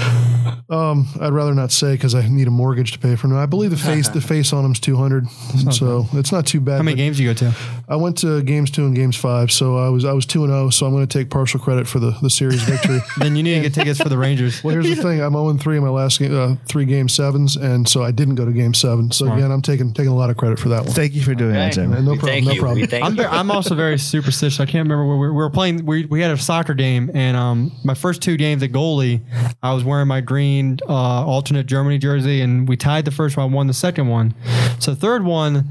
[0.69, 3.37] Um, I'd rather not say because I need a mortgage to pay for them.
[3.37, 5.27] I believe the face the face on them's 200,
[5.71, 6.77] so it's not too bad.
[6.77, 7.53] How many but games you go to?
[7.87, 10.51] I went to games two and games five, so I was I was two and
[10.51, 10.69] zero.
[10.69, 12.99] So I'm going to take partial credit for the the series victory.
[13.17, 14.63] Then you need to get tickets for the Rangers.
[14.63, 17.55] Well, here's the thing: I'm 0 3 in my last game, uh, three game sevens,
[17.55, 19.11] and so I didn't go to game seven.
[19.11, 19.39] So Smart.
[19.39, 20.93] again, I'm taking taking a lot of credit for that one.
[20.93, 21.91] Thank you for doing that, Jim.
[21.91, 22.61] no problem, Thank no you.
[22.61, 22.87] problem.
[23.03, 23.23] I'm, you.
[23.23, 24.59] very, I'm also very superstitious.
[24.59, 25.85] I can't remember where we were, playing.
[25.85, 29.21] We, we had a soccer game, and um, my first two games at goalie,
[29.63, 30.93] I was wearing my green uh,
[31.25, 34.33] alternate Germany jersey, and we tied the first one, won the second one.
[34.79, 35.65] So the third one,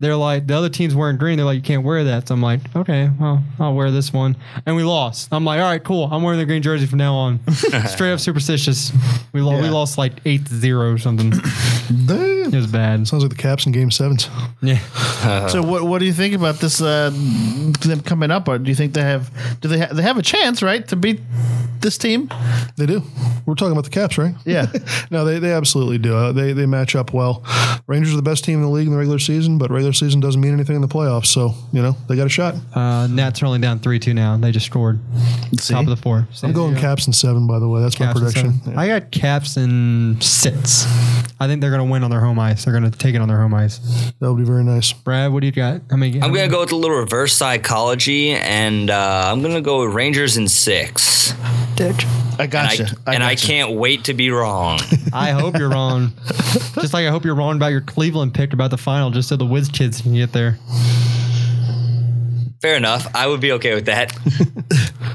[0.00, 1.36] they're like the other team's wearing green.
[1.36, 2.28] They're like, you can't wear that.
[2.28, 4.36] So I'm like, okay, well, I'll wear this one,
[4.66, 5.28] and we lost.
[5.32, 6.08] I'm like, all right, cool.
[6.10, 7.40] I'm wearing the green jersey from now on.
[7.88, 8.92] Straight up superstitious.
[9.32, 9.70] We lo- we Yeah.
[9.70, 11.32] lost like eight to zero or something.
[11.92, 13.06] It was bad.
[13.08, 14.28] Sounds like the Caps in game sevens.
[14.60, 14.78] Yeah.
[15.48, 16.80] So what what do you think about this?
[16.82, 19.30] Uh, them coming up, or do you think they have?
[19.60, 21.20] Do they ha- they have a chance, right, to beat
[21.80, 22.28] this team?
[22.76, 23.02] They do.
[23.46, 24.34] We're talking about the Caps, right?
[24.44, 24.66] Yeah.
[25.12, 26.16] no, they, they absolutely do.
[26.16, 27.44] Uh, they they match up well.
[27.86, 30.18] Rangers are the best team in the league in the regular season, but regular season
[30.20, 31.26] doesn't mean anything in the playoffs.
[31.26, 32.56] So you know they got a shot.
[32.74, 34.36] Uh, Nats are only down three two now.
[34.36, 34.98] They just scored.
[35.72, 35.84] See?
[35.84, 36.26] Top of the four.
[36.42, 37.80] I'm going Caps in seven, by the way.
[37.82, 38.60] That's Caps my prediction.
[38.60, 38.78] seven.
[38.78, 40.84] I got Caps in six.
[41.40, 42.64] I think they're going to win on their home ice.
[42.64, 43.78] They're going to take it on their home ice.
[44.20, 44.92] That would be very nice.
[44.92, 45.80] Brad, what do you got?
[45.90, 46.20] How many?
[46.22, 50.36] I'm gonna go with a little reverse psychology, and uh, I'm gonna go with Rangers
[50.36, 51.32] in six.
[51.74, 51.96] Dick.
[52.38, 52.96] I And, gotcha.
[53.06, 53.46] I, and I gotcha.
[53.46, 54.78] can't wait to be wrong.
[55.12, 56.12] I hope you're wrong.
[56.74, 59.36] just like I hope you're wrong about your Cleveland pick about the final, just so
[59.36, 60.58] the Wiz kids can get there.
[62.62, 63.06] Fair enough.
[63.14, 64.16] I would be okay with that.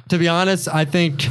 [0.10, 1.26] To be honest, I think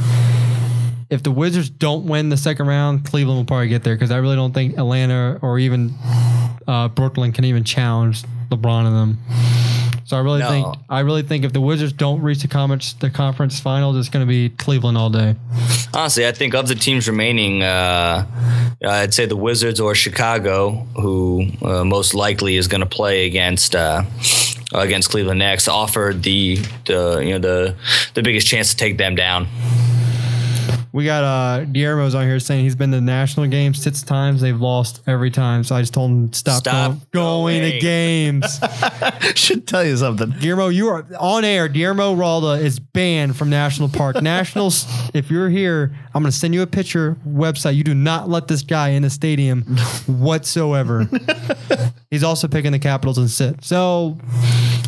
[1.08, 4.18] if the Wizards don't win the second round, Cleveland will probably get there because I
[4.18, 5.94] really don't think Atlanta or even
[6.68, 9.18] uh, Brooklyn can even challenge LeBron and them.
[10.04, 10.48] So I really No.
[10.50, 14.10] think I really think if the Wizards don't reach the conference the conference finals, it's
[14.10, 15.36] going to be Cleveland all day.
[15.94, 18.26] Honestly, I think of the teams remaining, uh,
[18.86, 23.74] I'd say the Wizards or Chicago, who uh, most likely is going to play against
[23.74, 24.02] uh,
[24.76, 27.74] against Cleveland next, offered the the you know the
[28.14, 29.48] the biggest chance to take them down.
[30.96, 34.40] We got uh Guillermo's on here saying he's been to the national games six times.
[34.40, 35.62] They've lost every time.
[35.62, 38.58] So I just told him stop, Stop going, going to games.
[39.34, 40.30] should tell you something.
[40.40, 41.68] Guillermo, you are on air.
[41.68, 44.22] Guillermo Ralda is banned from National Park.
[44.22, 47.74] Nationals, if you're here, I'm going to send you a picture website.
[47.74, 49.64] You do not let this guy in the stadium
[50.06, 51.10] whatsoever.
[52.10, 53.64] He's also picking the Capitals and sit.
[53.64, 54.16] So,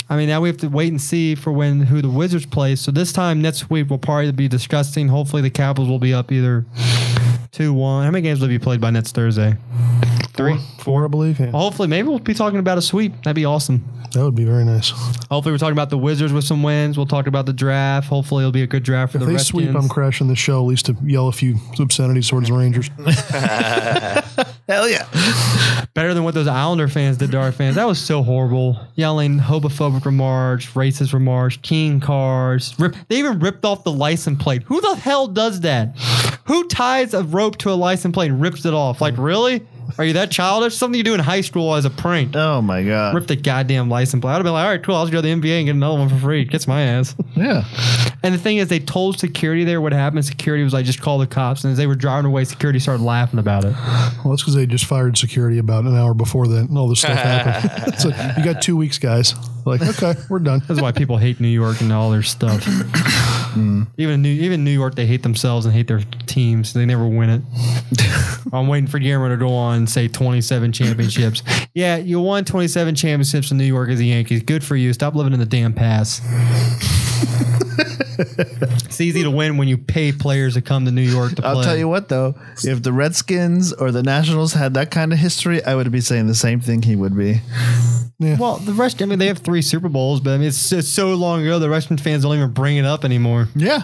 [0.09, 2.77] I mean, now we have to wait and see for when who the Wizards play.
[2.77, 5.09] So this time next week will probably be disgusting.
[5.09, 6.65] Hopefully the Capitals will be up either
[7.51, 8.05] two one.
[8.05, 9.57] How many games will be played by next Thursday?
[10.39, 11.39] Three, four, I believe.
[11.39, 11.51] Yeah.
[11.51, 13.13] Well, hopefully, maybe we'll be talking about a sweep.
[13.25, 13.85] That'd be awesome.
[14.13, 14.89] That would be very nice.
[15.31, 16.97] Hopefully, we're talking about the Wizards with some wins.
[16.97, 18.09] We'll talk about the draft.
[18.09, 19.65] Hopefully, it'll be a good draft for If the they Redskins.
[19.67, 22.89] sweep, I'm crashing the show at least to yell a few obscenities towards the Rangers.
[24.69, 25.07] Hell yeah.
[25.95, 27.77] Better than what those Islander fans did to our fans.
[27.77, 28.79] That was so horrible.
[28.95, 32.75] Yelling homophobic remarks, racist remarks, king cars.
[32.79, 34.63] Rip, they even ripped off the license plate.
[34.65, 35.97] Who the hell does that?
[36.47, 39.01] Who ties a rope to a license plate and rips it off?
[39.01, 39.67] Like, really?
[39.97, 40.77] Are you that childish?
[40.77, 42.35] Something you do in high school as a prank.
[42.35, 43.15] Oh my god.
[43.15, 44.33] Rip the goddamn license plate.
[44.33, 44.95] I'd have been like, all right, cool.
[44.97, 46.45] I'll just go to the MVA and get another one for free.
[46.45, 47.15] Gets my ass.
[47.37, 47.65] Yeah.
[48.23, 50.25] And the thing is, they told security there what happened.
[50.25, 51.65] Security was like, just call the cops.
[51.65, 53.73] And as they were driving away, security started laughing about it.
[53.73, 57.01] Well, that's because they just fired security about an hour before that, and all this
[57.01, 58.05] stuff happened.
[58.05, 59.35] like you got two weeks, guys.
[59.65, 60.63] Like, okay, we're done.
[60.67, 62.65] That's why people hate New York and all their stuff.
[62.65, 63.87] Mm.
[63.97, 66.73] Even New even New York, they hate themselves and hate their teams.
[66.73, 67.43] They never win it.
[68.53, 71.43] I'm waiting for Guillermo to go on and say 27 championships.
[71.75, 74.43] Yeah, you won 27 championships in New York as the Yankees.
[74.43, 74.93] Good for you.
[74.93, 76.23] Stop living in the damn past.
[78.19, 81.51] it's easy to win when you pay players to come to New York to play.
[81.51, 82.35] I'll tell you what though,
[82.65, 86.27] if the Redskins or the Nationals had that kind of history, I would be saying
[86.27, 87.41] the same thing he would be.
[88.21, 90.89] Well, the rest, I mean, they have three Super Bowls, but I mean, it's, it's
[90.89, 93.47] so long ago, the Russian fans don't even bring it up anymore.
[93.55, 93.83] Yeah.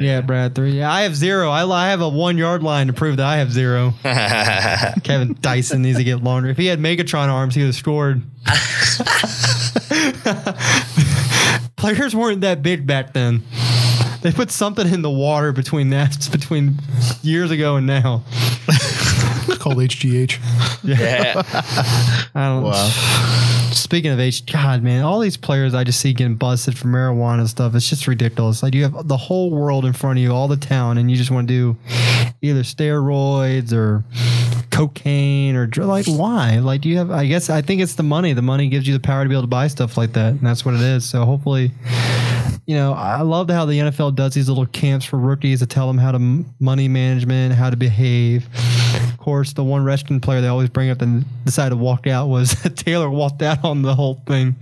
[0.00, 0.72] Yeah, Brad, three.
[0.78, 1.50] Yeah, I have zero.
[1.50, 3.94] I, I have a one yard line to prove that I have zero.
[4.02, 6.48] Kevin Dyson needs to get longer.
[6.48, 8.22] If he had Megatron arms, he would have scored.
[11.76, 13.42] Players weren't that big back then.
[14.22, 16.76] They put something in the water between that between
[17.22, 18.24] years ago and now.
[18.66, 20.38] It's called HGH.
[20.82, 21.42] Yeah.
[22.34, 22.72] I don't Wow.
[23.74, 27.40] Speaking of H, God, man, all these players I just see getting busted for marijuana
[27.40, 27.74] and stuff.
[27.74, 28.62] It's just ridiculous.
[28.62, 31.16] Like you have the whole world in front of you, all the town, and you
[31.16, 31.76] just want to do
[32.40, 34.04] either steroids or
[34.74, 36.58] cocaine or like why?
[36.58, 37.10] Like do you have?
[37.10, 38.32] I guess I think it's the money.
[38.32, 40.40] The money gives you the power to be able to buy stuff like that, and
[40.40, 41.04] that's what it is.
[41.08, 41.72] So hopefully.
[42.66, 45.86] You know, I love how the NFL does these little camps for rookies to tell
[45.86, 48.48] them how to money management, how to behave.
[49.12, 52.28] Of course, the one Redskins player they always bring up and decided to walk out
[52.28, 54.56] was Taylor walked out on the whole thing.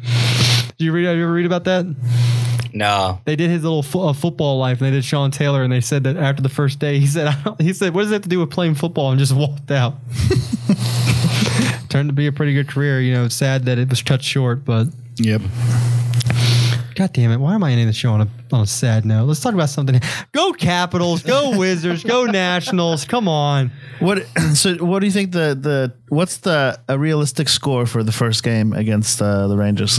[0.79, 1.05] Did you read?
[1.05, 2.42] Did you ever read about that?
[2.75, 3.21] No.
[3.25, 5.81] They did his little fo- uh, football life, and they did Sean Taylor, and they
[5.81, 8.17] said that after the first day, he said, I don't, he said, what does that
[8.17, 9.11] have to do with playing football?
[9.11, 9.97] And just walked out.
[11.89, 13.01] Turned to be a pretty good career.
[13.01, 14.87] You know, it's sad that it was cut short, but
[15.17, 15.43] Yep.
[16.95, 17.39] God damn it!
[17.39, 19.25] Why am I ending the show on a on a sad note?
[19.25, 19.99] Let's talk about something.
[20.33, 21.23] Go Capitals!
[21.23, 22.05] Go Wizards!
[22.05, 23.05] Go Nationals!
[23.07, 23.71] Come on!
[23.99, 28.13] What so what do you think the the what's the a realistic score for the
[28.13, 29.99] first game against uh, the Rangers?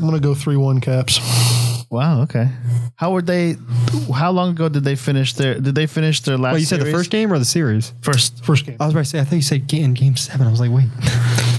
[0.00, 1.20] I'm gonna go three one caps.
[1.90, 2.48] Wow, okay.
[2.96, 3.56] How were they
[4.14, 6.78] how long ago did they finish their did they finish their last Wait, you said
[6.80, 6.94] the series?
[6.96, 7.92] first game or the series?
[8.02, 8.76] first First game.
[8.78, 9.18] I was about to say.
[9.20, 10.46] I thought you said ga- in game seven.
[10.46, 10.86] I was like, wait.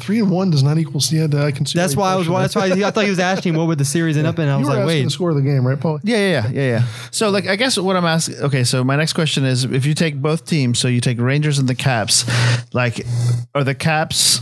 [0.01, 1.01] Three and one does not equal.
[1.09, 1.77] Yeah, I can see.
[1.77, 2.27] That's why I was.
[2.27, 4.47] That's why I thought he was asking what would the series end up in.
[4.47, 5.03] I You was were like, asking wait.
[5.03, 5.99] the score of the game, right, Paul?
[6.03, 6.87] Yeah, yeah, yeah, yeah, yeah.
[7.11, 8.37] So, like, I guess what I'm asking.
[8.37, 11.59] Okay, so my next question is: if you take both teams, so you take Rangers
[11.59, 12.25] and the Caps,
[12.73, 13.05] like,
[13.53, 14.39] are the Caps,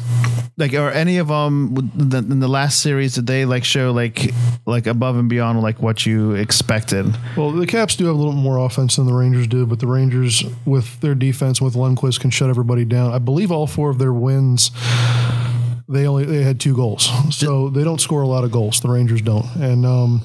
[0.60, 4.32] like, are any of them in the last series did they like show like
[4.66, 7.18] like above and beyond like what you expected?
[7.38, 9.88] Well, the Caps do have a little more offense than the Rangers do, but the
[9.88, 13.12] Rangers, with their defense, with Lundqvist, can shut everybody down.
[13.12, 14.72] I believe all four of their wins,
[15.90, 18.80] they only they had two goals, so they don't score a lot of goals.
[18.80, 20.22] The Rangers don't, and um,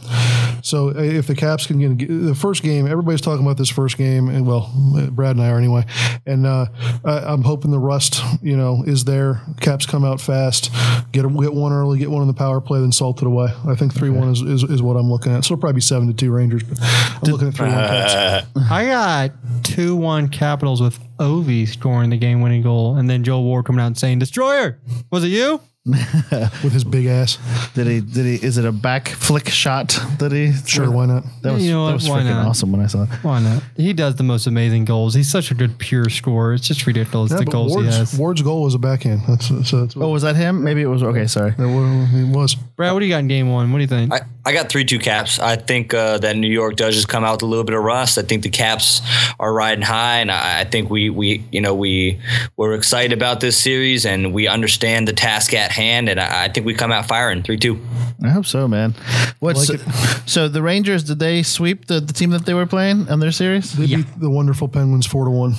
[0.63, 4.29] so if the Caps can get the first game, everybody's talking about this first game,
[4.29, 4.71] and well,
[5.11, 5.87] Brad and I are anyway,
[6.27, 6.67] and uh,
[7.05, 9.41] I, I'm hoping the rust, you know, is there.
[9.61, 10.71] Caps come out fast,
[11.13, 13.49] get get one early, get one in the power play, then salt it away.
[13.67, 15.45] I think three one is, is, is what I'm looking at.
[15.45, 18.47] So it'll probably be seven to two Rangers, but I'm looking at three one Caps.
[18.71, 23.45] I got two one Capitals with Ovi scoring the game winning goal, and then Joel
[23.45, 24.81] Ward coming out and saying, "Destroyer,
[25.11, 27.37] was it you?" With his big ass.
[27.75, 28.01] Did he?
[28.01, 28.47] Did he?
[28.47, 29.99] Is it a back flick shot?
[30.19, 30.53] Did he?
[30.67, 31.25] Sure, why not?
[31.43, 32.47] That was, You know that was freaking not?
[32.47, 33.11] awesome when I saw it.
[33.23, 33.63] Why not?
[33.77, 35.13] He does the most amazing goals.
[35.15, 36.55] He's such a good pure scorer.
[36.55, 38.19] It's just ridiculous Yeah, the but goals he Ward's, has.
[38.19, 39.21] Ward's goal was a backhand.
[39.29, 40.65] That's, so that's what, Oh, was that him?
[40.65, 41.03] Maybe it was.
[41.03, 41.51] Okay, sorry.
[41.53, 42.55] what it was.
[42.55, 43.71] Brad, what do you got in game one?
[43.71, 44.11] What do you think?
[44.13, 45.39] I, I got three two caps.
[45.39, 47.83] I think uh, that New York does just come out with a little bit of
[47.85, 48.17] rust.
[48.17, 49.03] I think the caps
[49.39, 52.21] are riding high, and I, I think we we you know we
[52.57, 56.49] we're excited about this series, and we understand the task at hand, and I, I
[56.49, 57.81] think we come out firing three two.
[58.23, 58.95] I hope so, man.
[59.41, 59.81] What's like
[60.27, 61.05] so the Rangers?
[61.05, 63.73] Did they sweep the, the team that they were playing on their series?
[63.73, 65.55] They beat the wonderful Penguins four to one.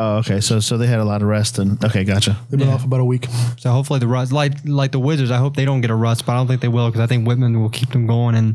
[0.00, 0.40] Oh, okay.
[0.40, 2.38] So so they had a lot of rest and okay, gotcha.
[2.50, 3.26] They've been off about a week.
[3.56, 6.24] So hopefully the rust, like like the Wizards, I hope they don't get a rust,
[6.24, 8.36] but I don't think they will because I think Wittman will keep them going.
[8.36, 8.54] And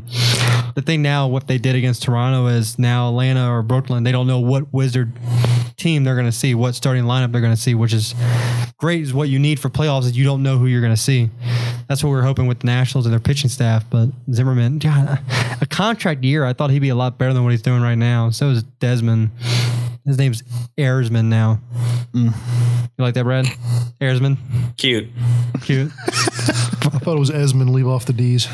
[0.74, 4.26] the thing now, what they did against Toronto is now Atlanta or Brooklyn, they don't
[4.26, 5.12] know what Wizard
[5.76, 8.14] team they're going to see, what starting lineup they're going to see, which is
[8.78, 9.02] great.
[9.02, 10.04] Is what you need for playoffs.
[10.04, 11.30] Is you don't know who you're going to see.
[11.88, 13.84] That's what we are hoping with the Nationals and their pitching staff.
[13.90, 15.20] But Zimmerman, God,
[15.60, 16.44] a contract year.
[16.44, 18.30] I thought he'd be a lot better than what he's doing right now.
[18.30, 19.30] So is Desmond.
[20.06, 20.42] His name's
[20.78, 21.60] Erzman now.
[22.12, 22.34] Mm.
[22.98, 23.46] You like that, Brad?
[24.00, 24.36] Erzman,
[24.76, 25.08] Cute.
[25.62, 25.90] cute.
[26.08, 27.72] I thought it was Esmond.
[27.72, 28.46] Leave off the D's.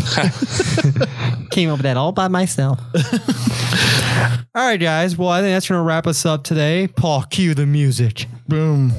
[1.50, 2.80] Came up with that all by myself.
[4.54, 5.16] all right, guys.
[5.16, 6.88] Well, I think that's going to wrap us up today.
[6.88, 8.26] Paul, cue the music.
[8.48, 8.92] Boom.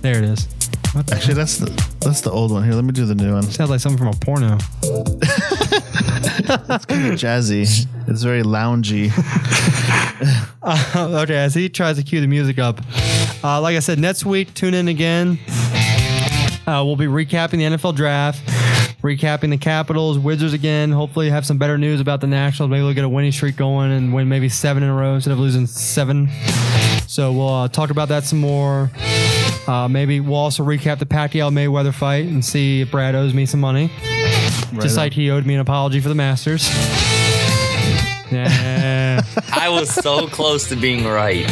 [0.00, 0.48] There it is.
[1.10, 1.66] Actually, that's the
[2.00, 2.62] that's the old one.
[2.62, 3.42] Here, let me do the new one.
[3.42, 4.58] Sounds like something from a porno.
[6.46, 7.86] It's kind of jazzy.
[8.08, 9.10] It's very loungy.
[11.22, 12.80] okay, as he tries to cue the music up.
[13.42, 15.38] Uh, like I said, next week, tune in again.
[16.66, 18.42] Uh, we'll be recapping the NFL draft,
[19.04, 20.90] recapping the Capitals, Wizards again.
[20.90, 22.70] Hopefully, have some better news about the Nationals.
[22.70, 25.32] Maybe we'll get a winning streak going and win maybe seven in a row instead
[25.32, 26.30] of losing seven.
[27.06, 28.90] So we'll uh, talk about that some more.
[29.68, 33.46] Uh, maybe we'll also recap the Pacquiao Mayweather fight and see if Brad owes me
[33.46, 33.92] some money,
[34.80, 35.04] just on.
[35.04, 36.68] like he owed me an apology for the Masters.
[38.32, 39.22] Yeah.
[39.52, 41.48] I was so close to being right.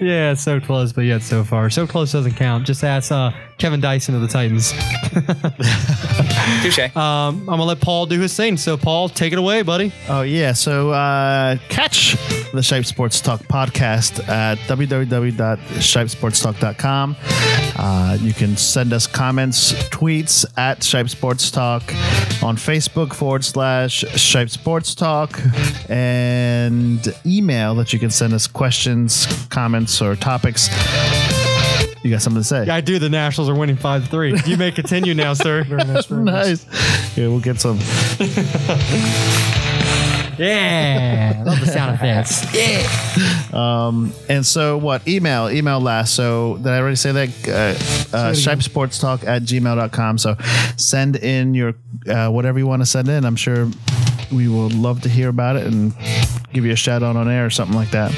[0.00, 1.68] Yeah, so close, but yet so far.
[1.68, 2.66] So close doesn't count.
[2.66, 4.72] Just ask uh, Kevin Dyson of the Titans.
[6.62, 6.94] Touche.
[6.96, 8.56] Um, I'm gonna let Paul do his thing.
[8.56, 9.92] So Paul, take it away, buddy.
[10.08, 12.16] Oh yeah, so uh, catch
[12.52, 17.16] the Shape Sports Talk podcast at www.shipesportstalk.com.
[17.78, 21.82] Uh, you can send us comments, tweets at Shape Sports Talk
[22.42, 25.40] on Facebook forward slash Shape Sports Talk,
[25.88, 30.68] and email that you can send us questions, comments, or topics.
[32.06, 32.68] You got something to say?
[32.68, 33.00] I do.
[33.00, 34.42] The Nationals are winning 5 3.
[34.46, 35.64] You may continue now, sir.
[35.68, 36.06] Very nice.
[36.06, 36.64] Very nice.
[36.64, 37.18] nice.
[37.18, 37.80] Yeah, we'll get some.
[40.38, 42.44] Yeah, love the sound effects.
[42.54, 43.46] Yeah.
[43.54, 45.08] Um, and so what?
[45.08, 46.14] Email, email last.
[46.14, 47.48] So did I already say that?
[47.48, 47.74] Uh, uh,
[48.34, 48.58] Say it again.
[48.58, 50.18] Shipesportstalk at gmail.com.
[50.18, 50.36] So
[50.76, 51.72] send in your,
[52.06, 53.24] uh, whatever you want to send in.
[53.24, 53.70] I'm sure
[54.30, 55.94] we will love to hear about it and
[56.52, 58.12] give you a shout out on air or something like that.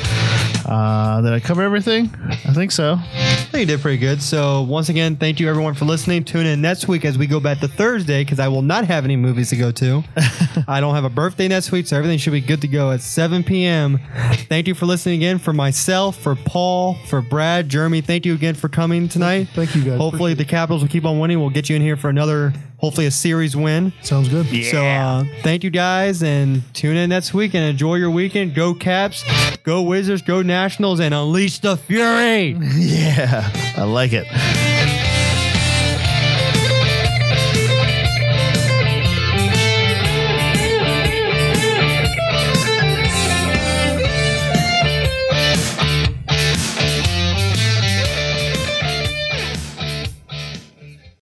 [0.69, 2.11] Uh, did I cover everything?
[2.29, 2.99] I think so.
[3.01, 4.21] I think you did pretty good.
[4.21, 6.25] So once again, thank you everyone for listening.
[6.25, 9.05] Tune in next week as we go back to Thursday because I will not have
[9.05, 10.05] any movies to go to.
[10.69, 13.01] I don't have a birthday next week, so everything should be good to go at
[13.01, 13.99] 7 p.m.
[14.51, 15.39] Thank you for listening again.
[15.39, 19.49] For myself, for Paul, for Brad, Jeremy, thank you again for coming tonight.
[19.55, 19.97] Thank you, guys.
[19.97, 21.41] Hopefully the Capitals will keep on winning.
[21.41, 23.93] We'll get you in here for another, hopefully a series win.
[24.03, 24.47] Sounds good.
[24.65, 28.55] So uh, thank you guys and tune in next week and enjoy your weekend.
[28.55, 29.25] Go Caps,
[29.63, 32.57] go Wizards, go Nationals, and unleash the fury.
[32.79, 34.27] Yeah, I like it.